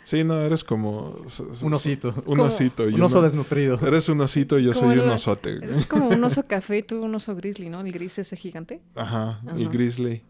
[0.04, 1.18] sí, no, eres como...
[1.62, 2.10] Un osito.
[2.20, 2.90] Un Como- osito.
[2.90, 3.80] y Un oso uno- desnutrido.
[3.88, 5.60] Eres un osito y yo soy un el- osote.
[5.60, 5.70] güey.
[5.70, 7.82] Es como un oso café y tú un oso grizzly, ¿no?
[7.82, 8.82] El gris ese gigante.
[8.96, 9.72] Ajá, el Ajá.
[9.72, 10.24] grizzly.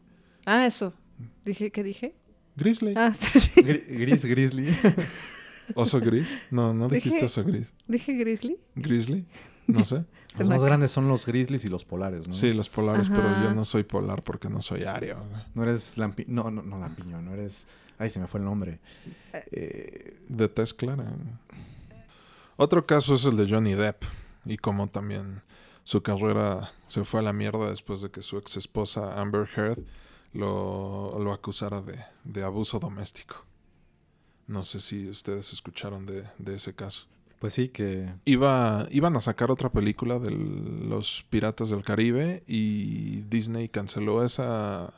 [0.46, 0.94] Ah, eso.
[1.46, 2.16] Dije, ¿qué dije?
[2.58, 2.94] Grizzly.
[2.98, 3.62] Ah, sí, sí.
[3.62, 4.68] Gri- Gris, grizzly.
[5.76, 6.28] ¿Oso gris?
[6.52, 7.68] No, no dijiste Dije- oso gris.
[7.88, 8.58] Dije grizzly.
[8.76, 9.26] ¿Grizzly?
[9.68, 10.04] No sé.
[10.34, 12.34] Se Los más grandes son los grizzlies y los polares, ¿no?
[12.34, 15.18] Sí, los polares, pero yo no soy polar porque no soy ario.
[15.56, 16.26] No eres lampi...
[16.28, 17.68] No, no, no lampiño, no eres...
[17.98, 18.80] Ay, se me fue el nombre.
[19.52, 21.06] Eh, De tez clara.
[22.56, 24.04] Otro caso es el de Johnny Depp.
[24.46, 25.42] Y como también
[25.84, 29.80] su carrera se fue a la mierda después de que su ex esposa Amber Heard
[30.34, 33.46] lo, lo acusara de, de abuso doméstico.
[34.48, 37.06] No sé si ustedes escucharon de, de ese caso.
[37.40, 38.14] pues sí, que...
[38.26, 44.94] Iba, iban a sacar otra película de los Piratas del Caribe y Disney canceló esa,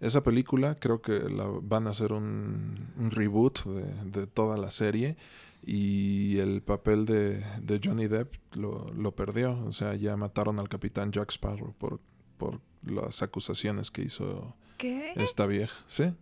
[0.00, 0.74] esa película.
[0.74, 5.16] Creo que la, van a hacer un, un reboot de, de toda la serie
[5.64, 9.60] y el papel de, de Johnny Depp lo, lo perdió.
[9.64, 12.00] O sea, ya mataron al capitán Jack Sparrow por,
[12.38, 15.12] por las acusaciones que hizo ¿Qué?
[15.16, 15.74] esta vieja.
[15.86, 16.12] ¿Sí?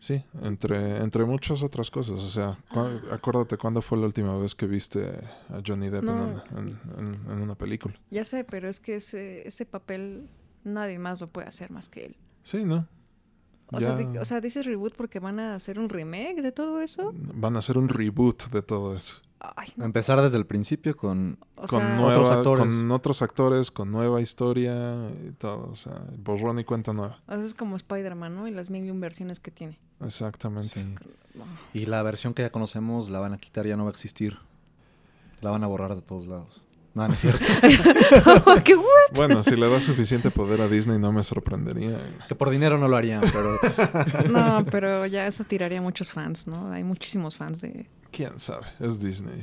[0.00, 2.16] Sí, entre, entre muchas otras cosas.
[2.20, 5.02] O sea, cu- acuérdate cuándo fue la última vez que viste
[5.48, 7.94] a Johnny Depp en, una, en- en- en una película.
[8.10, 10.28] Ya sé, pero es que ese, ese papel
[10.62, 12.16] nadie más lo puede hacer más que él.
[12.42, 12.86] Sí, ¿no?
[13.72, 16.52] O, sea, Ya di- o sea, dices reboot porque van a hacer un remake de
[16.52, 17.12] todo eso.
[17.14, 19.22] van a hacer un reboot de todo eso.
[19.56, 19.84] Ay, no.
[19.84, 21.38] Empezar desde el principio con...
[21.56, 22.64] O con, sea, nueva- Otros actores.
[22.66, 24.96] con otros actores, con nueva historia
[25.26, 25.68] y todo.
[25.70, 27.18] O sea, borrón y cuenta nueva.
[27.26, 28.48] o sea, es como Spider-Man, ¿no?
[28.48, 29.78] Y las mil y un versiones que tiene.
[30.04, 30.68] Exactamente.
[30.68, 30.94] sí.
[31.72, 34.38] Y la versión que ya conocemos la van a quitar, ya no va a existir.
[35.40, 36.62] La van a borrar de todos lados.
[36.94, 37.44] No, no es cierto.
[38.64, 38.86] ¡Qué guay!
[39.14, 41.98] Bueno, si le da suficiente poder a Disney no me sorprendería.
[42.28, 44.28] que por dinero no lo harían, pero...
[44.30, 46.70] No, pero ya eso tiraría a muchos fans, ¿no?
[46.72, 47.88] Hay muchísimos fans de...
[48.12, 48.66] ¿Quién sabe?
[48.78, 49.40] Es Disney.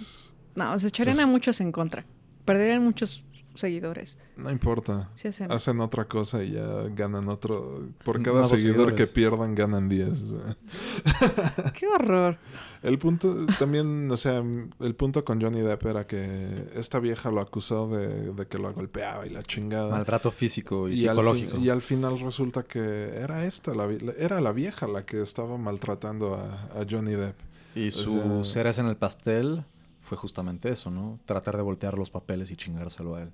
[0.00, 2.04] Es- No, se echarían a muchos en contra.
[2.44, 4.18] Perderían muchos seguidores.
[4.36, 5.10] No importa.
[5.14, 5.50] Sí hacen...
[5.50, 6.64] Hacen otra cosa y ya
[6.94, 7.88] ganan otro.
[8.04, 9.08] Por cada Nuevos seguidor seguidores.
[9.08, 10.08] que pierdan, ganan 10.
[10.08, 11.72] o sea.
[11.72, 12.38] ¡Qué horror!
[12.82, 14.42] El punto también, o sea,
[14.80, 18.72] el punto con Johnny Depp era que esta vieja lo acusó de, de que lo
[18.74, 19.90] golpeaba y la chingada.
[19.90, 21.52] Maltrato físico y, Y al, psicológico.
[21.52, 22.80] fin- y al final resulta que
[23.16, 27.36] era esta, la, era la vieja la que estaba maltratando a, a Johnny Depp.
[27.74, 29.64] Y O su sea- cereza en el pastel
[30.04, 31.18] fue justamente eso, ¿no?
[31.24, 33.32] Tratar de voltear los papeles y chingárselo a él.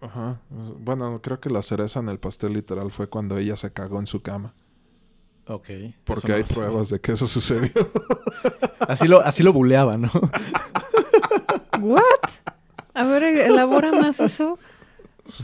[0.00, 0.40] Ajá.
[0.50, 4.06] Bueno, creo que la cereza en el pastel literal fue cuando ella se cagó en
[4.06, 4.54] su cama.
[5.46, 5.68] Ok.
[6.04, 7.70] Porque no hay pruebas de que eso sucedió.
[8.88, 10.10] Así lo, así lo buleaba, ¿no?
[11.80, 12.02] ¿What?
[12.92, 14.58] A ver, elabora más eso.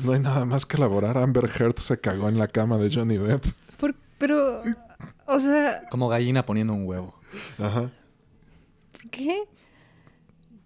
[0.04, 1.16] no hay nada más que elaborar.
[1.16, 3.44] Amber Heard se cagó en la cama de Johnny Depp.
[3.78, 4.60] Por- pero,
[5.26, 7.14] o sea, Como gallina poniendo un huevo.
[7.58, 7.90] Ajá.
[8.92, 9.44] ¿por qué?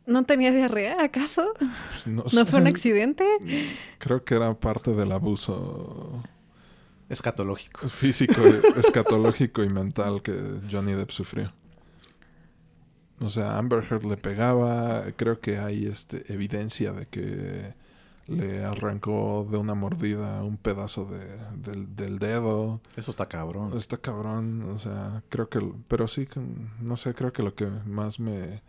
[0.07, 1.55] ¿No tenía diarrea, acaso?
[1.59, 2.45] Pues no, ¿No sé.
[2.45, 3.25] fue un accidente?
[3.99, 6.23] Creo que era parte del abuso
[7.09, 7.89] Escatológico.
[7.89, 8.41] físico,
[8.77, 10.35] escatológico y mental que
[10.71, 11.53] Johnny Depp sufrió.
[13.21, 15.05] O sea, Amber Heard le pegaba.
[15.17, 17.75] Creo que hay este, evidencia de que
[18.27, 21.25] le arrancó de una mordida un pedazo de,
[21.71, 22.81] del, del dedo.
[22.97, 23.77] Eso está cabrón.
[23.77, 25.61] Está cabrón, o sea, creo que...
[25.89, 26.27] Pero sí,
[26.81, 28.63] no sé, creo que lo que más me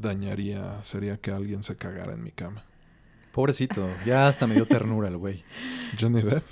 [0.00, 2.64] dañaría sería que alguien se cagara en mi cama.
[3.32, 3.88] Pobrecito.
[4.04, 5.44] Ya hasta me dio ternura el güey.
[6.00, 6.44] Johnny Depp.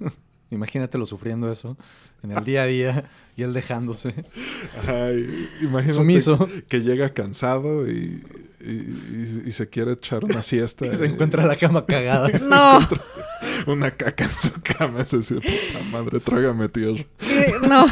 [0.52, 1.76] Imagínatelo sufriendo eso
[2.24, 3.04] en el día a día
[3.36, 4.24] y él dejándose.
[4.86, 6.48] Ay, imagínate Sumiso.
[6.68, 8.20] que llega cansado y,
[8.60, 10.86] y, y- y se quiere echar una siesta.
[10.92, 12.28] Y se y- encuentra la cama cagada.
[12.46, 12.80] No,
[13.72, 15.02] Una caca en su cama.
[15.02, 17.04] Es decir, puta madre, trágame tierra.
[17.18, 17.54] ¿qué?
[17.68, 17.86] no.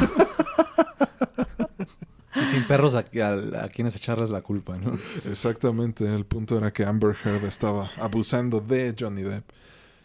[2.42, 4.98] Y sin perros a, a- a quienes echarles la culpa, ¿no?
[5.28, 9.44] Exactamente, el punto era que Amber Heard estaba abusando de Johnny Depp.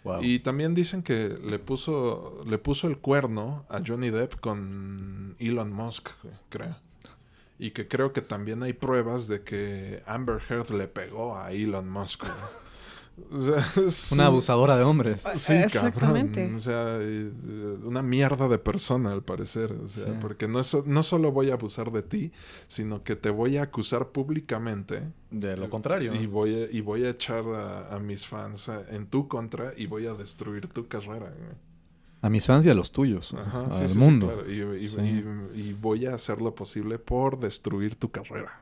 [0.04, 0.22] Wow.
[0.22, 5.72] Y también dicen que le puso, le puso el cuerno a Johnny Depp con Elon
[5.72, 6.10] Musk,
[6.50, 6.76] creo.
[7.60, 11.90] Y que creo que también hay pruebas de que Amber Heard le pegó a Elon
[11.90, 12.26] Musk.
[13.32, 13.58] O sea,
[13.88, 15.22] es Una un- abusadora de hombres.
[15.38, 16.42] Sí, Exactamente.
[16.42, 16.56] cabrón.
[16.56, 19.72] O sea, eh, eh, una mierda de persona al parecer.
[19.74, 20.12] O sea, Sí.
[20.20, 22.32] porque no, es, no solo voy a abusar de ti,
[22.68, 25.04] sino que te voy a acusar públicamente.
[25.30, 26.14] De lo contrario.
[26.16, 29.74] Y voy a, y voy a echar a, a mis fans a- en tu contra
[29.78, 31.34] y voy a destruir tu carrera.
[32.22, 33.34] A mis fans y a los tuyos.
[33.34, 34.28] Ajá, al sí, sí, sí, mundo.
[34.34, 34.50] claro.
[34.80, 34.98] Y, y- Sí.
[35.56, 38.60] y- y voy a hacer lo posible por destruir tu carrera.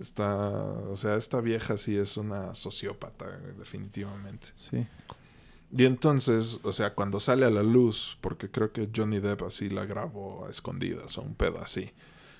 [0.00, 4.48] Está, o sea, esta vieja sí es una sociópata, güey, definitivamente.
[4.56, 4.86] Sí.
[5.72, 9.68] Y entonces, o sea, cuando sale a la luz, porque creo que Johnny Depp así
[9.68, 11.92] la grabó a escondidas o un pedo así.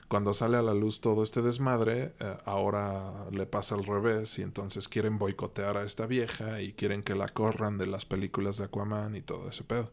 [0.09, 4.43] Cuando sale a la luz todo este desmadre, eh, ahora le pasa al revés y
[4.43, 8.65] entonces quieren boicotear a esta vieja y quieren que la corran de las películas de
[8.65, 9.93] Aquaman y todo ese pedo.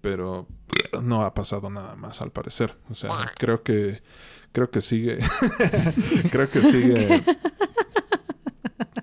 [0.00, 0.46] Pero
[1.02, 2.78] no ha pasado nada más al parecer.
[2.88, 4.02] O sea, creo que
[4.54, 5.18] creo que sigue
[6.32, 7.22] creo que sigue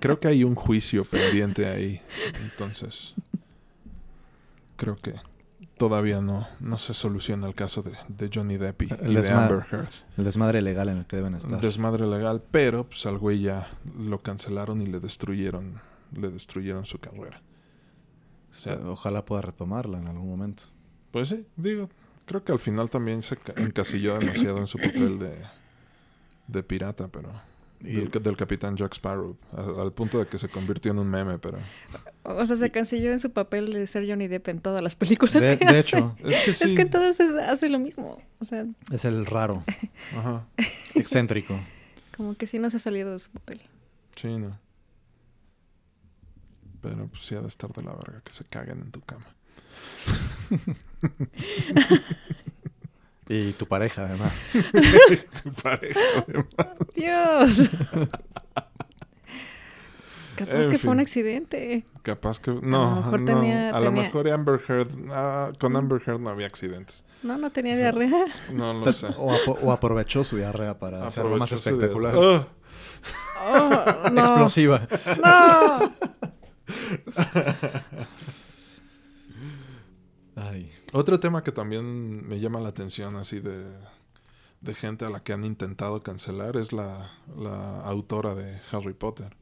[0.02, 2.00] creo que hay un juicio pendiente ahí.
[2.42, 3.14] Entonces,
[4.76, 5.14] creo que
[5.78, 9.64] todavía no, no se soluciona el caso de, de Johnny Depp y, El de Amber
[9.70, 9.92] Heard.
[10.18, 11.60] El desmadre legal en el que deben estar.
[11.60, 15.80] Desmadre legal, pero pues al güey ya lo cancelaron y le destruyeron,
[16.16, 17.40] le destruyeron su carrera.
[18.50, 20.64] O sea, Ojalá pueda retomarla en algún momento.
[21.12, 21.88] pues sí, digo,
[22.26, 25.34] creo que al final también se ca- encasilló demasiado en su papel de,
[26.48, 27.30] de pirata, pero
[27.80, 29.36] Y- del, del capitán Jack Sparrow,
[29.78, 31.58] al punto de que se convirtió en un meme, pero
[32.22, 35.34] O sea, se cancilló en su papel de ser Johnny Depp en todas las películas
[35.34, 35.96] De, que de hace.
[35.98, 36.64] hecho, es que sí.
[36.64, 38.22] Es que todas es- hace lo mismo.
[38.38, 39.64] O sea, es el raro,
[40.16, 40.46] Ajá.
[40.94, 41.58] excéntrico.
[42.16, 43.60] como que sí no se ha salido de su papel.
[44.16, 44.56] Sí, no.
[46.82, 49.24] Pero pues sí ha de estar de la verga que se caguen en tu cama.
[53.28, 54.48] Y tu pareja, además.
[55.42, 56.46] tu pareja, además.
[56.94, 57.70] ¡Dios!
[60.36, 61.86] Capaz En que fue un accidente.
[62.02, 62.50] Capaz que...
[62.50, 64.88] No, mejor no, tenía- a lo tenía- mejor Amber Heard...
[65.10, 67.04] ah, con Amber Heard no había accidentes.
[67.22, 68.24] No, no tenía diarrea.
[68.52, 69.06] No lo sé.
[69.16, 72.14] O, aprovechó su diarrea para hacerlo más espectacular.
[72.18, 72.46] Ah,
[73.44, 74.20] Oh, no.
[74.20, 74.86] Explosiva.
[75.22, 75.92] No.
[80.92, 83.64] Otro tema que también me llama la atención así de,
[84.60, 89.34] de gente a la que han intentado cancelar es la, la autora de Harry Potter.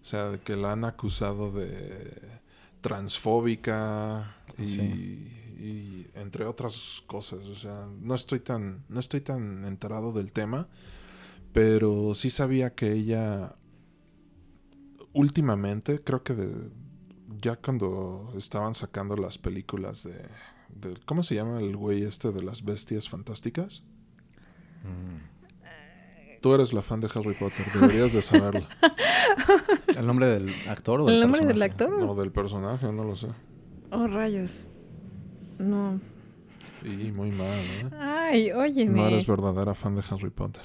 [0.00, 2.12] O sea, que la han acusado de
[2.80, 4.80] transfóbica y, Sí.
[5.60, 7.44] y entre otras cosas.
[7.46, 10.68] O sea, no estoy tan, no estoy tan enterado del tema,
[11.52, 13.56] pero sí sabía que ella
[15.12, 16.70] últimamente, creo que de-
[17.40, 20.14] ya cuando estaban sacando las películas de,
[20.80, 23.82] de- ¿Cómo se llama el güey este de las bestias fantásticas?
[24.84, 25.28] Mm.
[26.40, 28.64] Tú eres la fan de Harry Potter, deberías de saberlo.
[29.98, 31.92] ¿El nombre del actor o del ¿El nombre del actor?
[32.04, 33.26] O del personaje, no lo sé.
[33.90, 34.68] Oh, rayos.
[35.58, 36.00] No.
[36.84, 37.90] Y muy mal, ¿eh?
[37.98, 39.00] Ay, óyeme.
[39.00, 40.62] No eres verdadera fan de Harry Potter.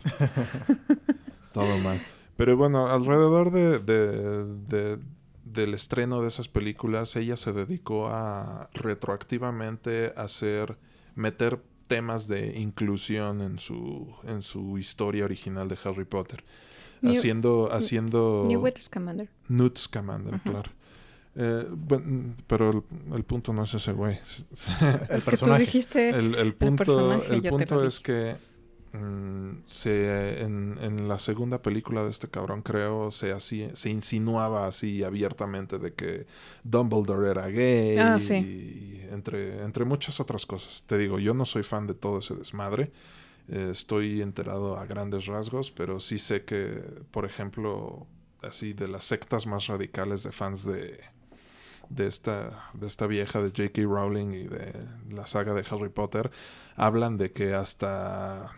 [1.54, 2.00] Todo mal.
[2.38, 5.00] Pero bueno, alrededor de, de- de-
[5.54, 10.78] del estreno de esas películas, ella se dedicó a retroactivamente hacer,
[11.16, 16.44] meter temas de inclusión en su, en su historia original de Harry Potter.
[17.02, 19.30] New- haciendo, haciendo Newt Scamander.
[19.50, 20.72] Newt Scamander, claro.
[21.36, 22.84] Eh, bueno, pero el,
[23.16, 24.14] el punto no es ese güey.
[24.20, 25.60] El es que tú personaje.
[25.62, 26.10] dijiste.
[26.10, 28.36] El, el punto, el punto es que
[29.66, 35.04] se, en, en la segunda película de este cabrón, creo, se, así, se insinuaba así
[35.04, 36.28] abiertamente de que
[36.64, 38.36] Dumbledore era gay Ah, y, sí.
[38.36, 40.84] y entre, entre muchas otras cosas.
[40.86, 42.92] Te digo, yo no soy fan de todo ese desmadre.
[43.50, 48.06] Eh, estoy enterado a grandes rasgos, pero sí sé que, por ejemplo,
[48.42, 51.00] así de las sectas más radicales de fans de,
[51.90, 53.82] de esta, de esta vieja de J.K.
[53.84, 54.74] Rowling y de
[55.10, 56.32] la saga de Harry Potter,
[56.76, 58.52] hablan de que hasta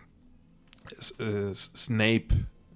[1.20, 2.28] eh, Snape,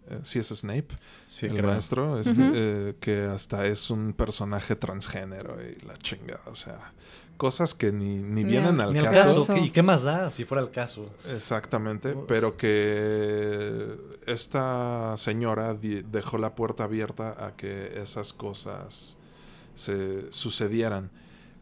[0.09, 0.87] eh, ¿sí es Snape?
[1.25, 1.67] Sí, el creo.
[1.71, 6.93] maestro, este, eh, que hasta es un personaje transgénero y la chingada, o sea,
[7.37, 9.45] cosas que ni, ni vienen al Ni caso.
[9.47, 9.57] caso.
[9.63, 11.09] ¿Y qué más da si fuera el caso?
[11.33, 13.95] Exactamente, pero que
[14.25, 19.17] esta señora dejó la puerta abierta a que esas cosas
[19.73, 21.11] se sucedieran.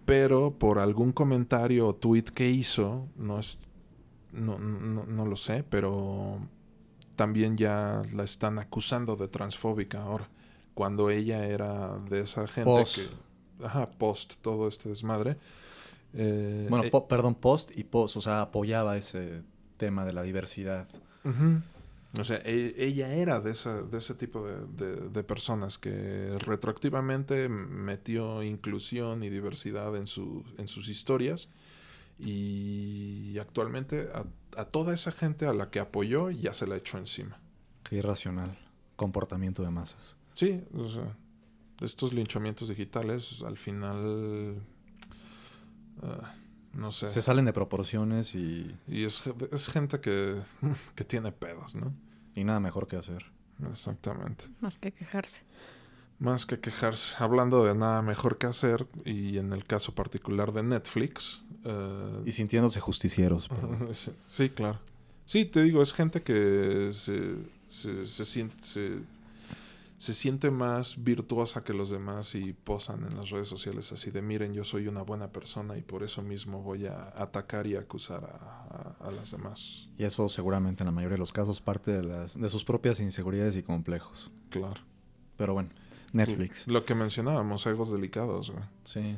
[0.05, 3.59] Pero por algún comentario o tweet que hizo, no, es,
[4.37, 6.39] no, no, no lo sé, pero
[7.15, 10.29] también ya la están acusando de transfóbica ahora.
[10.73, 12.97] Cuando ella era de esa gente Post.
[12.99, 13.65] que...
[13.65, 15.37] Ajá, post, todo este desmadre.
[16.13, 19.41] Eh, Bueno, eh, po- perdón, post y post, o sea, apoyaba ese
[19.77, 20.87] tema de la diversidad.
[22.19, 26.37] O sea, e- ella era de, esa, de ese tipo de, de- de personas que
[26.39, 31.49] retroactivamente metió inclusión y diversidad en, su, en sus historias
[32.19, 34.25] y actualmente a,
[34.59, 37.39] a toda esa gente a la que apoyó ya se la echó encima.
[37.83, 38.57] Qué irracional.
[38.95, 40.17] Comportamiento de masas.
[40.35, 41.15] Sí, o sea,
[41.81, 44.61] estos linchamientos digitales al final,
[46.01, 46.33] ah,
[46.73, 47.09] no sé.
[47.09, 49.21] Se salen de proporciones y, Y es,
[49.51, 50.41] es gente que,
[50.95, 51.93] que tiene pedos, ¿no?
[52.37, 53.25] y nada mejor que hacer.
[53.67, 54.45] Exactamente.
[54.61, 55.41] Más que quejarse.
[56.19, 57.15] Más que quejarse.
[57.17, 61.43] Hablando de nada mejor que hacer, y en el caso particular de Netflix.
[61.67, 63.49] Eh, Y sintiéndose justicieros.
[63.93, 64.79] sí, sí, claro.
[65.25, 67.35] Sí, te digo, es gente que se,
[67.67, 68.99] se, se siente, se,
[69.97, 74.21] se siente más virtuosa que los demás y posan en las redes sociales así de
[74.21, 78.23] miren, yo soy una buena persona y por eso mismo voy a atacar y acusar
[78.23, 79.89] a, a- a las demás.
[79.97, 82.99] Y eso seguramente en la mayoría de los casos parte de, las, de sus propias
[83.01, 84.31] inseguridades y complejos.
[84.49, 84.79] Claro.
[85.35, 85.69] Pero bueno,
[86.13, 86.67] Netflix.
[86.67, 88.63] Lo que mencionábamos, egos delicados, güey.
[88.85, 89.17] Sí.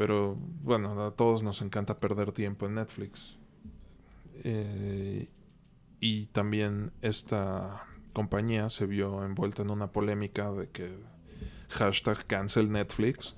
[0.00, 3.36] Pero bueno, a todos nos encanta perder tiempo en Netflix.
[4.44, 5.28] Eh,
[6.00, 10.90] y también esta compañía se vio envuelta en una polémica de que
[11.68, 13.36] hashtag cancel Netflix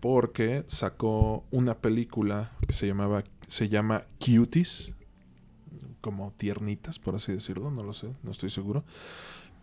[0.00, 4.92] porque sacó una película que se llamaba se llama Cuties
[6.00, 8.82] como tiernitas por así decirlo no lo sé no estoy seguro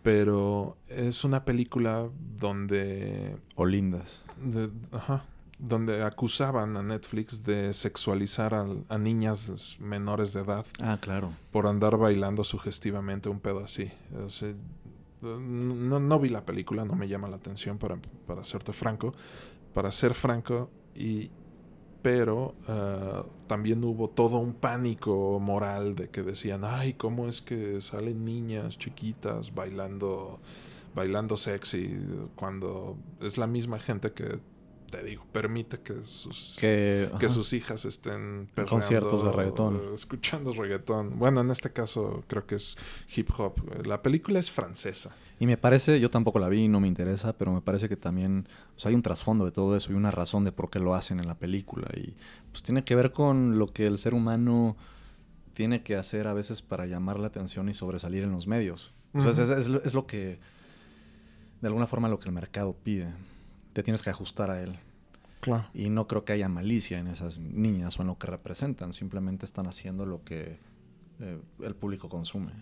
[0.04, 2.08] pero es una película
[2.38, 4.22] donde O lindas.
[4.40, 5.24] de- ajá,
[5.58, 11.32] donde acusaban a Netflix de sexualizar a, a niñas menores de edad Ah, claro.
[11.50, 13.90] por andar bailando sugestivamente un pedo así.
[14.24, 14.52] O sea,
[15.22, 17.96] no, no vi la película, no me llama la atención para,
[18.26, 19.14] para serte franco.
[19.72, 21.30] Para ser franco, y,
[22.02, 27.80] pero ah, también hubo todo un pánico moral de que decían, ay, ¿cómo es que
[27.80, 30.38] salen niñas chiquitas bailando
[30.94, 31.94] bailando sexy
[32.36, 34.38] cuando es la misma gente que
[34.96, 39.80] te digo, permite que sus, que, sus hijas estén Conciertos de reggaetón.
[39.94, 41.18] Escuchando reggaetón.
[41.18, 42.76] Bueno, en este caso creo que es
[43.14, 43.54] hip hop.
[43.86, 45.14] La película es francesa.
[45.38, 48.48] Y me parece, yo tampoco la vi, no me interesa, pero me parece que también
[48.84, 51.26] hay un trasfondo de todo eso y una razón de por qué lo hacen en
[51.28, 51.88] la película.
[51.94, 52.14] Y
[52.52, 54.76] pues tiene que ver con lo que el ser humano
[55.52, 58.92] tiene que hacer a veces para llamar la atención y sobresalir en los medios.
[59.12, 59.52] O sea, es- Ujú.
[59.52, 60.38] es, es lo- es lo que,
[61.60, 63.12] de alguna forma, lo que el mercado pide.
[63.74, 64.78] Te tienes que ajustar a él.
[65.46, 65.68] Claro.
[65.74, 68.92] Y no creo que haya malicia en esas niñas o en lo que representan.
[68.92, 70.58] Simplemente están haciendo lo que
[71.20, 72.52] eh, el público consume.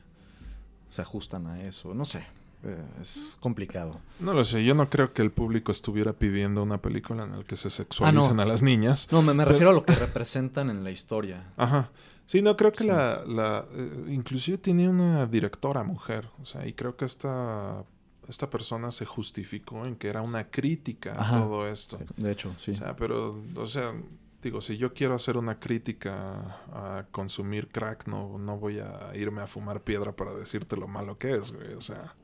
[0.91, 1.95] Se ajustan a eso.
[1.95, 2.25] No sé.
[2.63, 4.01] eh, es complicado.
[4.21, 7.45] No lo sé, yo no creo que el público estuviera pidiendo una película en la
[7.45, 8.43] que se sexualicen Ah, no.
[8.43, 9.09] a las niñas.
[9.13, 11.53] No, me, me Pero- refiero a lo que representan en la historia.
[11.59, 11.91] Ajá.
[12.27, 12.89] Sí, no, creo que Sí.
[12.89, 13.23] la...
[13.27, 16.29] la eh, inclusive tiene una directora mujer.
[16.41, 17.85] O sea, y creo que esta,
[18.29, 21.41] esta persona se justificó en que era una crítica a Ajá.
[21.41, 21.99] todo esto.
[22.17, 22.73] De hecho, sí.
[22.73, 23.95] O sea, pero, o sea,
[24.43, 29.43] digo, si yo quiero hacer una crítica a consumir crack, no, no voy a irme
[29.43, 31.73] a fumar piedra para decirte lo malo que es, güey.
[31.75, 32.15] O sea,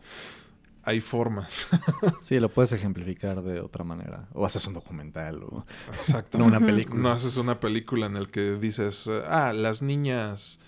[0.82, 1.66] hay formas.
[2.22, 4.28] Sí, lo puedes ejemplificar de otra manera.
[4.35, 6.39] O haces un documental o Exacto.
[6.39, 7.01] no una película.
[7.02, 10.60] No haces una película en la que dices, ah, las niñas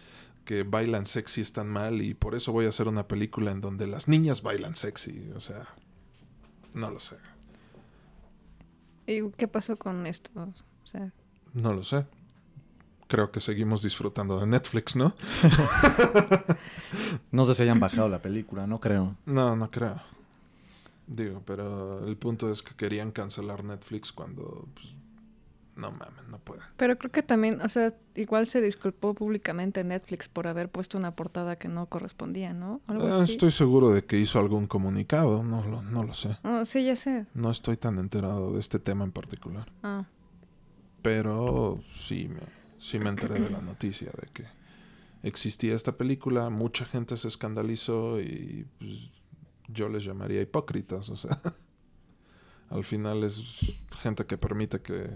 [0.45, 3.87] que bailan sexy están mal y por eso voy a hacer una película en donde
[3.87, 5.31] las niñas bailan sexy.
[5.35, 5.69] O sea,
[6.75, 7.17] no lo sé.
[9.07, 10.31] ¿Y qué pasó con esto?
[10.35, 11.13] O sea,
[11.55, 12.07] No lo sé.
[13.09, 15.15] Creo que seguimos disfrutando de Netflix, ¿no?
[17.31, 19.17] No sé si hayan bajado la película, no creo.
[19.27, 20.01] No, no creo.
[21.07, 24.95] Digo, pero el punto es que querían cancelar Netflix cuando, pues,
[25.77, 26.63] no mames, no pueden.
[26.77, 31.17] pero creo que también, o sea, igual se disculpó públicamente Netflix por haber puesto una
[31.17, 32.81] portada que no correspondía, ¿no?
[32.87, 33.33] Algo Ah, así.
[33.33, 36.37] estoy seguro de que hizo algún comunicado, no lo, no lo sé.
[36.45, 37.27] Oh, sí, ya sé.
[37.35, 39.73] No estoy tan enterado de este tema en particular.
[39.83, 40.05] Ah,
[41.01, 42.41] Pero sí me,
[42.79, 44.45] sí me enteré de la noticia de que
[45.23, 49.11] existía esta película, mucha gente se escandalizó y pues,
[49.69, 51.39] yo les llamaría hipócritas, o sea,
[52.71, 53.41] al final es
[54.01, 55.11] gente que permite que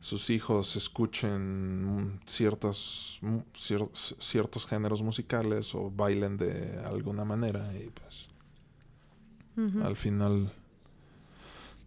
[0.00, 7.90] sus hijos escuchen ciertas, mu- cier- ciertos géneros musicales o bailen de alguna manera y
[7.90, 8.28] pues
[9.84, 10.52] al final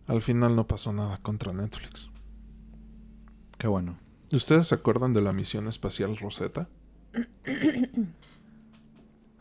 [0.06, 2.10] al final no pasó nada contra Netflix.
[3.58, 3.98] Qué bueno.
[4.32, 6.68] ¿Ustedes se acuerdan de la misión espacial Rosetta?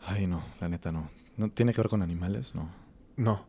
[0.05, 1.09] Ay, no, la neta no.
[1.37, 2.55] ¿No tiene que ver con animales?
[2.55, 2.69] No.
[3.17, 3.45] No.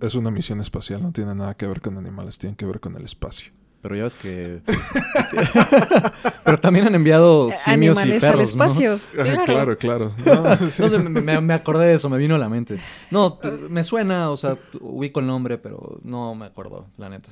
[0.00, 2.94] Es una misión espacial, no tiene nada que ver con animales, tiene que ver con
[2.96, 3.52] el espacio.
[3.80, 4.60] Pero ya ves que...
[6.44, 8.98] Pero también han enviado simios y Animales perros, al espacio.
[9.18, 9.76] Ah, Claro.
[9.76, 10.12] claro, claro.
[10.24, 10.82] No, sí.
[10.82, 10.88] ¿no?
[10.88, 12.78] No sé, me, me- acordé de eso, me vino a la mente.
[13.10, 13.38] No,
[13.68, 17.30] me suena, o sea, ubico el nombre, pero no me acuerdo, la neta.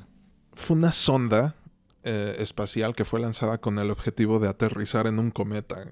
[0.55, 1.55] Fue una sonda
[2.05, 5.89] eh, espacial que fue lanzada con el objetivo de aterrizar en un cometa.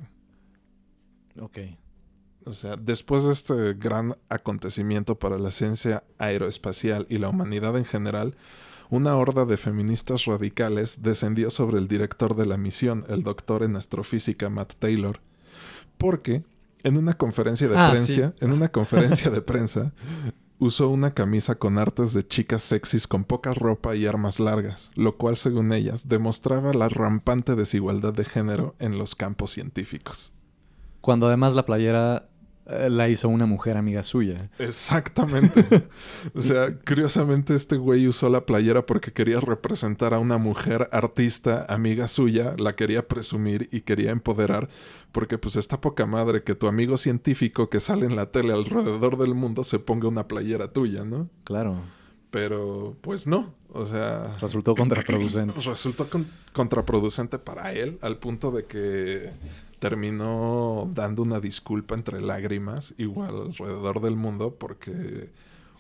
[1.40, 1.59] Ok.
[2.47, 7.86] O sea, después de este gran acontecimiento para la ciencia aeroespacial y la humanidad en
[7.86, 8.36] general,
[8.90, 13.77] una horda de feministas radicales descendió sobre el director de la misión, el doctor en
[13.77, 15.20] astrofísica Matt Taylor,
[15.98, 16.44] porque
[16.82, 18.44] en una conferencia de Ah, prensa, sí.
[18.44, 19.93] en una conferencia de prensa,
[20.59, 25.16] usó una camisa con artes de chicas sexys con poca ropa y armas largas, lo
[25.16, 30.32] cual, según ellas, demostraba la rampante desigualdad de género en los campos científicos.
[31.01, 32.28] Cuando además la playera
[32.66, 34.51] la hizo una mujer amiga suya.
[34.59, 35.89] Exactamente.
[36.35, 41.66] o sea, curiosamente este güey usó la playera porque quería representar a una mujer artista,
[41.69, 44.69] amiga suya, la quería presumir y quería empoderar,
[45.12, 49.19] porque pues está poca madre que tu amigo científico que sale en la tele alrededor
[49.19, 51.28] del mundo se ponga una playera tuya, ¿no?
[51.45, 51.77] Claro.
[52.31, 54.36] Pero pues no, o sea...
[54.41, 55.55] Resultó contraproducente.
[55.65, 59.31] Resultó con- contraproducente para él al punto de que
[59.79, 65.31] terminó dando una disculpa entre lágrimas igual alrededor del mundo porque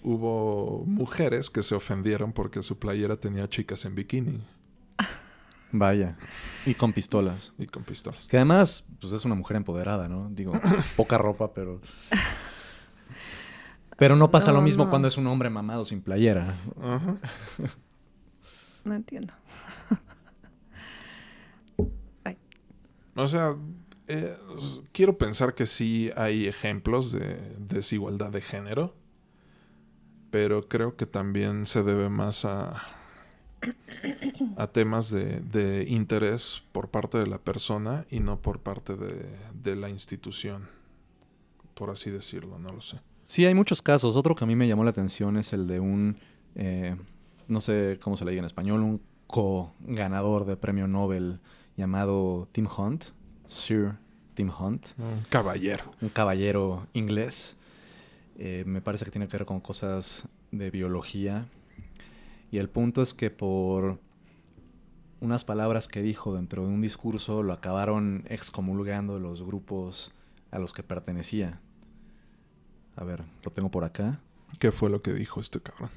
[0.02, 4.44] hubo mujeres que se ofendieron porque su playera tenía chicas en bikini
[5.76, 6.14] Vaya.
[6.66, 7.52] Y con pistolas.
[7.58, 8.28] y con pistolas.
[8.28, 10.28] Que además, pues es una mujer empoderada, ¿no?
[10.30, 10.52] Digo,
[10.96, 11.80] poca ropa, pero...
[13.96, 14.90] Pero no pasa No, lo mismo no.
[14.90, 16.54] cuando es un hombre mamado sin playera.
[16.80, 17.16] Ajá.
[18.84, 19.32] No entiendo.
[22.24, 22.36] Ay,
[23.16, 23.56] O sea,
[24.08, 24.34] eh,
[24.92, 28.94] quiero pensar que sí hay ejemplos de desigualdad de género,
[30.30, 32.82] pero creo que también se debe más a,
[34.56, 39.76] a temas de, interés por parte de la persona y no por parte de, de
[39.76, 40.68] la institución,
[41.74, 43.00] por así decirlo, no lo sé.
[43.26, 44.16] Sí, hay muchos casos.
[44.16, 46.18] Otro que a mí me llamó la atención es el de un,
[46.54, 46.96] eh,
[47.48, 51.40] no sé cómo se le diga en español, un co-ganador de premio Nobel
[51.76, 53.06] llamado Tim Hunt,
[53.46, 53.96] Sir
[54.34, 54.88] Tim Hunt.
[54.98, 55.84] Un caballero.
[56.00, 57.56] Un caballero inglés.
[58.36, 61.46] Eh, me parece que tiene que ver con cosas de biología.
[62.50, 63.98] Y el punto es que por
[65.20, 70.12] unas palabras que dijo dentro de un discurso lo acabaron excomulgando los grupos
[70.50, 71.60] a los que pertenecía.
[72.96, 74.20] A ver, lo tengo por acá.
[74.58, 75.90] ¿Qué fue lo que dijo este cabrón?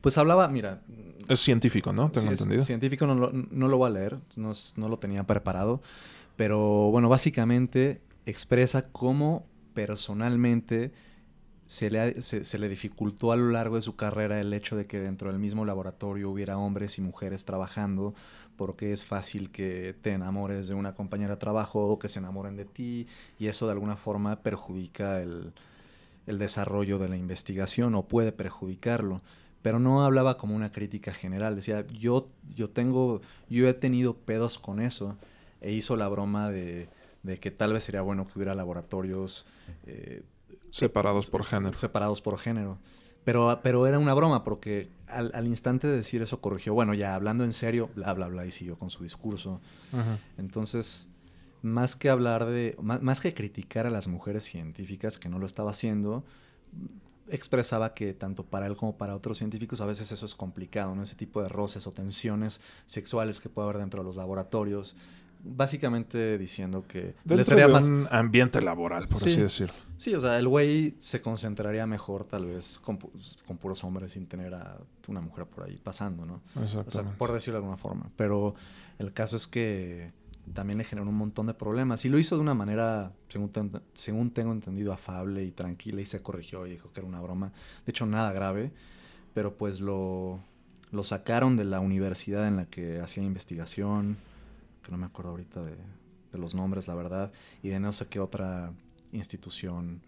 [0.00, 0.82] Pues hablaba, mira.
[1.28, 2.10] Es científico, ¿no?
[2.10, 2.64] Tengo sí, es entendido.
[2.64, 5.80] científico no lo, no lo voy a leer, no, no lo tenía preparado.
[6.38, 9.44] Pero bueno, básicamente expresa cómo
[9.74, 10.92] personalmente
[11.66, 15.00] se le, se le dificultó a lo largo de su carrera el hecho de que
[15.00, 18.14] dentro del mismo laboratorio hubiera hombres y mujeres trabajando,
[18.54, 22.54] porque es fácil que te enamores de una compañera de trabajo o que se enamoren
[22.54, 23.08] de ti,
[23.40, 25.52] y eso de alguna forma perjudica el,
[26.28, 29.22] el desarrollo de la investigación o puede perjudicarlo.
[29.60, 34.56] Pero no hablaba como una crítica general, decía, yo, yo tengo, yo he tenido pedos
[34.60, 35.16] con eso,
[35.60, 36.88] e hizo la broma de,
[37.22, 39.46] de que tal vez sería bueno que hubiera laboratorios
[39.86, 40.22] eh,
[40.70, 41.72] Separados por género.
[41.72, 42.78] separados por género.
[43.24, 47.14] Pero, pero era una broma, porque al, al instante de decir eso corrigió, bueno, ya
[47.14, 49.60] hablando en serio, bla, bla, bla, y siguió con su discurso.
[49.92, 50.18] Ajá.
[50.38, 51.08] Entonces,
[51.60, 55.46] más que hablar de, más, más que criticar a las mujeres científicas, que no lo
[55.46, 56.24] estaba haciendo,
[57.28, 61.02] expresaba que tanto para él como para otros científicos a veces eso es complicado, ¿no?
[61.02, 64.96] Ese tipo de roces o tensiones sexuales que puede haber dentro de los laboratorios.
[65.40, 67.86] Básicamente diciendo que le sería de más...
[67.86, 69.30] un ambiente laboral, por Sí.
[69.30, 69.74] así decirlo.
[69.96, 73.10] Sí, o sea, el güey se concentraría mejor tal vez con, pu-
[73.46, 76.40] con puros hombres sin tener a una mujer por ahí pasando, ¿no?
[76.56, 78.10] O sea, por decirlo de alguna forma.
[78.16, 78.54] Pero
[78.98, 80.12] el caso es que
[80.54, 82.04] también le generó un montón de problemas.
[82.04, 86.00] Y lo hizo de una manera, según, ten- según tengo entendido, afable y tranquila.
[86.00, 87.52] Y se corrigió y dijo que era una broma.
[87.86, 88.72] De hecho, nada grave.
[89.34, 90.40] Pero pues lo,
[90.90, 94.16] lo sacaron de la universidad en la que hacía investigación.
[94.88, 95.76] Que no me acuerdo ahorita de,
[96.32, 97.30] de los nombres, la verdad.
[97.62, 98.72] Y de no sé qué otra
[99.12, 100.00] institución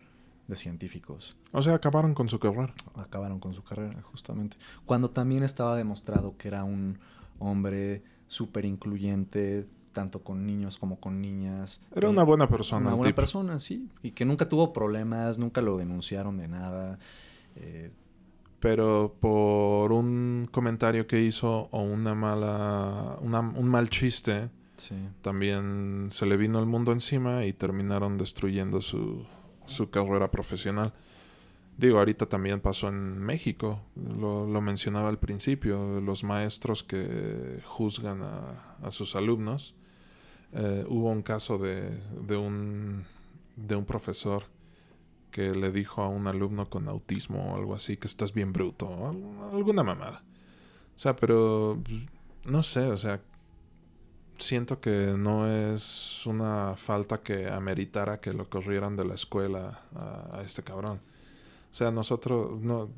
[0.48, 2.72] de científicos O sea, acabaron con su carrera.
[2.96, 4.56] acabaron con su carrera, justamente.
[4.86, 6.98] Cuando también estaba demostrado que era un
[7.38, 11.84] hombre súper incluyente, tanto con niños como con niñas.
[11.94, 12.86] Era Eh, una buena persona.
[12.86, 13.16] Una buena tipo.
[13.16, 13.86] persona, sí.
[14.02, 16.98] Y que nunca tuvo problemas, nunca lo denunciaron de nada.
[17.56, 17.90] Eh,
[18.60, 24.50] Pero por un comentario que hizo o una mala, una- un mal chiste,
[25.22, 29.24] también se le vino el mundo encima y terminaron destruyendo su,
[29.66, 30.92] su carrera profesional.
[31.76, 38.22] Digo, ahorita también pasó en México, lo, lo mencionaba al principio, los maestros que juzgan
[38.22, 39.74] a, sus alumnos.
[40.52, 41.90] Eh, hubo un caso de,
[42.26, 43.04] de, un,
[43.56, 44.44] de un profesor
[45.30, 48.88] que le dijo a un alumno con autismo o algo así que estás bien bruto,
[49.52, 50.22] alguna mamada.
[50.96, 52.02] O sea, pero pues,
[52.44, 53.22] no sé, o sea,
[54.40, 60.38] siento que no es una falta que ameritara que lo corrieran de la escuela a,
[60.38, 61.00] a este cabrón.
[61.70, 62.88] O sea, nosotros, no,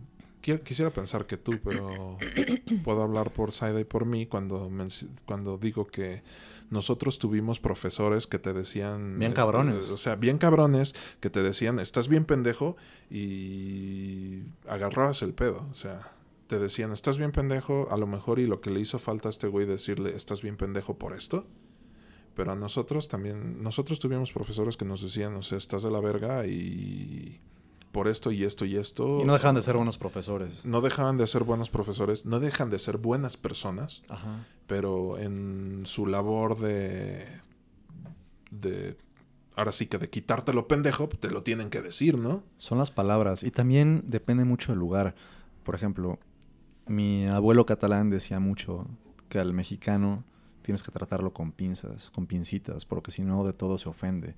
[0.42, 2.16] qui- quisiera pensar que tú, pero
[2.84, 6.22] puedo hablar por Saida y por mí cuando, menci- cuando digo que
[6.70, 9.18] nosotros tuvimos profesores que te decían...
[9.18, 9.90] Bien eh, cabrones.
[9.90, 12.76] O sea, bien cabrones que te decían, estás bien pendejo
[13.10, 15.66] y agarrabas el pedo.
[15.70, 16.12] O sea,
[16.52, 19.30] te decían, estás bien pendejo, a lo mejor y lo que le hizo falta a
[19.30, 21.46] este güey decirle, estás bien pendejo por esto.
[22.34, 26.00] Pero a nosotros también, nosotros tuvimos profesores que nos decían, o sea, estás de la
[26.00, 27.40] verga y
[27.90, 29.22] por esto y esto y esto.
[29.22, 30.62] Y no dejaban de ser buenos profesores.
[30.66, 34.44] No dejaban de ser buenos profesores, no dejan de ser buenas personas, Ajá.
[34.66, 37.24] pero en su labor de.
[38.50, 38.98] de.
[39.56, 42.42] ahora sí que de quitártelo pendejo, te lo tienen que decir, ¿no?
[42.58, 43.42] Son las palabras.
[43.42, 45.14] Y también depende mucho del lugar.
[45.64, 46.18] Por ejemplo,
[46.86, 48.86] mi abuelo catalán decía mucho
[49.28, 50.24] que al mexicano
[50.62, 54.34] tienes que tratarlo con pinzas, con pincitas, porque si no de todo se ofende.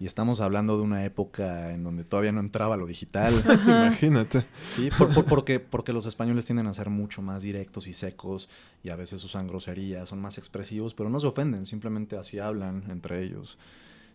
[0.00, 3.32] Y estamos hablando de una época en donde todavía no entraba lo digital.
[3.66, 4.44] Imagínate.
[4.62, 8.48] Sí, por- por- porque, porque los españoles tienden a ser mucho más directos y secos
[8.82, 12.84] y a veces usan groserías, son más expresivos, pero no se ofenden, simplemente así hablan
[12.90, 13.56] entre ellos.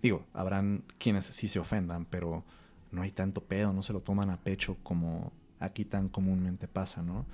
[0.02, 2.44] Digo, habrán quienes sí se ofendan, pero
[2.92, 5.32] no hay tanto pedo, no se lo toman a pecho como
[5.62, 7.26] aquí tan comúnmente pasa, ¿no?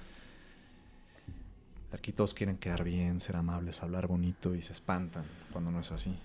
[1.91, 5.91] Aquí todos quieren quedar bien, ser amables, hablar bonito y se espantan cuando no es
[5.91, 6.18] así.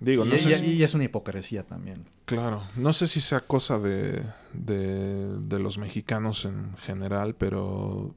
[0.00, 2.04] Digo, y, no sé y- si- y es una hipocresía también.
[2.26, 4.22] Claro, no sé si sea cosa de,
[4.52, 8.14] de, de los mexicanos en general, pero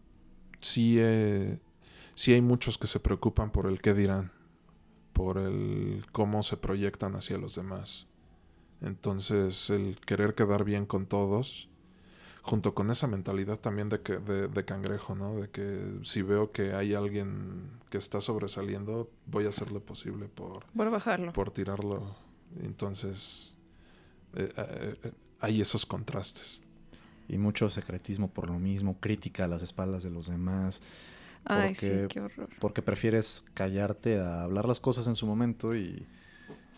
[0.59, 1.59] sí, eh,
[2.13, 4.31] sí hay muchos que se preocupan por el qué dirán,
[5.13, 8.07] por el cómo se proyectan hacia los demás.
[8.81, 11.69] Entonces, el querer quedar bien con todos
[12.43, 15.35] junto con esa mentalidad también de, que, de, de cangrejo, ¿no?
[15.35, 20.27] De que si veo que hay alguien que está sobresaliendo, voy a hacer lo posible
[20.27, 21.33] por, Por bajarlo.
[21.33, 22.15] por tirarlo.
[22.63, 23.57] Entonces,
[24.35, 26.61] eh, eh, eh, hay esos contrastes.
[27.27, 30.81] Y mucho secretismo por lo mismo, crítica a las espaldas de los demás,
[31.45, 32.49] Ay, sí, porque- qué horror.
[32.59, 36.05] porque prefieres callarte a hablar las cosas en su momento y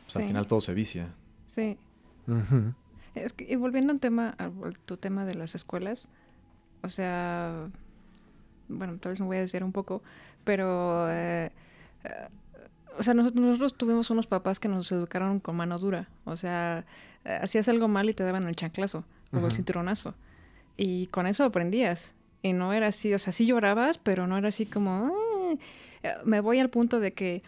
[0.04, 1.14] pues, al final todo se vicia.
[1.48, 1.78] Sí.
[3.16, 4.50] Es que, y volviendo a un tema, a
[4.86, 6.10] tu tema de las escuelas,
[6.82, 7.70] o sea,
[8.68, 10.02] bueno, tal vez me voy a desviar un poco,
[10.44, 11.52] pero, eh,
[12.04, 12.28] eh,
[12.98, 16.86] o sea, nosotros, nosotros tuvimos unos papás que nos educaron con mano dura, o sea,
[17.26, 20.14] eh, hacías algo mal y te daban el chanclazo o el cinturonazo,
[20.78, 24.50] y con eso aprendías, y no era así, o sea, sí llorabas, pero no era
[24.50, 25.12] así como,
[26.26, 27.42] me voy al punto de que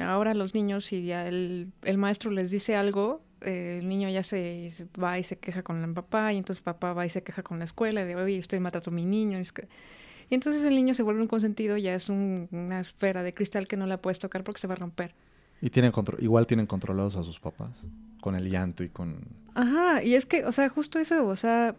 [0.00, 4.22] ahora los niños, si ya el, el maestro les dice algo, eh, el niño ya
[4.22, 4.72] se
[5.02, 7.58] va y se queja con el papá, y entonces papá va y se queja con
[7.58, 9.38] la escuela, de, oye, usted maltrató a mi niño.
[9.38, 9.68] es que-
[10.28, 13.66] Y entonces el niño se vuelve un consentido, ya es un- una esfera de cristal
[13.66, 15.14] que no la puedes tocar porque se va a romper.
[15.60, 17.70] Y tienen contro- igual tienen controlados a sus papás,
[18.20, 19.16] con el llanto y con...
[19.54, 21.74] Ajá, y es que, o sea, justo eso, o sea,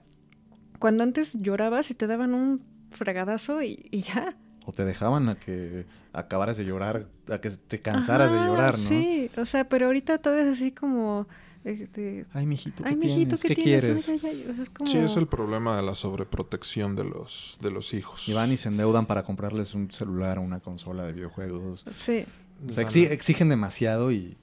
[0.80, 2.62] cuando antes llorabas y te daban un
[2.92, 4.36] fregadazo y, y ya.
[4.66, 8.88] O te dejaban a que acabaras de llorar, a que te cansaras de llorar, ¿no?
[8.90, 11.28] Sí, o sea, pero ahorita todo es así como...
[11.64, 13.42] este, Ay, mijito, ¿qué Ay, mijito, tienes?
[13.44, 13.84] ¿qué, ¿Qué, tienes?
[13.84, 14.10] quieres?
[14.10, 14.90] Ay, ay, ay, o sea, es como...
[14.90, 18.28] Sí, es el problema de la sobreprotección de los, de los hijos.
[18.28, 21.86] Y van y se endeudan para comprarles un celular o una consola de videojuegos.
[21.94, 22.26] Sí,
[22.68, 24.38] O sea, exi- exigen demasiado y...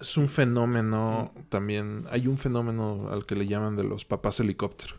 [0.00, 2.04] Es un fenómeno también.
[2.12, 4.94] Hay un fenómeno al que le llaman de los papás helicóptero.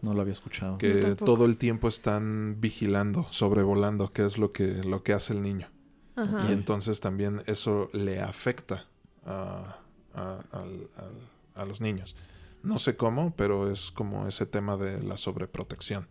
[0.00, 0.78] No lo había escuchado.
[0.78, 5.42] Que todo el tiempo están vigilando, sobrevolando, qué es lo que, lo que hace el
[5.42, 5.68] niño.
[6.16, 6.46] ajá.
[6.48, 8.86] Y entonces también eso le afecta
[9.26, 9.80] a,
[10.14, 11.28] a- al- al-
[11.62, 12.14] a los niños.
[12.62, 16.06] No sé cómo, pero es como ese tema de la sobreprotección.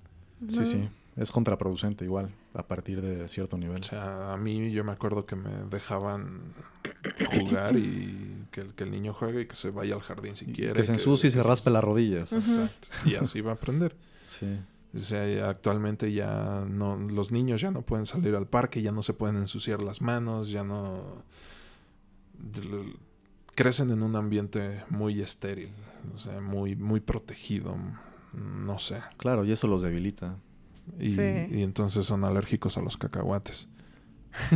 [0.48, 0.90] Sí, sí.
[1.16, 3.80] Es contraproducente igual, a partir de cierto nivel.
[3.80, 6.42] O sea, a mí yo me acuerdo que me dejaban
[7.40, 10.46] jugar y que, el- que el niño juegue y que se vaya al jardín si
[10.46, 10.74] quiere.
[10.74, 12.32] que se ensucie y se raspe las rodillas.
[12.34, 12.88] Exacto.
[13.06, 13.96] Y así va a aprender.
[14.28, 14.60] Sí.
[14.96, 19.02] O sea, actualmente ya no, los niños ya no pueden salir al parque, ya no
[19.04, 21.24] se pueden ensuciar las manos, ya no
[23.58, 25.72] crecen en un ambiente muy estéril,
[26.14, 27.76] o sea, muy, muy protegido,
[28.34, 29.00] no sé.
[29.18, 30.36] Claro, y eso los debilita.
[31.00, 31.48] Y, Sí.
[31.52, 33.68] y entonces son alérgicos a los cacahuates.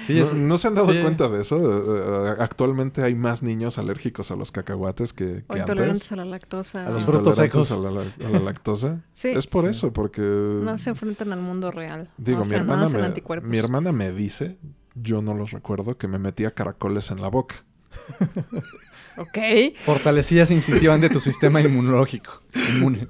[0.00, 0.34] Sí, ¿No, es...
[0.34, 1.00] no se han dado sí.
[1.02, 1.56] cuenta de eso?
[1.58, 6.12] Eh, eh, actualmente hay más niños alérgicos a los cacahuates que, O que intolerantes antes.
[6.12, 6.86] a la lactosa.
[6.86, 7.72] A los o- frutos Intolerantes secos.
[7.72, 9.04] A la, a la lactosa.
[9.12, 9.28] Sí.
[9.28, 9.70] es por Sí.
[9.72, 10.22] eso, porque...
[10.22, 12.08] No se enfrentan al mundo real.
[12.16, 14.56] Digo, o sea, mi, no hermana me, mi hermana me dice,
[14.94, 17.64] yo no los recuerdo, que me metía caracoles en la boca.
[19.16, 19.38] Ok.
[19.84, 22.40] Fortalecías instintivamente tu sistema inmunológico.
[22.74, 23.06] Inmune.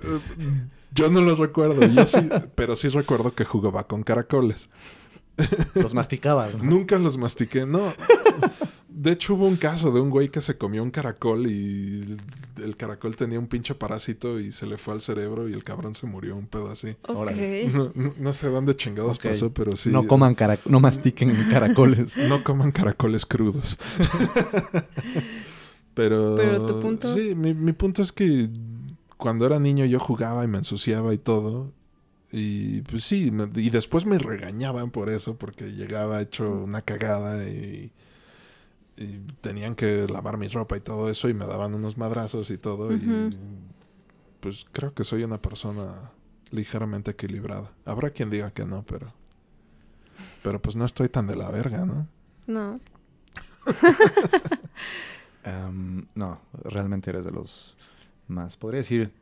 [0.92, 2.18] Yo no los recuerdo, yo sí,
[2.56, 4.68] pero sí recuerdo que jugaba con caracoles.
[5.74, 6.64] Los masticabas, ¿no?
[6.64, 7.94] Nunca los mastiqué, no.
[8.92, 12.16] De hecho, hubo un caso de un güey que se comió un caracol y
[12.62, 15.94] el caracol tenía un pinche parásito y se le fue al cerebro y el cabrón
[15.94, 16.90] se murió un pedo así.
[17.08, 17.16] Ok.
[17.16, 17.68] Órale.
[17.68, 19.88] No, no- no sé dónde chingados pasó, pero sí.
[19.90, 22.18] No coman cara- no mastiquen caracoles.
[22.18, 23.78] No coman caracoles crudos.
[25.94, 26.36] Pero.
[26.36, 28.48] Pero tu punto- Sí, mi, mi punto es que
[29.16, 31.72] cuando era niño yo jugaba y me ensuciaba y todo.
[32.32, 37.44] Y pues sí, me- y después me regañaban por eso, porque llegaba hecho una cagada
[37.48, 37.90] y,
[39.00, 42.58] y tenían que lavar mi ropa y todo eso, y me daban unos madrazos y
[42.58, 42.92] todo.
[42.92, 43.30] Y
[44.40, 46.12] pues creo que soy una persona
[46.50, 47.72] ligeramente equilibrada.
[47.84, 49.12] Habrá quien diga que no, pero.
[50.42, 52.06] Pero pues no estoy tan de la verga, ¿no?
[52.46, 52.80] No.
[55.44, 57.76] Am, no, realmente eres de los
[58.28, 58.56] más.
[58.56, 59.12] Podría decir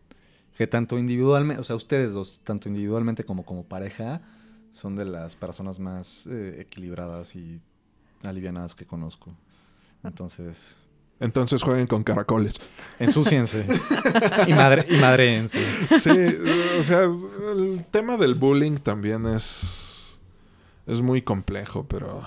[0.56, 4.22] que tanto individualmente, o sea, ustedes dos, tanto individualmente como como pareja,
[4.72, 7.60] son de las personas más eh, equilibradas y
[8.24, 9.34] alivianadas que conozco.
[10.04, 10.76] Entonces,
[11.20, 12.54] Entonces jueguen con caracoles.
[12.98, 13.66] ensúciense.
[14.46, 15.64] y, madre, y madreense.
[15.98, 16.10] Sí,
[16.78, 20.18] o sea, el tema del bullying también es,
[20.86, 22.22] es muy complejo, pero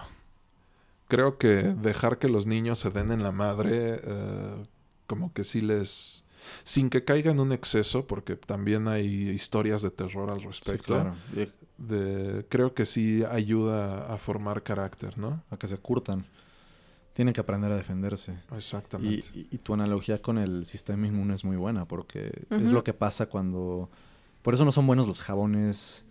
[1.07, 4.65] creo que dejar que los niños se den en la madre, eh,
[5.07, 6.25] como que sí les...
[6.63, 10.93] Sin que caiga en un exceso, porque también hay historias de terror al Sí, respecto.
[10.95, 11.15] claro.
[11.35, 15.43] Y de, creo que sí ayuda a formar carácter, ¿no?
[15.51, 16.25] a que se curtan.
[17.13, 18.33] Tienen que aprender a defenderse.
[18.55, 19.27] Exactamente.
[19.33, 22.93] y- y tu analogía con el sistema inmune es muy buena porque es lo que
[22.93, 23.89] pasa cuando...
[24.41, 26.03] Por eso no son buenos los jabones,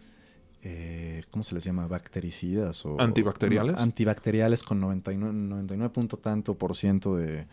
[0.63, 1.87] eh, ¿cómo se les llama?
[1.89, 3.01] Bactericidas o...
[3.01, 3.77] ¿Antibacteriales?
[3.79, 7.47] antibacteriales con 99, 99 punto tanto por ciento de...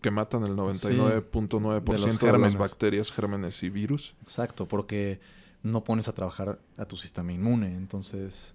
[0.00, 4.14] que matan el 99.9% de los de, las bacterias, gérmenes y virus.
[4.22, 5.20] Exacto, porque
[5.62, 7.74] no pones a trabajar a tu sistema inmune.
[7.74, 8.54] Entonces,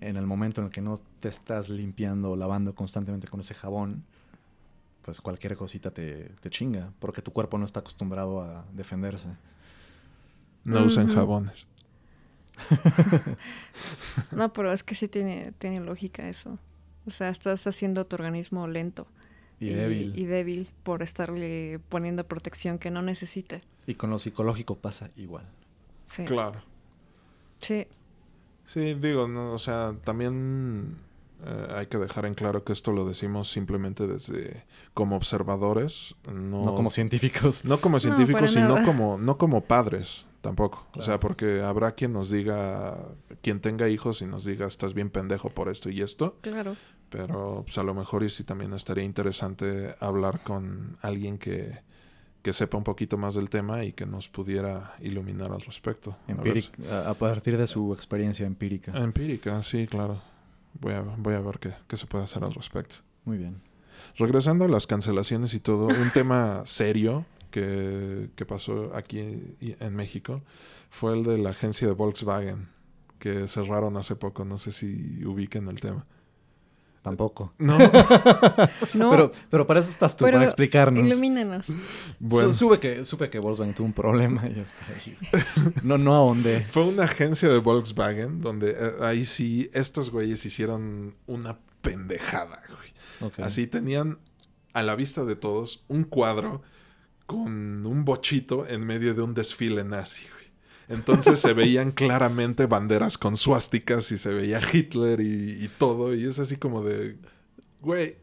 [0.00, 4.04] en el momento en el que no te estás limpiando, lavando constantemente con ese jabón,
[5.02, 9.28] pues cualquier cosita te, te chinga, porque tu cuerpo no está acostumbrado a defenderse.
[10.64, 11.66] No usen jabones.
[14.32, 16.58] No, pero es que sí tiene, tiene lógica eso.
[17.06, 19.06] O sea, estás haciendo tu organismo lento
[19.60, 20.18] Y, débil.
[20.18, 23.60] y débil por estarle poniendo protección que no necesita.
[23.86, 25.44] Y con lo psicológico pasa igual.
[26.04, 26.24] Sí.
[26.24, 26.62] Claro.
[27.60, 27.86] Sí.
[28.66, 30.96] Sí, digo, no, o sea, también
[31.44, 34.64] eh, hay que dejar en claro que esto lo decimos simplemente desde
[34.94, 37.64] como observadores, no, No como científicos.
[37.64, 38.84] no como No, científicos, sino nada.
[38.84, 40.86] como no como padres tampoco.
[40.94, 42.98] O sea, porque habrá quien nos diga,
[43.42, 46.76] quien tenga hijos y nos diga, estás bien pendejo por esto y esto, Claro.
[47.10, 51.80] pero pues a lo mejor y sí también estaría interesante hablar con alguien que,
[52.46, 56.16] que sepa un poquito más del tema y que nos pudiera iluminar al respecto.
[56.28, 58.92] A ver Empíric- a, a partir de su experiencia empírica.
[58.96, 60.22] Empírica, sí, claro.
[60.80, 62.98] Voy a, voy a ver qué, qué se puede hacer al respecto.
[63.24, 63.60] Muy bien.
[64.16, 69.18] Regresando a las cancelaciones y todo, un tema serio que, que pasó aquí
[69.60, 70.40] en México
[70.88, 72.68] fue el de la agencia de Volkswagen,
[73.18, 74.44] que cerraron hace poco.
[74.44, 76.06] No sé si ubiquen el tema.
[77.06, 77.52] Tampoco.
[77.58, 77.78] No,
[78.94, 81.06] No, Pero, pero para eso estás tú, pero para explicarnos.
[81.06, 81.68] ilumínanos.
[82.18, 82.52] bueno.
[82.52, 85.16] Su- supe, que, supe que Volkswagen tuvo un problema y ya está ahí.
[85.84, 86.62] No, no ahondé.
[86.72, 92.60] Fue una agencia de Volkswagen donde eh, ahí sí estos güeyes hicieron una pendejada,
[93.20, 93.30] güey.
[93.46, 94.18] Así tenían
[94.72, 96.62] a la vista de todos un cuadro
[97.26, 100.35] con un bochito en medio de un desfile nazi, güey.
[100.88, 106.14] Entonces se veían claramente banderas con suásticas y se veía Hitler y, y todo.
[106.14, 107.16] Y es así como de,
[107.80, 108.16] güey,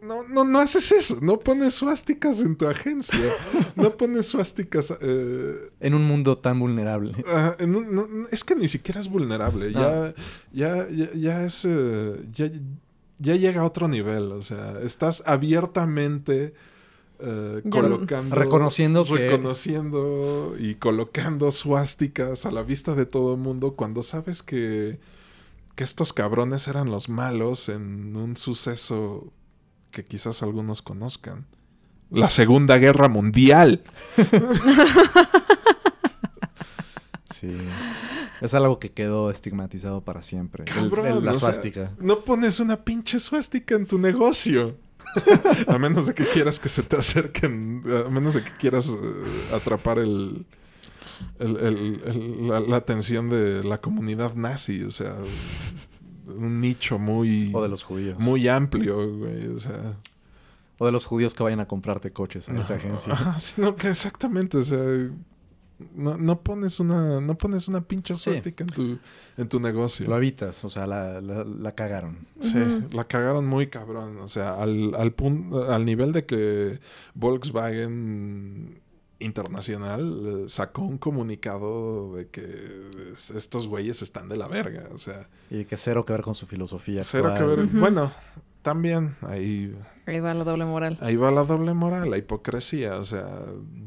[0.00, 1.18] no, no, no haces eso.
[1.20, 3.18] No pones suásticas en tu agencia.
[3.74, 4.94] No pones suásticas...
[5.00, 7.12] eh, En un mundo tan vulnerable.
[7.26, 9.72] Ajá, en un- no- no, es que ni siquiera es vulnerable.
[9.72, 10.14] Ya,
[10.52, 11.64] ya, ya, ya es.
[11.64, 12.48] eh, ya,
[13.18, 14.30] ya llega a otro nivel.
[14.30, 16.54] O sea, estás abiertamente
[17.20, 18.34] eh, colocando.
[18.36, 24.42] Reconociendo que- Reconociendo y colocando suásticas a la vista de todo el mundo cuando sabes
[24.42, 24.98] que.
[25.74, 29.32] Que estos cabrones eran los malos en un suceso
[29.92, 31.46] que quizás algunos conozcan.
[32.10, 33.82] La Segunda Guerra Mundial.
[37.30, 37.56] Sí.
[38.40, 40.64] Es algo que quedó estigmatizado para siempre.
[40.64, 41.92] Cabrón, el- la o sea, suástica.
[41.98, 44.76] no pones una pinche suástica en tu negocio.
[45.68, 49.54] a menos de que quieras que se te acerquen, a menos de que quieras eh,
[49.54, 50.44] atrapar el,
[51.38, 55.16] el- el- el- la, la atención de la comunidad nazi, o sea,
[56.26, 58.18] un nicho muy, O de los judíos.
[58.18, 59.94] muy amplio, güey, o sea.
[60.80, 63.12] O de los judíos que vayan a comprarte coches en esa agencia.
[63.14, 64.78] Ajá, sí, no, que exactamente, o sea,
[65.94, 68.20] no, no pones una, no pones una pinche Sí.
[68.24, 68.98] suástica en tu,
[69.36, 70.06] en tu negocio.
[70.08, 72.26] Lo evitas, o sea, la, la- la cagaron.
[72.40, 72.58] Sí,
[72.92, 74.18] la cagaron muy cabrón.
[74.18, 76.80] O sea, al, al, pun- al nivel de que
[77.14, 78.80] Volkswagen
[79.20, 84.88] Internacional eh, sacó un comunicado de que es- estos güeyes están de la verga.
[84.92, 87.02] O sea, Y que cero que ver con su filosofía.
[87.02, 87.60] cero que ver.
[87.64, 87.78] Ujú.
[87.80, 88.12] Bueno,
[88.68, 89.74] también ahí,
[90.06, 90.96] Ahí va la doble moral.
[91.00, 92.96] ahí va la doble moral, la hipocresía.
[92.98, 93.26] O sea,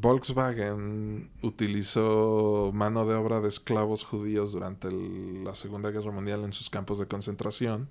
[0.00, 6.52] Volkswagen utilizó mano de obra de esclavos judíos durante el- la Segunda Guerra Mundial en
[6.52, 7.88] sus campos de concentración.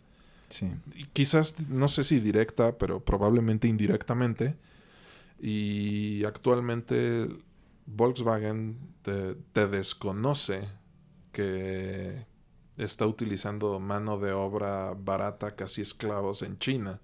[0.49, 0.69] Sí.
[0.95, 4.57] y quizás, no sé si directa, pero probablemente indirectamente.
[5.39, 7.29] Y actualmente
[7.85, 10.67] Volkswagen te, te desconoce
[11.31, 12.25] que
[12.77, 16.99] está utilizando mano de obra barata, casi esclavos en China,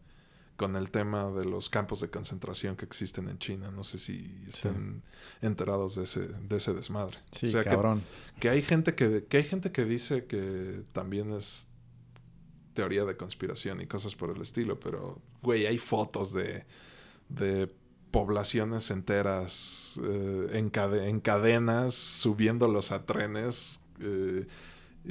[0.55, 3.69] con el tema de los campos de concentración que existen en China.
[3.69, 5.03] No sé si estén
[5.41, 7.19] enterados de ese, de ese desmadre.
[7.31, 8.01] Sí, O sea, que- cabrón.
[8.39, 11.67] que hay gente que, que hay gente que dice que también es
[12.73, 16.65] teoría de conspiración y cosas por el estilo, pero güey, hay fotos de,
[17.29, 17.71] de
[18.11, 24.47] poblaciones enteras eh, en, cade- en cadenas, subiéndolos a trenes, eh,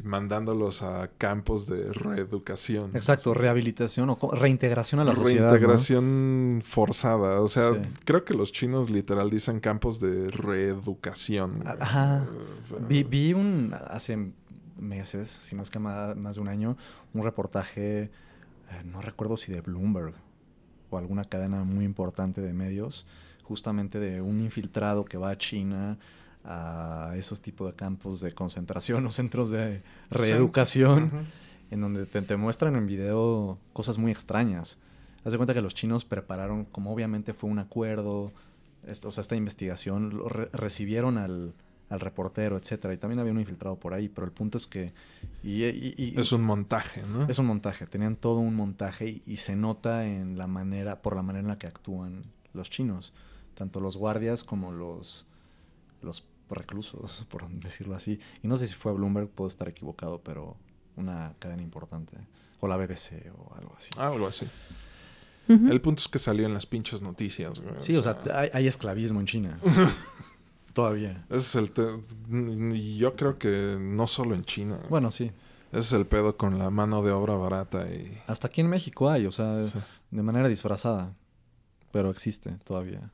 [0.05, 2.91] mandándolos a campos de reeducación.
[2.95, 5.47] Exacto, rehabilitación o reintegración a la sociedad.
[5.47, 5.51] ¿no?
[5.53, 7.41] Reintegración forzada.
[7.41, 7.81] O sea, Sí.
[8.05, 11.61] creo que los chinos literal dicen campos de reeducación.
[11.61, 11.75] güey.
[11.81, 12.27] Ajá.
[12.89, 14.33] Vi, vi un hace
[14.79, 16.77] meses, si no es que ma- más, de un año,
[17.15, 18.11] un reportaje, eh,
[18.85, 20.13] no recuerdo si de Bloomberg
[20.91, 23.07] o alguna cadena muy importante de medios,
[23.43, 25.99] justamente de un infiltrado que va a China
[26.49, 31.27] a esos tipos de campos de concentración o centros de reeducación,
[31.71, 34.79] en donde te, te muestran en video cosas muy extrañas.
[35.25, 38.33] Haz de cuenta que los chinos prepararon, como obviamente fue un acuerdo,
[38.87, 41.53] esto, o sea, esta investigación, lo re- recibieron al,
[41.91, 44.93] al reportero, etcétera, y también había un infiltrado por ahí, pero el punto es que...
[45.43, 47.27] Y, y- y- Es un montaje, ¿no?
[47.27, 51.17] es un montaje, tenían todo un montaje y, y se nota en la manera, por
[51.17, 53.13] la manera en la que actúan los chinos,
[53.55, 55.27] tanto los guardias como los,
[56.03, 58.19] los reclusos, por decirlo así.
[58.43, 60.57] Y no sé si fue Bloomberg, puedo estar equivocado, pero
[60.97, 62.17] una cadena importante.
[62.61, 63.91] O la BBC o algo así.
[63.99, 64.47] Algo así.
[65.49, 67.75] El punto es que salió en las pinches noticias, güey.
[67.79, 69.61] sí, o sea, hay, hay esclavismo en China.
[70.73, 71.25] Todavía.
[71.31, 71.71] Ese es el...
[71.71, 74.79] te- Yo creo que no solo en China.
[74.91, 75.31] Bueno, sí.
[75.71, 78.19] Ese es el pedo con la mano de obra barata y...
[78.27, 79.79] Hasta aquí en México hay, o sea, Sí.
[80.11, 81.15] de manera disfrazada.
[81.93, 83.11] Pero existe todavía.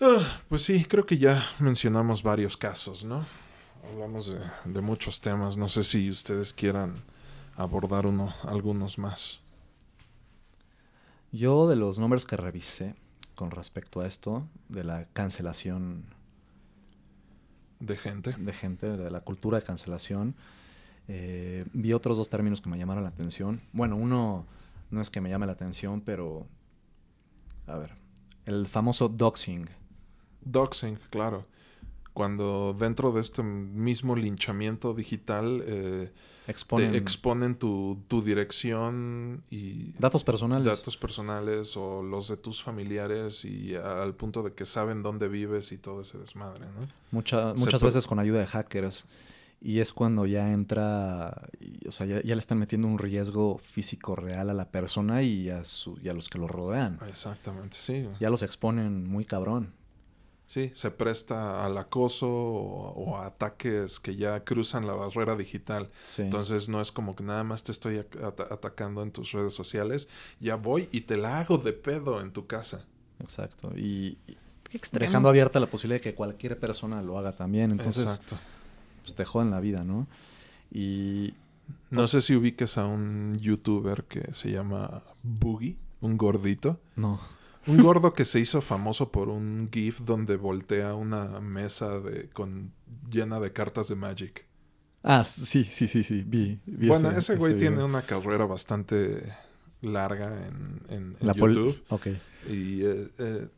[0.00, 3.26] Ah, pues sí, creo que ya mencionamos varios casos, ¿no?
[3.92, 5.56] Hablamos de, de muchos temas.
[5.56, 6.94] No sé si ustedes quieran
[7.56, 9.40] abordar uno, algunos más.
[11.32, 12.94] Yo de los nombres que revisé
[13.34, 16.04] con respecto a esto, de la cancelación
[17.78, 18.32] De gente.
[18.32, 20.34] de gente, de la cultura de cancelación,
[21.08, 23.60] eh, vi otros dos términos que me llamaron la atención.
[23.72, 24.46] Bueno, uno
[24.90, 26.46] no es que me llame la atención, pero...
[27.66, 27.94] A ver,
[28.46, 29.68] el famoso doxing.
[30.44, 31.46] Doxing, claro.
[32.12, 36.10] Cuando dentro de este mismo linchamiento digital eh,
[36.48, 40.66] Exponen te exponen tu, tu dirección y datos personales.
[40.66, 45.70] datos personales o los de tus familiares y al punto de que saben dónde vives
[45.70, 46.88] y todo ese desmadre, ¿no?
[47.12, 49.04] Mucha- muchas veces con ayuda de hackers.
[49.62, 53.58] Y es cuando ya entra, y- o sea, ya, ya le están metiendo un riesgo
[53.58, 56.98] físico real a la persona y a, su- y a los que lo rodean.
[57.08, 58.08] Exactamente, sí.
[58.18, 59.74] Ya los exponen muy cabrón.
[60.50, 65.90] Sí, se presta al acoso o, o a ataques que ya cruzan la barrera digital.
[66.06, 66.22] Sí.
[66.22, 69.54] Entonces no es como que nada más te estoy at- ata- atacando en tus redes
[69.54, 70.08] sociales,
[70.40, 72.84] ya voy y te la hago de pedo en tu casa.
[73.20, 73.70] Exacto.
[73.76, 74.18] Y
[74.68, 77.70] Qué dejando abierta la posibilidad de que cualquier persona lo haga también.
[77.70, 78.36] Entonces, Exacto.
[79.02, 80.08] pues, te joden la vida, ¿no?
[80.72, 81.32] Y
[81.90, 86.80] No sé si ubiques a un youtuber que se llama Boogie, un gordito.
[86.96, 87.20] no.
[87.66, 92.72] Un gordo que se hizo famoso por un GIF donde voltea una mesa de, con,
[93.10, 94.46] llena de cartas de Magic.
[95.02, 96.24] Ah, sí, sí, sí, sí.
[96.26, 99.24] Vi, vi bueno, ese güey tiene una carrera bastante
[99.82, 101.84] larga en, en- en La pol- YouTube.
[101.90, 102.06] Ok.
[102.48, 103.48] Y eh, eh,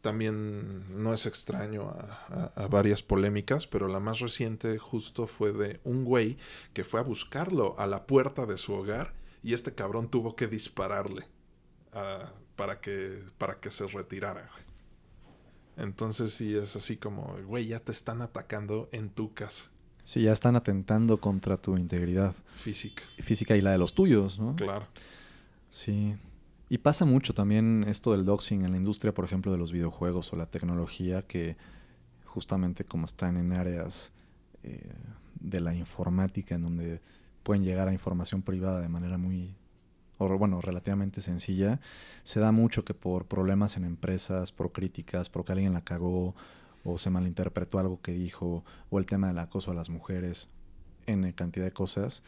[0.00, 5.52] también no es extraño a, a- a varias polémicas, pero la más reciente justo fue
[5.52, 6.36] de un güey
[6.72, 10.46] que fue a buscarlo a la puerta de su hogar y este cabrón tuvo que
[10.48, 11.24] dispararle
[11.92, 12.32] ah,
[12.62, 14.48] para, que, para que se retirara.
[14.52, 14.64] güey.
[15.88, 19.64] Entonces sí es así como, güey, ya te están atacando en tu casa
[20.04, 23.02] Sí, ya están atentando contra tu integridad física.
[23.18, 24.54] física y la de los tuyos, ¿no?
[24.54, 24.86] Claro.
[25.70, 26.14] Sí.
[26.68, 30.32] Y pasa mucho también esto del doxing en la industria, por ejemplo, de los videojuegos
[30.32, 31.56] o la tecnología, que
[32.24, 34.12] justamente como están en áreas
[34.62, 34.92] eh,
[35.40, 37.00] de la informática, en donde
[37.42, 39.56] pueden llegar a información privada de manera muy,
[40.30, 41.80] o bueno, relativamente sencilla,
[42.22, 46.34] se da mucho que por problemas en empresas, por críticas, porque alguien la cagó
[46.84, 50.48] o se malinterpretó algo que dijo, o el tema del acoso a las mujeres,
[51.06, 52.22] en cantidad de cosas,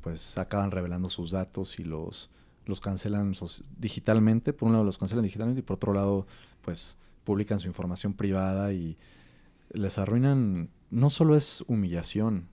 [0.00, 2.30] pues acaban revelando sus datos y los,
[2.66, 3.32] los cancelan
[3.78, 4.52] digitalmente.
[4.52, 6.26] Por un lado los cancelan digitalmente y por otro lado,
[6.62, 8.96] pues publican su información privada y
[9.72, 12.51] les arruinan, no solo es humillación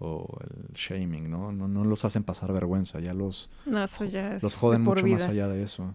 [0.00, 1.52] o el shaming, ¿no?
[1.52, 5.04] No, no los hacen pasar vergüenza, ya los, No, eso ya es los joden mucho
[5.04, 5.14] vida.
[5.16, 5.94] más allá de eso.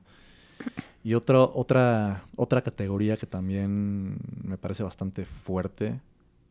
[1.04, 6.00] Y otro, otra, otra categoría que también me parece bastante fuerte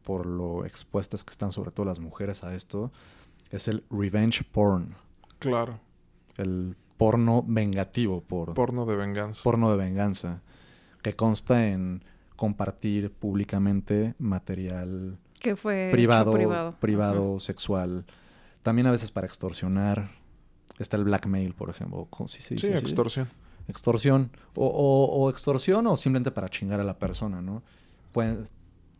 [0.03, 2.93] por lo expuestas que están sobre todo las mujeres a esto
[3.51, 4.95] es el revenge porn,
[5.39, 5.81] Claro.
[6.37, 9.43] el porno vengativo por Porno de venganza.
[9.43, 10.43] porno de venganza,
[11.03, 12.03] que consta en
[12.37, 16.33] compartir públicamente material Que fue privado,
[16.81, 17.39] privado.
[17.41, 18.05] sexual,
[18.63, 20.11] también a veces para extorsionar.
[20.79, 22.07] Está el blackmail, por ejemplo.
[22.11, 22.85] ¿Cómo sí se sí, dice así?
[22.85, 23.29] extorsión.
[23.69, 27.63] extorsión o, o- o extorsión o simplemente para chingar a la persona, ¿no?
[28.13, 28.49] Pueden,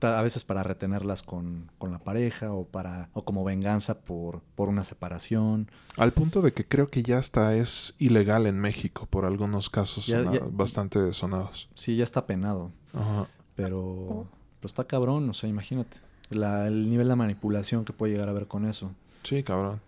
[0.01, 4.69] a veces para retenerlas con, con la pareja o para o como venganza por, por
[4.69, 5.71] una separación.
[5.97, 10.07] Al punto de que creo que ya hasta es ilegal en México por algunos casos
[10.07, 11.69] Ya- sona- ya- bastante sonados.
[11.75, 13.27] Sí, ya está penado, Ajá.
[13.57, 14.29] pero,
[14.61, 15.99] pero está cabrón, o sea, imagínate
[16.31, 18.91] la- el nivel de manipulación que puede llegar a haber con eso.
[19.23, 19.81] Sí, cabrón.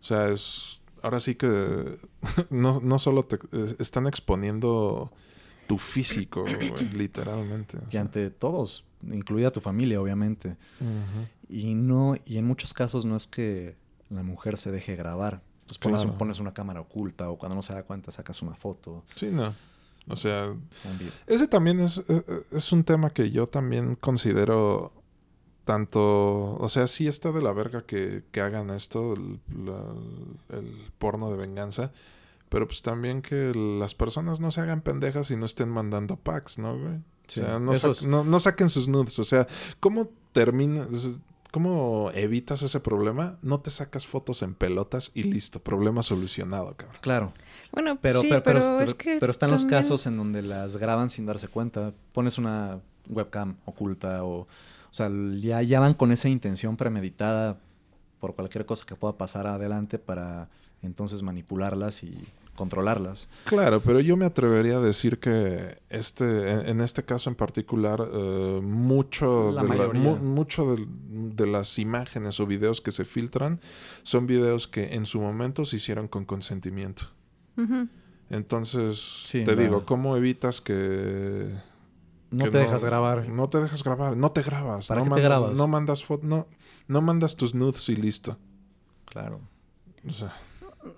[0.00, 0.80] O sea, es.
[1.02, 1.98] Ahora sí que.
[2.50, 3.38] no, no solo te.
[3.52, 5.10] es- están exponiendo
[5.66, 7.78] tu físico, güey, literalmente.
[7.88, 8.00] Y sea.
[8.02, 10.56] ante todos, incluida tu familia, obviamente.
[11.48, 13.76] Y no, y en muchos casos no es que
[14.10, 16.18] la mujer se deje grabar, pues pones, Claro.
[16.18, 19.02] pones una cámara oculta o cuando no se da cuenta sacas una foto.
[19.14, 19.54] Sí, no.
[20.06, 20.54] O sea,
[21.26, 24.92] ese también es, eh, eh, es un tema que yo también considero
[25.64, 30.72] tanto, o sea, sí está de la verga que, que hagan esto, el, la- el
[30.98, 31.92] porno de venganza,
[32.48, 36.58] pero pues también que las personas no se hagan pendejas y no estén mandando packs,
[36.58, 36.98] ¿no, güey?
[37.26, 39.46] Sí, o sea, no, sa- no, no saquen sus nudes, o sea,
[39.80, 40.86] ¿cómo termina,
[41.50, 43.38] cómo evitas ese problema?
[43.42, 46.98] No te sacas fotos en pelotas y listo, problema solucionado, cabrón.
[47.00, 47.32] Claro,
[47.72, 50.42] Bueno, pero, sí, pero, pero, pero, es pero- que pero están los casos en donde
[50.42, 51.92] las graban sin darse cuenta.
[52.12, 54.46] Pones una webcam oculta o...
[54.94, 57.58] O sea, ya, ya van con esa intención premeditada
[58.20, 60.48] por cualquier cosa que pueda pasar adelante para
[60.82, 62.16] entonces manipularlas y
[62.54, 63.26] controlarlas.
[63.42, 68.08] Claro, pero yo me atrevería a decir que este, en, en este caso en particular,
[68.08, 73.58] eh, mucho, La de la- mu- mucho de, las imágenes o videos que se filtran
[74.04, 77.08] son videos que en su momento se hicieron con consentimiento.
[78.30, 81.48] Entonces, Sí, te digo, ¿cómo evitas que...
[82.34, 83.28] No te dejas grabar.
[83.28, 84.86] No te dejas grabar, no te grabas.
[84.88, 85.56] ¿Para no qué te manda- grabas?
[85.58, 86.46] No mandas fotos, no,
[86.88, 88.38] no mandas tus nudes y listo.
[89.06, 89.40] Claro.
[90.06, 90.34] O sea,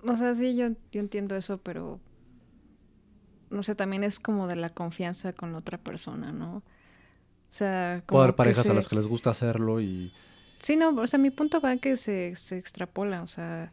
[0.04, 2.00] O sea, sí, yo, yo entiendo eso, pero
[3.50, 6.56] no sé, también es como de la confianza con la otra persona, ¿no?
[6.56, 6.62] O
[7.50, 10.12] sea, como Puede haber parejas a las que les gusta hacerlo y...
[10.58, 13.72] Sí, no, o sea, mi punto va que se, se extrapola, o sea,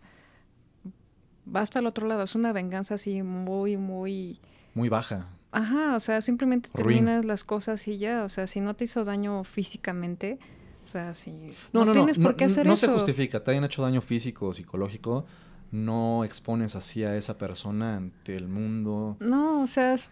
[1.54, 4.40] va hasta el otro lado, es una venganza así muy, muy...
[4.76, 5.28] Muy baja.
[5.54, 6.98] Ajá, o sea, simplemente Ruin.
[7.06, 10.40] terminas las cosas y ya, o sea, si no te hizo daño físicamente,
[10.84, 11.32] o sea, si
[11.72, 11.92] No, no, no.
[11.94, 12.88] tienes no, por qué hacer no eso.
[12.88, 13.44] se justifica.
[13.44, 15.26] Te hayan hecho daño físico o psicológico.
[15.72, 19.18] No expones así a esa persona ante el mundo.
[19.20, 20.12] No, o sea, es-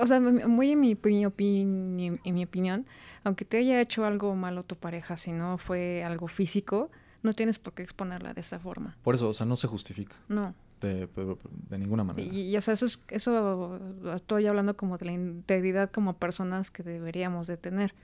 [0.00, 2.86] o sea, muy en mi, opi- opini- en mi opinión,
[3.24, 6.90] aunque te haya hecho algo malo tu pareja, si no fue algo físico,
[7.22, 8.96] no tienes por qué exponerla de esa forma.
[9.02, 10.14] Por eso, o sea, no se justifica.
[10.28, 10.54] No.
[10.82, 11.38] De, pero-
[11.68, 12.28] de ninguna manera.
[12.32, 13.80] Y, y, o sea, eso, es, eso
[14.14, 17.94] estoy hablando como de la integridad como personas que deberíamos de tener.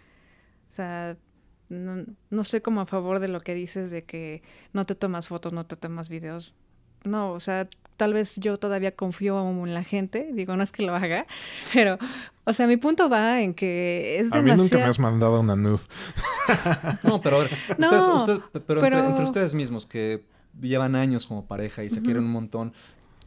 [0.71, 1.17] O sea,
[1.69, 4.43] no, no estoy como a favor de lo que dices de que
[4.73, 6.55] no te tomas fotos, no te tomas videos.
[7.05, 10.83] No, o sea, tal vez yo todavía confío en la gente, digo, no es que
[10.83, 11.27] lo haga,
[11.73, 11.97] pero,
[12.45, 14.91] o sea, mi punto va en que es a mí nunca me demasiado...
[14.91, 15.79] has mandado una nude.
[17.05, 20.25] No, pero a ver, No, ustedes, ustedes- pero, Entre, pero- entre ustedes mismos que
[20.61, 22.05] llevan años como pareja y se Ujú.
[22.05, 22.73] quieren un montón,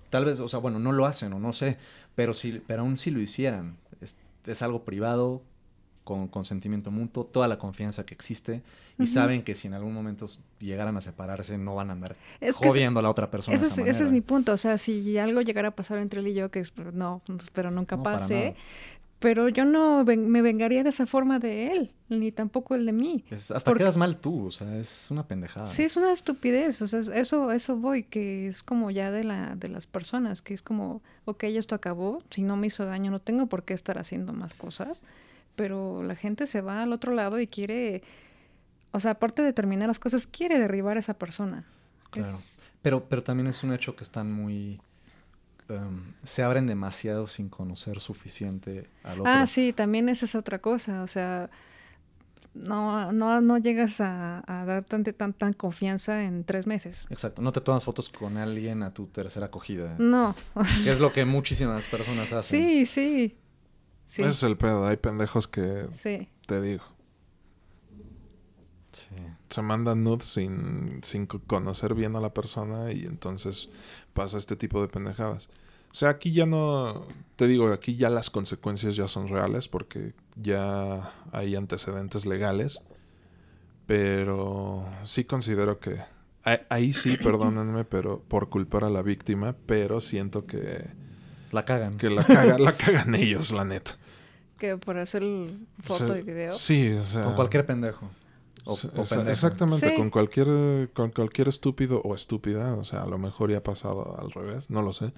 [0.09, 1.77] tal vez, o sea, bueno, no lo hacen o no sé,
[2.15, 4.15] pero si, pero aún si lo hicieran, es,
[4.45, 5.41] es algo privado,
[6.03, 8.61] con consentimiento mutuo, toda la confianza que existe
[8.97, 10.25] y saben que si en algún momento
[10.59, 13.55] llegaran a separarse no van a andar Es que jodiendo a la otra persona.
[13.55, 14.51] Ese de es, ese es mi punto.
[14.53, 17.97] O sea, si algo llegara a pasar entre él y yo, que no, espero nunca
[17.97, 18.55] No, pase.
[19.21, 22.91] Pero yo no ven- me vengaría de esa forma de él, ni tampoco el de
[22.91, 23.23] mí.
[23.29, 25.67] Es- hasta Porque- quedas mal tú, o sea, es una pendejada.
[25.67, 26.81] Sí, es una estupidez.
[26.81, 30.53] O sea, eso, eso voy, que es como ya de la, de las personas, que
[30.53, 33.97] es como, ok, esto acabó, si no me hizo daño, no tengo por qué estar
[33.97, 35.03] haciendo más cosas.
[35.55, 38.01] Pero la gente se va al otro lado y quiere,
[38.91, 41.65] o sea, aparte de terminar las cosas, quiere derribar a esa persona.
[42.09, 42.27] Claro.
[42.27, 44.81] Es- Pero, pero también es un hecho que están muy...
[45.69, 49.31] em, se abren demasiado sin conocer suficiente al otro.
[49.31, 51.03] Ah, sí, también esa es otra cosa.
[51.03, 51.49] O sea,
[52.53, 57.05] no, no, no llegas a, a dar tan, tan, tan confianza en tres meses.
[57.09, 57.41] Exacto.
[57.41, 59.95] No te tomas fotos con alguien a tu tercera acogida.
[59.99, 60.35] No.
[60.83, 62.67] Que es lo que muchísimas personas hacen.
[62.67, 63.37] sí, sí.
[64.05, 64.85] Sí, Ese es el pedo.
[64.85, 66.27] Hay pendejos que sí.
[66.45, 66.83] te digo.
[68.91, 69.07] Sí.
[69.49, 73.69] Se mandan nudes sin, sin co- conocer bien a la persona y entonces
[74.13, 75.47] pasa este tipo de pendejadas.
[75.91, 77.05] O sea, aquí ya no,
[77.35, 82.81] te digo, aquí ya las consecuencias ya son reales porque ya hay antecedentes legales,
[83.85, 85.97] pero sí considero que,
[86.43, 90.85] ahí, ahí sí, perdónenme, pero por culpar a la víctima, pero siento que,
[91.51, 91.97] La cagan.
[91.97, 93.91] que la, caga- la cagan ellos, la neta.
[94.57, 96.53] Que por hacer el O foto sea, y video.
[96.53, 97.23] Sí, o sea.
[97.23, 98.09] Con cualquier pendejo.
[98.65, 99.01] O, o.
[99.29, 99.95] Exactamente, Sí.
[99.97, 104.17] con cualquier con cualquier estúpido o estúpida, o sea, a lo mejor ya ha pasado
[104.19, 105.13] al revés, no lo sé.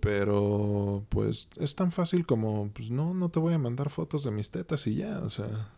[0.00, 4.30] Pero pues es tan fácil como pues no no te voy a mandar fotos de
[4.30, 5.70] mis tetas y ya, o sea,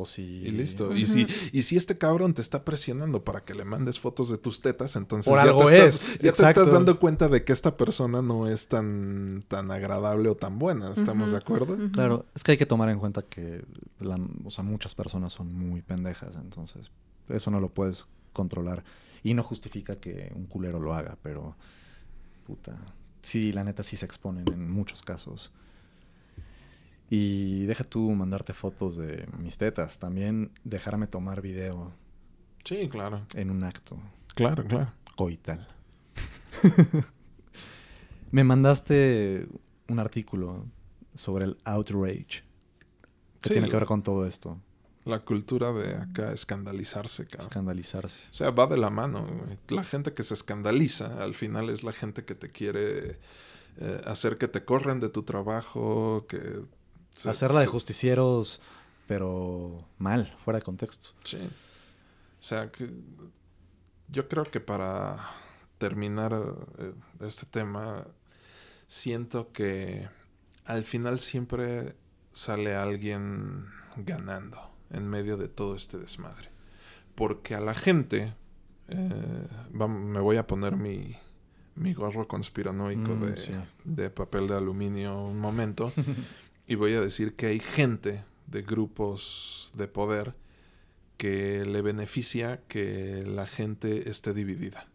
[0.00, 0.22] O si...
[0.22, 0.92] y listo.
[0.94, 4.38] Y si y si este cabrón te está presionando para que le mandes fotos de
[4.38, 7.44] tus tetas, entonces Por ya algo te estás, es, ya te estás dando cuenta de
[7.44, 11.76] que esta persona no es tan tan agradable o tan buena, ¿estamos de acuerdo?
[11.92, 13.64] Claro, es que hay que tomar en cuenta que
[13.98, 16.90] la- o sea, muchas personas son muy pendejas, entonces
[17.28, 18.84] eso no lo puedes controlar.
[19.22, 21.54] Y no justifica que un culero lo haga, pero
[22.46, 22.76] puta.
[23.22, 25.52] Sí, la neta sí se exponen en muchos casos.
[27.12, 31.92] Y deja tú mandarte fotos de mis tetas, también dejarme tomar video
[32.64, 33.26] Sí, claro.
[33.34, 33.98] en un acto
[34.34, 34.92] Claro, claro.
[35.16, 35.66] coital.
[38.30, 39.48] Me mandaste
[39.88, 40.64] un artículo
[41.14, 42.44] sobre el outrage.
[43.40, 44.60] Que Sí, tiene que ver con todo esto.
[45.04, 47.40] La cultura de acá escandalizarse, cabrón.
[47.48, 48.28] Escandalizarse.
[48.30, 49.26] O sea, va de la mano.
[49.26, 49.58] güey.
[49.68, 53.18] La gente que se escandaliza al final es la gente que te quiere
[53.78, 56.60] eh, hacer que te corren de tu trabajo, que...
[57.26, 58.60] Hacerla de justicieros,
[59.06, 61.10] pero mal, fuera de contexto.
[61.24, 61.38] Sí.
[61.38, 62.90] O sea, que
[64.08, 65.30] yo creo que para
[65.78, 66.32] terminar
[66.78, 68.06] eh, este tema,
[68.86, 70.08] siento que
[70.64, 71.96] al final siempre
[72.32, 73.66] sale alguien
[73.96, 74.58] ganando
[74.90, 76.48] en medio de todo este desmadre.
[77.14, 78.34] Porque a la gente,
[78.88, 81.16] eh, me voy a poner mi,
[81.74, 83.52] mi gorro conspiranoico Mm, de, sí.
[83.84, 85.92] de papel de aluminio un momento
[86.70, 90.34] y voy a decir que hay gente de grupos de poder
[91.16, 94.86] que le beneficia que la gente esté dividida.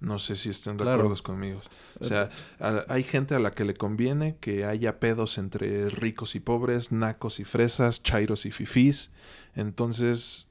[0.00, 1.02] No sé si estén de Claro.
[1.02, 1.60] acuerdo conmigo.
[1.98, 6.34] O sea, a- hay gente a la que le conviene que haya pedos entre ricos
[6.36, 9.12] y pobres, nacos y fresas, chairos y fifís.
[9.56, 10.46] Entonces,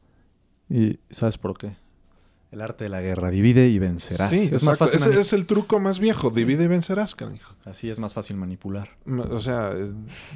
[0.69, 1.75] ¿Y sabes por qué?
[2.53, 4.30] El arte de la guerra divide y vencerás.
[4.30, 4.99] sí, es más fácil.
[4.99, 6.30] Ese mani- es el truco más viejo.
[6.30, 7.53] Divide y vencerás, canijo.
[7.65, 8.95] Así es más fácil manipular.
[9.05, 9.73] Ma- O sea,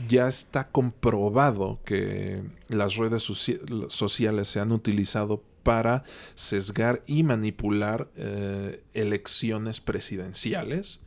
[0.10, 6.04] ya está comprobado que las redes soci- sociales se han utilizado para
[6.34, 11.02] sesgar y manipular eh, elecciones presidenciales.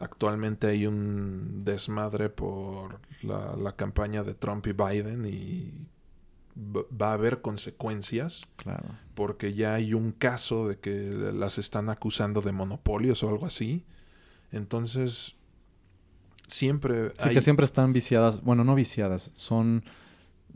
[0.00, 5.72] Actualmente hay un desmadre por la, la campaña de Trump y Biden y
[6.58, 8.84] va- a haber consecuencias Claro.
[9.14, 13.84] porque ya hay un caso de que las están acusando de monopolios o algo así.
[14.52, 15.34] Entonces,
[16.46, 17.34] siempre Sí, hay...
[17.34, 18.42] que siempre están viciadas.
[18.42, 19.84] Bueno, no viciadas, son,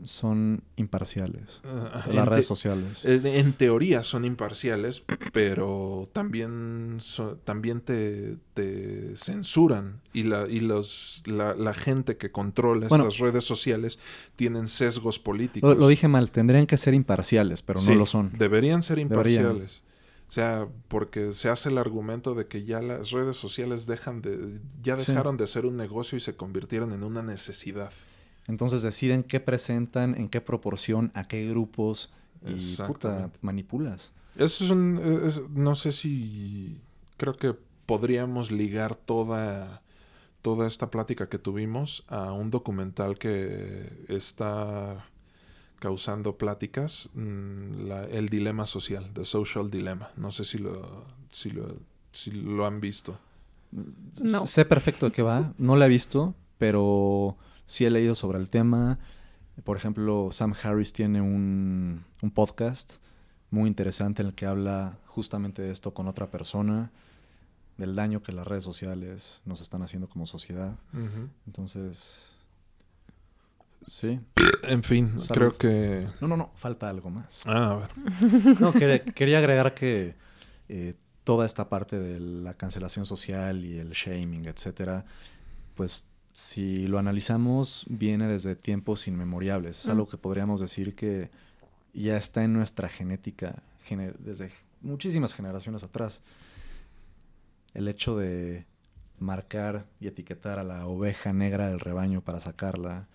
[0.01, 1.61] son imparciales.
[1.63, 3.05] Las en redes sociales.
[3.05, 11.21] En teoría son imparciales, pero también, so- también te, te censuran y, la, y los,
[11.25, 13.07] la, la gente que controla Bueno.
[13.07, 13.99] estas redes sociales
[14.35, 15.69] tienen sesgos políticos.
[15.73, 18.31] Lo, lo dije mal, tendrían que ser imparciales, pero Sí, no lo son.
[18.37, 19.41] Deberían ser Deberían.
[19.43, 19.83] imparciales.
[20.27, 24.59] O sea, porque se hace el argumento de que ya las redes sociales dejan de,
[24.81, 25.11] ya Sí.
[25.11, 27.91] dejaron de ser un negocio y se convirtieron en una necesidad.
[28.47, 32.11] Entonces deciden qué presentan, en qué proporción, a qué grupos
[32.45, 32.55] y
[32.87, 34.11] puta, manipulas.
[34.35, 36.77] Eso es un, es- no sé si
[37.17, 37.55] creo que
[37.85, 39.81] podríamos ligar toda,
[40.41, 45.05] toda esta plática que tuvimos a un documental que está
[45.79, 50.09] causando pláticas, mm, la- el dilema social, The Social Dilemma.
[50.17, 51.75] No sé si lo, si lo,
[52.11, 53.17] si lo han visto.
[53.71, 54.45] No.
[54.45, 58.49] Sé perfecto de qué va, no la he visto, pero sí he leído sobre el
[58.49, 58.99] tema.
[59.63, 62.97] Por ejemplo, Sam Harris tiene un, un podcast
[63.51, 66.91] muy interesante en el que habla justamente de esto con otra persona,
[67.77, 70.75] del daño que las redes sociales nos están haciendo como sociedad.
[71.45, 72.31] Entonces,
[73.85, 74.19] sí.
[74.63, 75.35] En fin, Salud.
[75.37, 76.07] creo que...
[76.19, 77.41] No, no, no, falta algo más.
[77.45, 77.89] Ah, a ver.
[78.59, 80.15] No, quería, quería agregar que
[80.69, 85.05] eh, toda esta parte de la cancelación social y el shaming, etcétera,
[85.75, 89.79] pues si lo analizamos, viene desde tiempos inmemoriales.
[89.79, 89.91] Es Mm.
[89.91, 91.29] algo que podríamos decir que
[91.93, 94.51] ya está en nuestra genética gener- desde
[94.81, 96.21] muchísimas generaciones atrás.
[97.73, 98.65] El hecho de
[99.19, 103.07] marcar y etiquetar a la oveja negra del rebaño para sacarla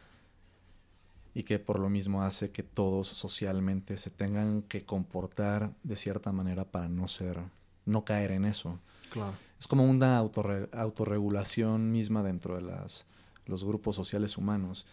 [1.34, 6.32] y que por lo mismo hace que todos socialmente se tengan que comportar de cierta
[6.32, 7.38] manera para no ser,
[7.84, 8.78] no caer en eso.
[9.10, 9.32] Claro.
[9.58, 13.06] Es como una autorre- autorregulación misma dentro de las,
[13.48, 14.86] los grupos sociales humanos.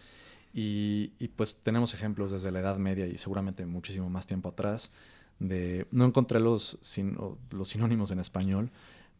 [0.52, 4.90] Y, y, pues tenemos ejemplos desde la Edad Media y seguramente muchísimo más tiempo atrás.
[5.38, 7.16] De, no encontré los, sin-
[7.50, 8.70] los sinónimos en español,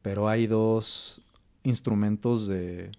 [0.01, 1.21] pero hay dos
[1.63, 2.91] instrumentos de,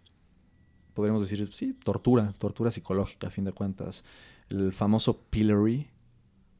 [0.93, 4.03] podríamos decir, sí, tortura, tortura psicológica a fin de cuentas.
[4.49, 5.88] El famoso pillory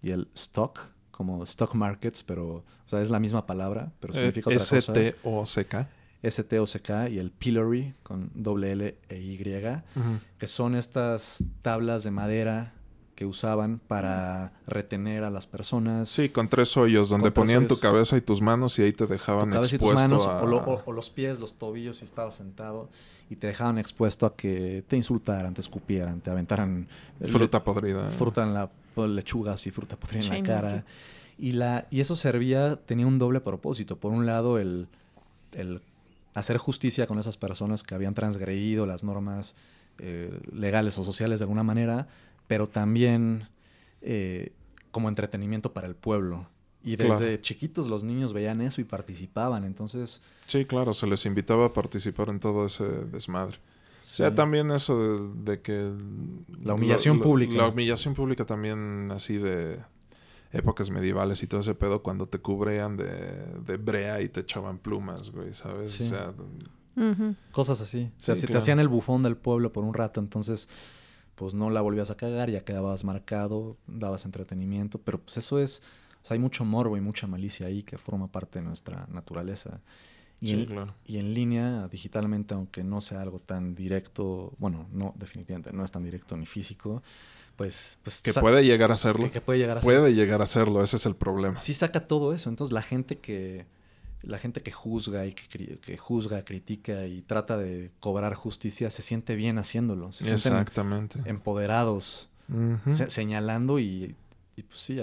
[0.02, 0.80] y el stock,
[1.12, 4.94] como stock markets, pero, o sea, es la misma palabra, pero significa otra cosa.
[4.94, 5.90] S-T-O-C-K.
[6.23, 9.38] S-T-O-C-K y el pillory con doble L e Y,
[10.38, 12.73] que son estas tablas de madera
[13.15, 16.07] que usaban para retener a las personas.
[16.07, 19.11] Sí, con tres hoyos donde ponían tu cabeza y tus manos y ahí te tu
[19.14, 20.44] dejaban cabeza y tus expuesto manos, a...
[20.44, 22.89] o, lo- o- o los pies, los tobillos, si estabas sentado,
[23.30, 26.88] y te dejaban expuesto a que te insultaran, te escupieran, te aventaran
[27.19, 28.06] le- fruta podrida.
[28.07, 30.85] fruta en la pues, lechugas y fruta podrida en la cara.
[31.39, 33.95] Y, la, y eso servía, tenía un doble propósito.
[33.98, 34.88] Por un lado, el,
[35.53, 35.81] el
[36.38, 39.55] hacer justicia con esas personas que habían transgredido las normas
[39.97, 42.07] eh, legales o sociales de alguna manera,
[42.47, 43.47] pero también
[44.01, 44.51] eh,
[44.91, 46.47] como entretenimiento para el pueblo.
[46.84, 47.41] Y desde Claro.
[47.41, 50.22] chiquitos los niños veían eso y participaban, entonces...
[50.45, 53.57] Sí, claro, se les invitaba a participar en todo ese desmadre.
[53.99, 54.95] O sea, también eso
[55.43, 55.91] de, de que...
[56.64, 57.57] La humillación pública.
[57.57, 59.80] La humillación pública también así de
[60.52, 63.06] épocas medievales y todo ese pedo cuando te cubrían de,
[63.65, 65.91] de brea y te echaban plumas, güey, ¿sabes?
[65.91, 66.03] Sí.
[66.03, 66.34] O sea.
[67.52, 68.11] Cosas así.
[68.19, 70.68] O sea, Sí, si te hacían el bufón del pueblo por un rato, entonces
[71.38, 75.84] pues no la volvías a cagar, ya quedabas marcado, dabas entretenimiento, pero pues eso es,
[76.24, 79.80] o sea, hay mucho morbo y mucha malicia ahí que forma parte de nuestra naturaleza.
[80.41, 80.95] Y, sí, en, claro.
[81.06, 85.91] y en línea, digitalmente, aunque no sea algo tan directo, bueno, no, definitivamente no es
[85.91, 87.03] tan directo ni físico,
[87.58, 87.98] pues...
[88.04, 89.26] pues Que puede llegar a hacerlo.
[89.26, 91.58] que, que puede llegar a ser Puede llegar a hacerlo, ese es el problema.
[91.58, 92.50] sí saca todo eso.
[92.50, 93.66] Entonces la gente que
[94.24, 99.02] la gente que juzga y que, que juzga, critica y trata de cobrar justicia se
[99.02, 100.12] siente bien haciéndolo.
[100.12, 101.20] Se sienten Exactamente.
[101.26, 102.92] empoderados, Ujú.
[102.92, 104.16] se- señalando y,
[104.56, 105.00] y, pues sí,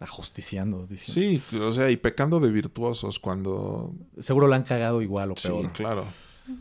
[0.00, 0.86] ajusticiando.
[0.86, 1.40] diciendo.
[1.50, 3.94] Sí, o sea, y pecando de virtuosos cuando...
[4.18, 5.72] Seguro la han cagado igual o Sí, peor.
[5.72, 6.06] claro.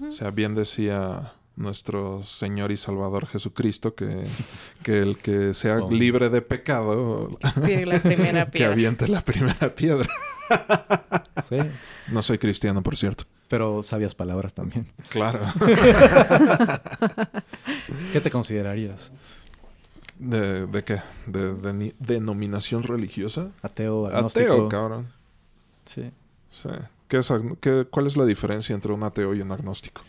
[0.08, 4.26] O sea, bien decía nuestro Señor y Salvador Jesucristo que,
[4.84, 5.92] que el que sea Oh.
[5.92, 10.08] libre de pecado, Tiene la primera que aviente la primera piedra.
[11.50, 11.58] Sí,
[12.12, 13.26] No soy cristiano, por cierto.
[13.50, 14.88] pero sabias palabras también.
[15.10, 15.42] Claro.
[18.14, 19.12] ¿Qué te considerarías?
[20.20, 21.00] ¿De, de qué?
[21.28, 23.50] ¿De, denominación religiosa?
[23.62, 24.54] Ateo, agnóstico.
[24.54, 25.08] Ateo, cabrón.
[25.86, 26.12] Sí.
[26.50, 26.70] Sí.
[27.08, 27.32] ¿Qué es
[27.62, 30.02] qué- ¿Cuál es la diferencia entre un ateo y un agnóstico?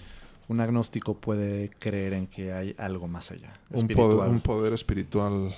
[0.48, 3.52] Un agnóstico puede creer en que hay algo más allá.
[3.70, 5.54] Un poder, un poder espiritual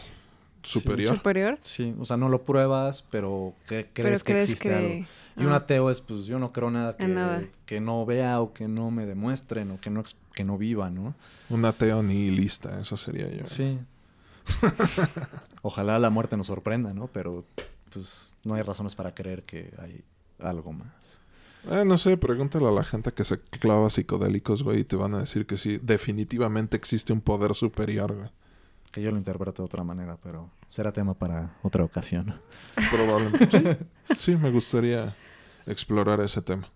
[0.63, 1.09] superior.
[1.17, 1.59] Superior.
[1.63, 4.75] Sí, o sea, no lo pruebas, pero cre- crees Pero que crees existe que...
[4.75, 4.89] algo.
[5.37, 5.57] Y un Ah.
[5.57, 7.45] ateo es, pues, yo no creo nada que, En nada.
[7.67, 10.03] que no vea o que no me demuestren o que no,
[10.35, 11.15] que no viva, ¿no?
[11.49, 13.47] Un ateo nihilista, eso sería yo.
[13.47, 13.79] Sí.
[15.63, 17.07] Ojalá la muerte nos sorprenda, ¿no?
[17.09, 17.45] Pero,
[17.93, 20.03] pues, no hay razones para creer que hay
[20.41, 21.21] algo más.
[21.71, 25.15] Eh, no sé, pregúntale a la gente que se clava psicodélicos, güey, y te van
[25.15, 28.31] a decir que sí, definitivamente existe un poder superior, güey.
[28.93, 32.35] Que yo lo interpreto de otra manera, pero será tema para otra ocasión.
[32.91, 33.79] Probablemente.
[34.11, 35.15] Sí, sí, me gustaría
[35.67, 36.69] explorar ese tema.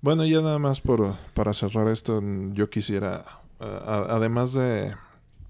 [0.00, 2.22] Bueno, ya nada más por, para cerrar esto,
[2.52, 3.24] yo quisiera,
[3.60, 4.94] a- a- además de,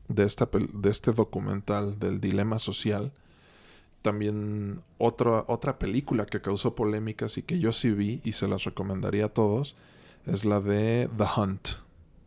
[0.08, 3.12] de, esta, de este documental del dilema social,
[4.05, 8.64] también otra, otra película que causó polémicas y que yo sí vi y se las
[8.64, 9.76] recomendaría a todos,
[10.26, 11.68] es la de The Hunt.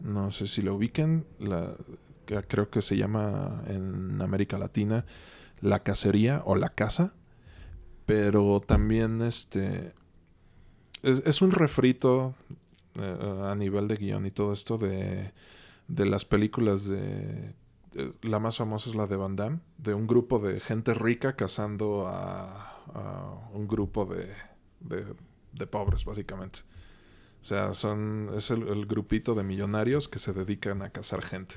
[0.01, 1.75] No sé si lo ubiquen, la,
[2.47, 5.05] creo que se llama en América Latina
[5.61, 7.13] La Cacería o La Casa
[8.07, 9.93] pero también este
[11.03, 12.33] es, es un refrito
[12.95, 15.33] eh, a nivel de guion y todo esto de,
[15.89, 17.53] de las películas de-
[18.21, 22.07] la más famosa es la de Van Damme de un grupo de gente rica cazando
[22.07, 24.27] a, a un grupo de,
[24.79, 25.05] de,
[25.53, 26.59] de pobres básicamente
[27.41, 31.55] o sea son es el, el grupito de millonarios que se dedican a cazar gente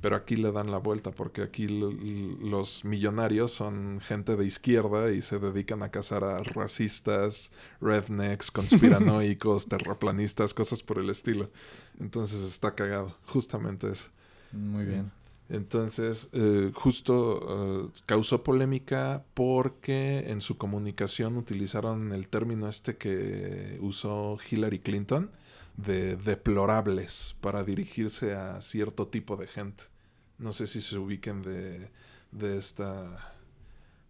[0.00, 5.22] pero aquí le dan la vuelta porque aquí los millonarios son gente de izquierda y
[5.22, 7.50] se dedican a cazar a racistas,
[7.80, 11.50] rednecks, conspiranoicos, terraplanistas, cosas por el estilo.
[11.98, 14.04] Entonces está cagado, justamente eso.
[14.52, 15.10] Muy bien.
[15.48, 23.78] Entonces, eh, justo eh, causó polémica porque en su comunicación utilizaron el término este que
[23.80, 25.30] usó Hillary Clinton
[25.76, 29.84] de deplorables para dirigirse a cierto tipo de gente.
[30.38, 31.90] No sé si se ubiquen de,
[32.32, 33.34] de esta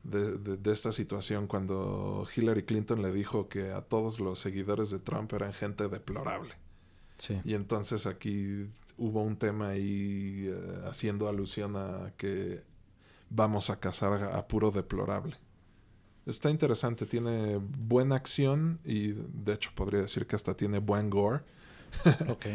[0.03, 4.91] de, de- de esta situación cuando Hillary Clinton le dijo que a todos los seguidores
[4.91, 6.55] de Trump eran gente deplorable.
[7.19, 7.41] Sí.
[7.45, 8.67] Y entonces aquí
[8.99, 12.63] hubo un tema ahí eh, haciendo alusión a que
[13.31, 15.37] vamos a cazar a, puro deplorable.
[16.27, 21.43] Está interesante, tiene buena acción y de hecho podría decir que hasta tiene buen gore.
[22.29, 22.47] Ok.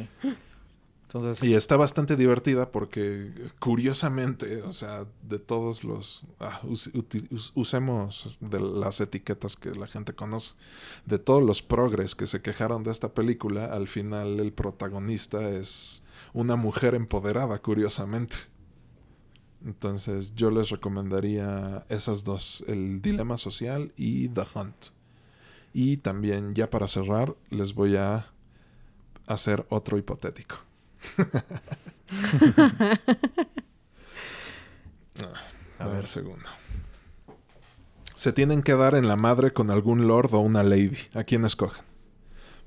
[1.03, 6.25] Entonces, Y está bastante divertida porque curiosamente, o sea, de todos los...
[6.39, 10.53] ah, us- uti- us- usemos de las etiquetas que la gente conoce.
[11.05, 16.02] De todos los progres que se quejaron de esta película, al final el protagonista es
[16.33, 18.37] una mujer empoderada, curiosamente.
[19.65, 24.87] Entonces yo les recomendaría esas dos, el dilema social y The Hunt.
[25.73, 28.27] Y también, ya para cerrar, les voy a
[29.25, 30.57] hacer otro hipotético.
[35.79, 36.07] A A ver.
[36.07, 36.45] segundo.
[38.15, 40.97] Se tienen que dar en la madre con algún lord o una lady.
[41.13, 41.83] ¿A quién escogen?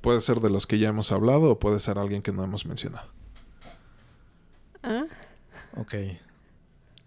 [0.00, 2.66] Puede ser de los que ya hemos hablado o puede ser alguien que no hemos
[2.66, 3.08] mencionado.
[5.76, 5.80] ¿Ah?
[5.80, 5.94] ok.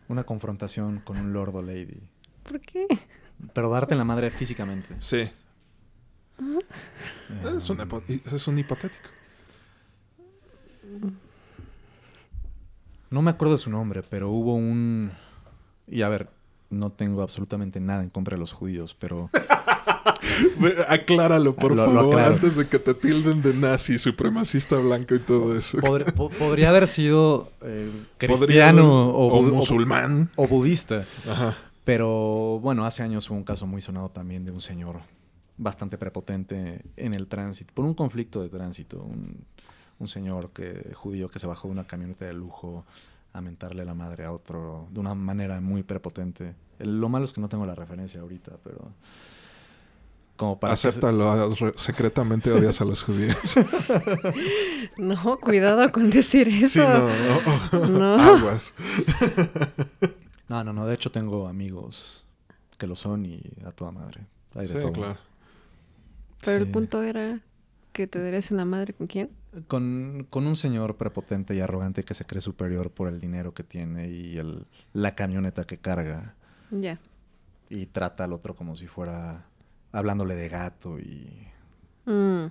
[0.07, 1.99] Una confrontación con un lord o lady.
[2.43, 2.87] ¿Por qué?
[3.53, 4.95] Pero darte en la madre físicamente.
[4.99, 5.17] Sí.
[5.17, 5.31] Eh,
[7.57, 7.79] Es un,
[8.31, 9.09] es un hipotético.
[13.09, 15.11] No me acuerdo de su nombre, pero hubo un...
[15.87, 16.29] Y a ver,
[16.69, 19.29] no tengo absolutamente nada en contra de los judíos, pero...
[20.87, 25.57] Acláralo, por Lo- favor, antes de que te tilden de nazi, supremacista blanco y todo
[25.57, 25.77] eso.
[25.79, 30.29] Podr- po- podría haber sido eh, cristiano haber- o, o musulmán.
[30.35, 31.05] o budista.
[31.29, 31.57] Ajá.
[31.83, 34.99] Pero bueno, hace años hubo un caso muy sonado también de un señor
[35.57, 38.97] bastante prepotente en el tránsito, por un conflicto de tránsito.
[39.01, 39.45] Un,
[39.97, 42.85] un señor que, judío que se bajó de una camioneta de lujo
[43.33, 46.55] a mentarle la madre a otro de una manera muy prepotente.
[46.79, 48.91] El- lo malo es que no tengo la referencia ahorita, pero...
[50.35, 53.37] Como para que se- Acéptalo, re- secretamente odias a los judíos.
[54.97, 56.67] No, cuidado con decir eso.
[56.67, 58.21] Sí, no, no, No.
[58.37, 58.73] Aguas.
[60.47, 60.85] No, no, no.
[60.87, 62.25] De hecho, tengo amigos
[62.77, 64.25] que lo son y a toda madre.
[64.55, 64.91] Hay de Sí, todo.
[64.91, 65.17] claro.
[66.43, 67.39] Pero el punto era
[67.93, 69.29] que te darías en la madre con quién.
[69.67, 73.63] Con, con un señor prepotente y arrogante que se cree superior por el dinero que
[73.63, 76.35] tiene y el, la camioneta que carga.
[76.69, 76.99] Ya.
[77.69, 79.45] Y trata al otro como si fuera
[79.91, 81.47] hablándole de gato y...
[82.05, 82.45] Mm.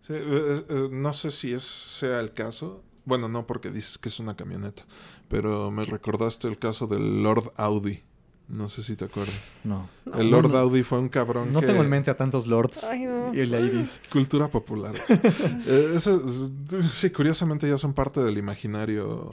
[0.00, 2.82] Sí, es- eh, no sé si es, sea el caso.
[3.04, 4.82] Bueno, no porque dices que es una camioneta.
[5.28, 8.02] Pero me recordaste el caso del Lord Audi.
[8.50, 9.52] No sé si te acuerdas.
[9.62, 9.88] No.
[10.06, 10.58] el No, Lord no.
[10.58, 11.66] Audi fue un cabrón No que...
[11.68, 13.32] tengo en mente a tantos lords Ay, no.
[13.32, 14.02] y ladies.
[14.12, 14.94] Cultura popular.
[15.66, 16.50] Eh, eso es-
[16.92, 19.32] sí, curiosamente ya son parte del imaginario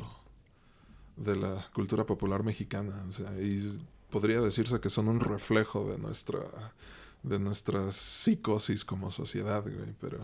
[1.15, 3.03] de la cultura popular mexicana.
[3.09, 3.79] O sea, y
[4.11, 6.39] podría decirse que son un reflejo de nuestra
[7.23, 9.95] de nuestra psicosis como sociedad, güey.
[9.99, 10.19] Pero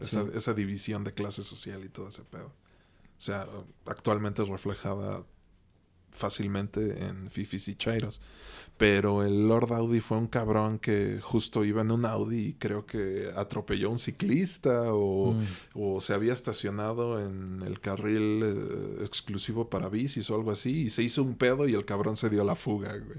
[0.00, 0.30] esa, Sí.
[0.34, 2.46] esa división de clase social y todo ese pedo.
[2.46, 3.46] O sea,
[3.86, 5.22] actualmente es reflejada
[6.12, 8.20] fácilmente en Fifis y Chairos.
[8.78, 12.86] Pero el Lord Audi fue un cabrón que justo iba en un Audi y creo
[12.86, 15.44] que atropelló a un ciclista o, Mm.
[15.74, 20.90] o se había estacionado en el carril eh, exclusivo para bicis o algo así y
[20.90, 23.18] se hizo un pedo y el cabrón se dio la fuga, güey.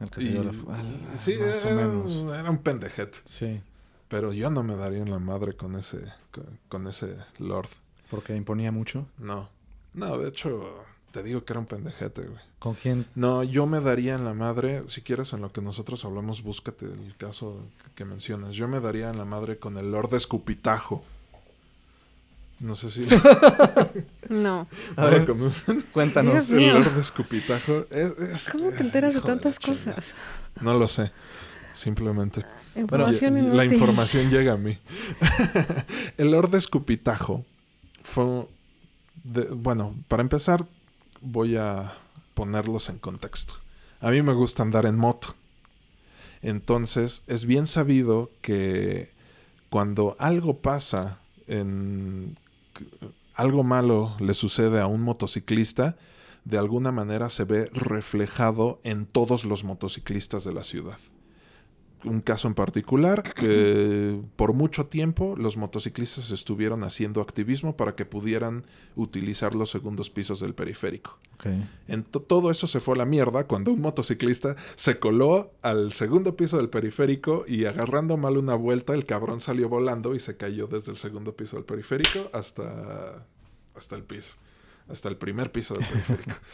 [0.00, 0.82] El que se Y- dio la fu- ah,
[1.14, 2.16] sí, más o era, menos.
[2.34, 3.18] era un pendejete.
[3.24, 3.60] Sí.
[4.08, 6.00] Pero yo no me daría en la madre con ese,
[6.32, 7.68] con, con ese Lord.
[8.10, 9.06] Porque imponía mucho.
[9.16, 9.48] No.
[9.94, 10.82] No, de hecho,
[11.12, 12.40] te digo que era un pendejete, güey.
[12.58, 13.06] ¿Con quién?
[13.14, 16.86] No, yo me daría en la madre, si quieres en lo que nosotros hablamos, búscate
[16.86, 17.58] el caso
[17.94, 18.54] que mencionas.
[18.54, 21.04] Yo me daría en la madre con el Lord Escupitajo.
[22.60, 23.06] No sé si
[24.28, 24.68] No.
[24.96, 25.84] A ¿No ver, conocen.
[25.92, 26.32] Cuéntanos.
[26.34, 26.74] Dios El mío.
[26.78, 27.86] Lord Escupitajo.
[27.90, 30.14] Es, es- ¿Cómo te enteras de tantas cosas?
[30.60, 31.10] No lo sé.
[31.74, 32.44] Simplemente
[32.76, 33.56] Información inútil.
[33.56, 34.78] La información llega a mí.
[36.18, 37.44] el Lord Escupitajo
[38.04, 38.46] fue...
[39.24, 40.64] de- bueno, para empezar,
[41.22, 41.94] voy a
[42.34, 43.54] ponerlos en contexto.
[44.00, 45.34] A mí me gusta andar en moto.
[46.42, 49.10] Entonces, es bien sabido que
[49.70, 52.36] cuando algo pasa en...
[53.34, 55.96] algo malo le sucede a un motociclista,
[56.44, 60.98] de alguna manera se ve reflejado en todos los motociclistas de la ciudad
[62.04, 68.04] un caso en particular que por mucho tiempo los motociclistas estuvieron haciendo activismo para que
[68.04, 68.64] pudieran
[68.96, 71.18] utilizar los segundos pisos del periférico.
[71.34, 71.46] Ok.
[71.88, 75.92] En to- todo eso se fue a la mierda cuando un motociclista se coló al
[75.92, 80.36] segundo piso del periférico y agarrando mal una vuelta el cabrón salió volando y se
[80.36, 83.26] cayó desde el segundo piso del periférico hasta,
[83.74, 84.34] hasta el piso,
[84.88, 86.32] hasta el primer piso del periférico.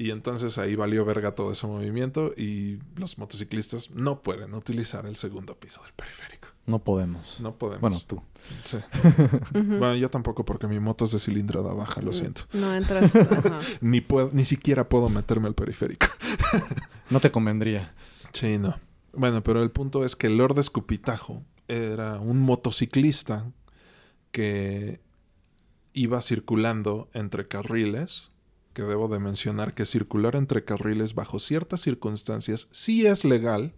[0.00, 5.16] Y entonces ahí valió verga todo ese movimiento y los motociclistas no pueden utilizar el
[5.16, 6.46] segundo piso del periférico.
[6.66, 7.40] No podemos.
[7.40, 7.80] No podemos.
[7.80, 8.22] Bueno, tú.
[8.64, 8.76] Sí.
[9.54, 12.42] Bueno, yo tampoco porque mi moto es de cilindrada baja, lo Mm, siento.
[12.52, 13.16] No entras.
[13.16, 13.58] ajá.
[13.80, 16.06] Ni, puedo, ni siquiera puedo meterme al periférico.
[17.10, 17.92] No te convendría.
[18.34, 18.78] Sí, no.
[19.14, 23.50] Bueno, pero el punto es que Lord Escupitajo era un motociclista
[24.30, 25.00] que
[25.94, 28.30] iba circulando entre carriles,
[28.78, 33.72] que debo de mencionar que circular entre carriles bajo ciertas circunstancias sí es legal,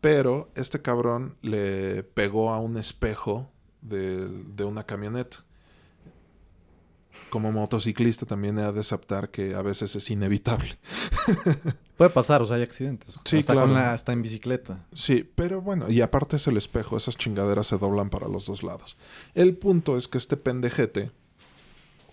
[0.00, 3.48] pero este cabrón le pegó a un espejo
[3.80, 5.44] de, de una camioneta.
[7.30, 10.76] Como motociclista también he de aceptar que a veces es inevitable.
[11.96, 13.20] Puede pasar, o sea, hay accidentes.
[13.24, 13.68] Sí, hasta, claro.
[13.68, 14.84] con la- hasta en bicicleta.
[14.94, 18.64] Sí, pero bueno, y aparte es el espejo, esas chingaderas se doblan para los dos
[18.64, 18.96] lados.
[19.34, 21.12] El punto es que este pendejete,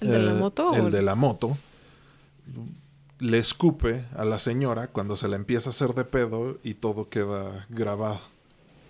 [0.02, 0.70] ¿El de la eh, moto?
[0.70, 1.58] o el de la moto,
[3.20, 7.10] le escupe a la señora cuando se le empieza a hacer de pedo y todo
[7.10, 8.20] queda grabado.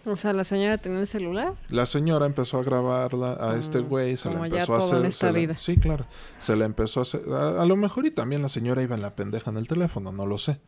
[0.07, 1.56] O sea, la señora tenía el celular.
[1.69, 4.98] La señora empezó a grabarla a este Mm, güey, se ya empezó a hacer.
[4.99, 5.56] en esta vida.
[5.57, 6.06] sí, claro.
[6.40, 7.22] Se le empezó a hacer.
[7.32, 10.11] A, a lo mejor y también la señora iba en la pendeja en el teléfono,
[10.11, 10.60] no lo sé.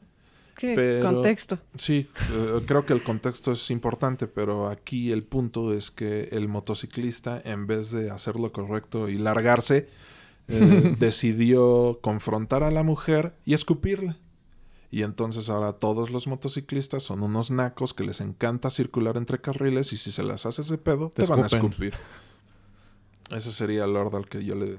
[0.58, 1.60] ¿Qué Pero- contexto?
[1.78, 6.48] Sí, eh, creo que el contexto es importante, pero aquí el punto es que el
[6.48, 9.88] motociclista, en vez de hacer lo correcto y largarse,
[10.48, 14.18] eh, decidió confrontar a la mujer y escupirla.
[14.90, 19.92] Y entonces ahora todos los motociclistas son unos nacos que les encanta circular entre carriles
[19.92, 21.94] y si se las haces de pedo, te, Te van a escupir.
[23.32, 24.78] Ese sería el Lord al que yo le...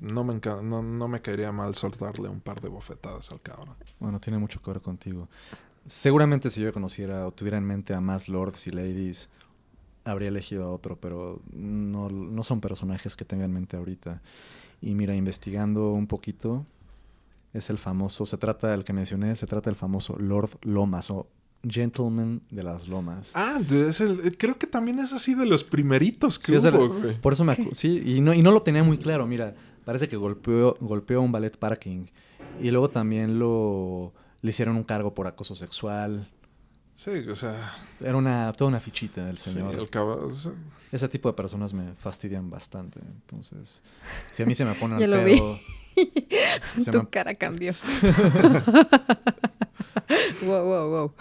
[0.00, 3.74] No me, enca- no, no me caería mal soltarle un par de bofetadas al cabrón.
[3.98, 5.28] Bueno, tiene mucho que ver contigo.
[5.84, 9.28] Seguramente si yo conociera o tuviera en mente a más lords y ladies,
[10.04, 14.22] habría elegido a otro, pero no, no son personajes que tenga en mente ahorita.
[14.80, 16.64] Y mira, investigando un poquito,
[17.52, 21.26] es el famoso, se trata del que mencioné, se trata del famoso Lord Lomas o
[21.68, 23.32] Gentleman de las Lomas.
[23.34, 26.64] Ah, es el- eh, creo que también es así de los primeritos que Sí, es
[26.64, 27.20] el- hubo, güey.
[27.20, 29.26] Por eso me sí, y no, y no lo tenía muy claro.
[29.26, 29.54] Mira,
[29.84, 32.06] parece que golpeó, golpeó a un ballet parking.
[32.62, 34.12] Y luego también lo
[34.42, 36.30] le hicieron un cargo por acoso sexual.
[36.94, 39.74] Sí, o sea, Era una, toda una fichita del sí, señor.
[39.74, 40.52] el caba- o sea,
[40.92, 42.98] Ese tipo de personas me fastidian bastante.
[43.00, 43.80] Entonces,
[44.32, 45.34] si a mí se me pone Ya al lo vi.
[45.94, 46.92] pedo.
[46.92, 47.74] tu me- cara cambió.
[50.42, 51.12] wow, wow, wow.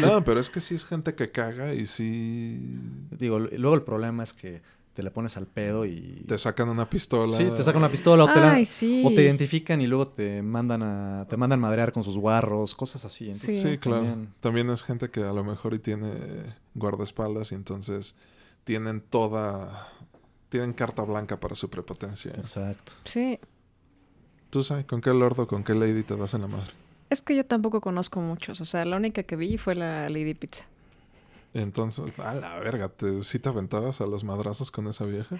[0.00, 2.78] No, pero es que sí es gente que caga y sí
[3.12, 4.60] digo, luego el problema es que
[4.94, 6.24] te le pones al pedo y.
[6.26, 7.36] te sacan una pistola.
[7.36, 9.02] Sí, te sacan una pistola o te, la- Ay, sí.
[9.04, 13.04] o te identifican y luego te mandan a te mandan madrear con sus guarros, cosas
[13.04, 13.26] así.
[13.26, 14.04] Entonces, Sí, claro.
[14.04, 16.12] también- También es gente que a lo mejor y tiene
[16.74, 18.16] guardaespaldas y entonces
[18.66, 19.92] tienen toda...
[20.48, 22.32] Tienen carta blanca para su prepotencia.
[22.32, 22.92] Exacto.
[23.04, 23.38] Sí.
[24.50, 26.72] ¿Tú sabes con qué lord o con qué lady te das en la madre?
[27.10, 28.60] Es que yo tampoco conozco muchos.
[28.60, 30.64] O sea, la única que vi fue la Lady Pizza.
[31.54, 35.36] Entonces, a la verga, ¿te, ¿sí te aventabas a los madrazos con esa vieja?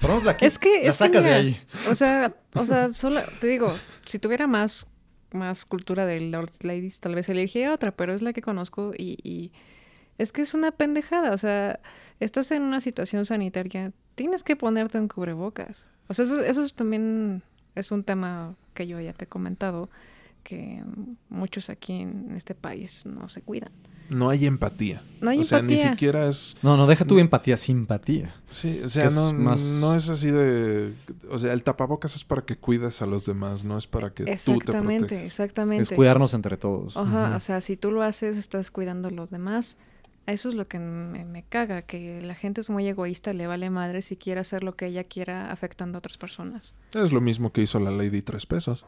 [0.00, 1.60] Por lo menos la, Es que, la es que sacas de mira, ahí.
[1.90, 3.74] O sea, o sea, solo, te digo,
[4.06, 4.86] si tuviera más,
[5.32, 9.18] más cultura del Lord Ladies, tal vez elegiría otra, pero es la que conozco y,
[9.22, 9.52] y
[10.18, 11.32] es que es una pendejada.
[11.32, 11.80] O sea,
[12.20, 15.88] estás en una situación sanitaria, tienes que ponerte un cubrebocas.
[16.08, 17.42] O sea, eso, eso es también
[17.74, 19.88] es un tema que yo ya te he comentado,
[20.42, 20.82] que
[21.28, 23.70] muchos aquí en este país no se cuidan.
[24.08, 25.04] No hay empatía.
[25.20, 25.92] No hay o sea, ni empatía.
[25.92, 26.56] siquiera es...
[26.62, 28.34] No, no, deja tu empatía, simpatía.
[28.48, 30.92] Sí, o sea, Que es no, más- no es así de...
[31.30, 34.24] O sea, el tapabocas es para que cuides a los demás, no es para que
[34.24, 35.26] tú te Exactamente, protejas.
[35.26, 35.82] exactamente.
[35.84, 36.96] Es cuidarnos entre todos.
[36.96, 39.78] Ajá, o sea, si tú lo haces, estás cuidando a los demás.
[40.26, 43.68] Eso es lo que me, me caga, que la gente es muy egoísta, le vale
[43.70, 46.74] madre si quiere hacer lo que ella quiera afectando a otras personas.
[46.94, 48.84] Es lo mismo que hizo la Lady Tres Pesos.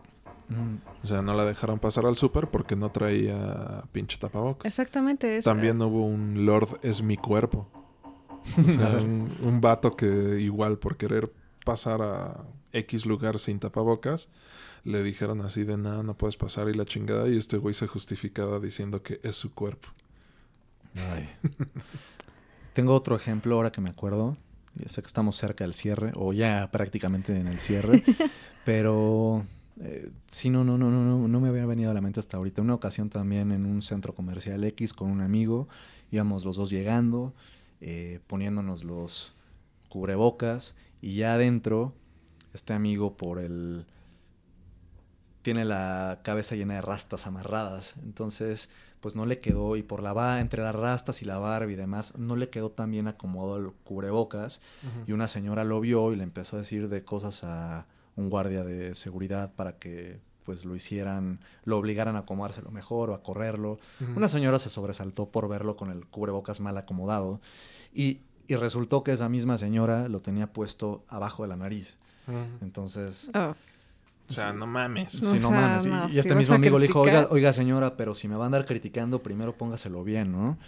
[0.48, 4.66] Mm, O sea, no la dejaron pasar al súper porque no traía pinche tapabocas.
[4.66, 5.44] Exactamente, es...
[5.44, 7.68] También hubo un Lord es mi cuerpo.
[8.58, 11.32] O sea, un, un vato que igual por querer
[11.65, 14.28] pasar a X lugar sin tapabocas,
[14.84, 17.28] le dijeron así de nada, no puedes pasar y la chingada.
[17.28, 19.89] Y este güey se justificaba diciendo que es su cuerpo.
[20.96, 21.28] Ay.
[22.72, 24.36] Tengo otro ejemplo ahora que me acuerdo.
[24.74, 28.02] Ya sé que estamos cerca del cierre, o ya prácticamente en el cierre.
[28.64, 29.44] pero
[29.80, 32.38] eh, sí, no, no, no, no, no, no me había venido a la mente hasta
[32.38, 32.62] ahorita.
[32.62, 35.68] Una ocasión también en un centro comercial X con un amigo.
[36.10, 37.34] Íbamos los dos llegando,
[37.80, 39.34] eh, poniéndonos los
[39.88, 40.76] cubrebocas.
[41.02, 41.92] Y ya adentro,
[42.54, 43.84] este amigo por el
[45.42, 47.94] tiene la cabeza llena de rastas amarradas.
[48.04, 48.68] Entonces,
[49.02, 51.74] pues no le quedó, y por la va entre las rastas y la barba y
[51.74, 54.62] demás, no le quedó tan bien acomodado el cubrebocas.
[55.06, 58.64] Y una señora lo vio y le empezó a decir de cosas a un guardia
[58.64, 63.76] de seguridad para que pues lo hicieran, lo obligaran a acomodárselo mejor o a correrlo.
[64.16, 67.40] Una señora se sobresaltó por verlo con el cubrebocas mal acomodado
[67.94, 71.97] y, y resultó que esa misma señora lo tenía puesto abajo de la nariz.
[72.60, 73.55] Entonces, Oh,
[74.32, 75.20] O sea, no mames.
[75.22, 75.86] No, Sí, o no sea, mames.
[75.86, 78.28] Y- no, y, si este vas mismo a amigo le dijo, oiga, señora, pero si
[78.28, 80.58] me va a andar criticando, primero póngaselo bien, ¿no?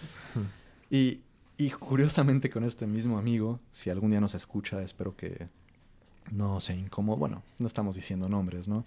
[0.90, 1.20] Y,
[1.56, 5.48] y curiosamente con este mismo amigo, si algún día nos escucha, espero que
[6.30, 7.16] no se incómodo.
[7.18, 8.84] Bueno, no estamos diciendo nombres, ¿no?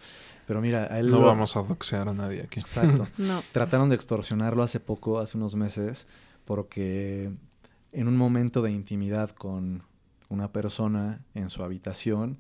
[0.48, 2.60] Pero mira, a él No lo- vamos a doxear a nadie aquí.
[2.60, 3.08] Exacto.
[3.18, 3.44] no.
[3.52, 6.08] Trataron de extorsionarlo hace poco, hace unos meses,
[6.46, 7.32] porque
[7.92, 9.84] en un momento de intimidad con
[10.30, 12.38] una persona en su habitación,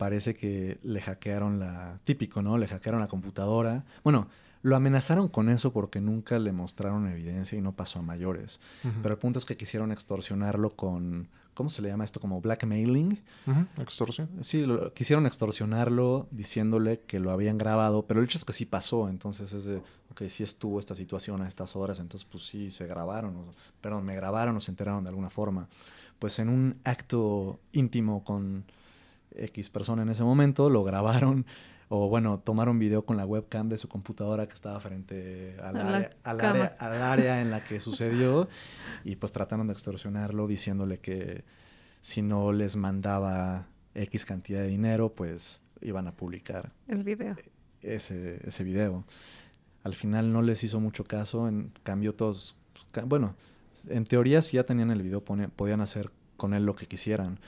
[0.00, 2.00] parece que le hackearon la...
[2.04, 2.56] Típico, ¿no?
[2.56, 3.84] Le hackearon la computadora.
[4.02, 4.28] Bueno,
[4.62, 8.60] lo amenazaron con eso porque nunca le mostraron evidencia y no pasó a mayores.
[8.82, 8.94] Ujú.
[9.02, 11.28] Pero el punto es que quisieron extorsionarlo con...
[11.52, 12.18] ¿Cómo se le llama esto?
[12.20, 13.20] Como blackmailing.
[13.46, 14.30] Ujú, Extorsión.
[14.40, 18.64] Sí, lo- quisieron extorsionarlo diciéndole que lo habían grabado, pero el hecho es que sí
[18.64, 19.76] pasó, entonces es de,
[20.12, 24.04] ok, sí estuvo esta situación a estas horas, entonces pues sí se grabaron, o- perdón,
[24.06, 25.68] me grabaron o se enteraron de alguna forma.
[26.18, 28.64] Pues en un acto íntimo con
[29.36, 31.46] X persona en ese momento, lo grabaron
[31.92, 35.80] O bueno, tomaron video con la webcam de su computadora que estaba frente al, A
[35.80, 38.48] área, al, área, al área en la que sucedió
[39.02, 41.42] y pues trataron de extorsionarlo diciéndole que
[42.00, 47.34] si no les mandaba X cantidad de dinero, pues iban a publicar El video.
[47.82, 49.04] ese, ese video.
[49.82, 52.54] Al final no les hizo mucho caso, en cambio todos,
[52.92, 53.34] pues, bueno,
[53.88, 57.40] en teoría si ya tenían el video podían hacer con él lo que quisieran,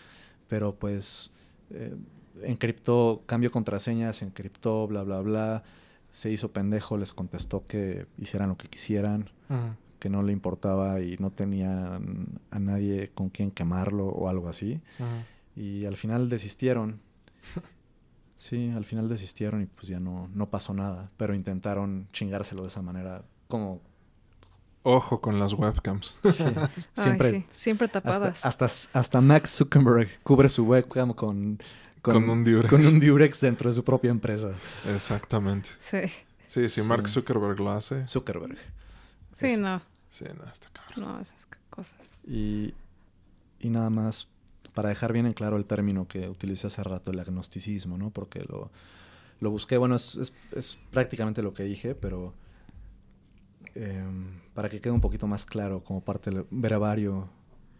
[0.48, 1.30] pero pues
[1.72, 1.96] eh,
[2.42, 5.62] encriptó, cambió contraseñas, encriptó, bla, bla, bla,
[6.10, 9.30] se hizo pendejo, les contestó que hicieran lo que quisieran,
[9.98, 14.80] que no le importaba y no tenían a nadie con quien quemarlo o algo así.
[15.56, 17.00] Y al final desistieron.
[18.34, 21.12] Sí, al final desistieron y pues ya no, no pasó nada.
[21.16, 23.22] Pero intentaron chingárselo de esa manera.
[23.46, 23.80] Como
[24.84, 26.14] Ojo con las webcams.
[26.32, 27.30] sí, Ay, siempre.
[27.30, 28.44] sí, siempre hasta, tapadas.
[28.44, 28.66] hasta,
[28.98, 31.60] hasta Max Zuckerberg cubre su webcam con,
[32.02, 32.68] Con un Durex.
[32.68, 34.50] con un Durex dentro de su propia empresa.
[34.92, 35.68] Exactamente.
[35.78, 35.98] Sí.
[36.46, 37.14] Sí, si Mark Sí.
[37.14, 38.06] Zuckerberg lo hace.
[38.06, 38.58] Zuckerberg.
[39.32, 39.80] Sí, Es- no.
[40.08, 41.14] Sí, no, está cabrón.
[41.14, 42.18] No, esas cosas.
[42.26, 42.74] Y,
[43.60, 44.28] y nada más,
[44.74, 48.10] para dejar bien en claro el término que utilicé hace rato, el agnosticismo, ¿no?
[48.10, 48.70] Porque lo,
[49.40, 52.34] lo busqué, bueno, es, es- es prácticamente lo que dije, pero
[53.74, 57.28] em, para que quede un poquito más claro como parte del brevario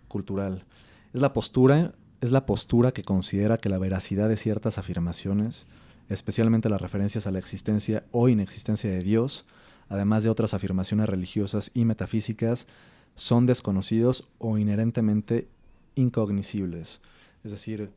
[0.09, 0.65] cultural.
[1.13, 5.67] Es la postura, es la postura que considera que la veracidad de ciertas afirmaciones,
[6.09, 9.45] especialmente las referencias a la existencia o inexistencia de Dios,
[9.89, 12.67] además de otras afirmaciones religiosas y metafísicas,
[13.15, 15.49] son desconocidos o inherentemente
[15.95, 17.01] incognoscibles.
[17.45, 17.91] Es decir,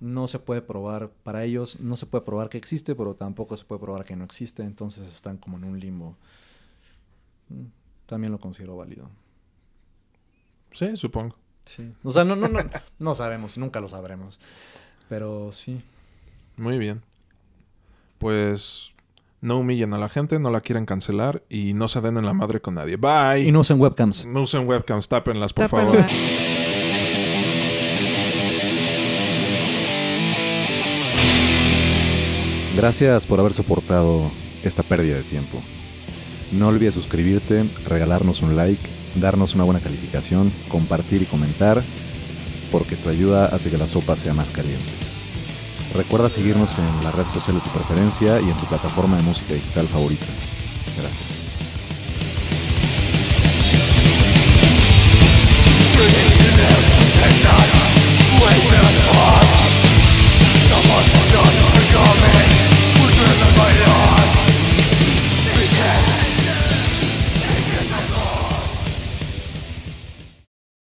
[0.00, 3.64] no se puede probar, para ellos no se puede probar que existe, pero tampoco se
[3.64, 6.16] puede probar que no existe, entonces están como en un limbo.
[7.48, 7.66] Mm,
[8.06, 9.10] También lo considero válido.
[10.72, 11.36] Sí, supongo.
[11.64, 11.92] Sí.
[12.04, 12.60] O sea, no, no, no,
[12.98, 14.38] no sabemos, nunca lo sabremos.
[15.08, 15.80] Pero sí.
[16.56, 17.02] Muy bien.
[18.18, 18.92] Pues
[19.40, 22.32] no humillen a la gente, no la quieran cancelar y no se den en la
[22.34, 22.96] madre con nadie.
[22.96, 23.42] Bye.
[23.46, 24.26] Y no usen webcams.
[24.26, 25.92] No usen webcams, tápenlas, por Tápenla.
[25.92, 26.06] favor.
[32.76, 34.30] Gracias por haber soportado
[34.62, 35.62] esta pérdida de tiempo.
[36.52, 41.82] No olvides suscribirte, regalarnos un like, darnos una buena calificación, compartir y comentar,
[42.70, 44.92] porque tu ayuda hace que la sopa sea más caliente.
[45.94, 49.54] Recuerda seguirnos en la red social de tu preferencia y en tu plataforma de música
[49.54, 50.26] digital favorita.
[50.96, 51.35] Gracias.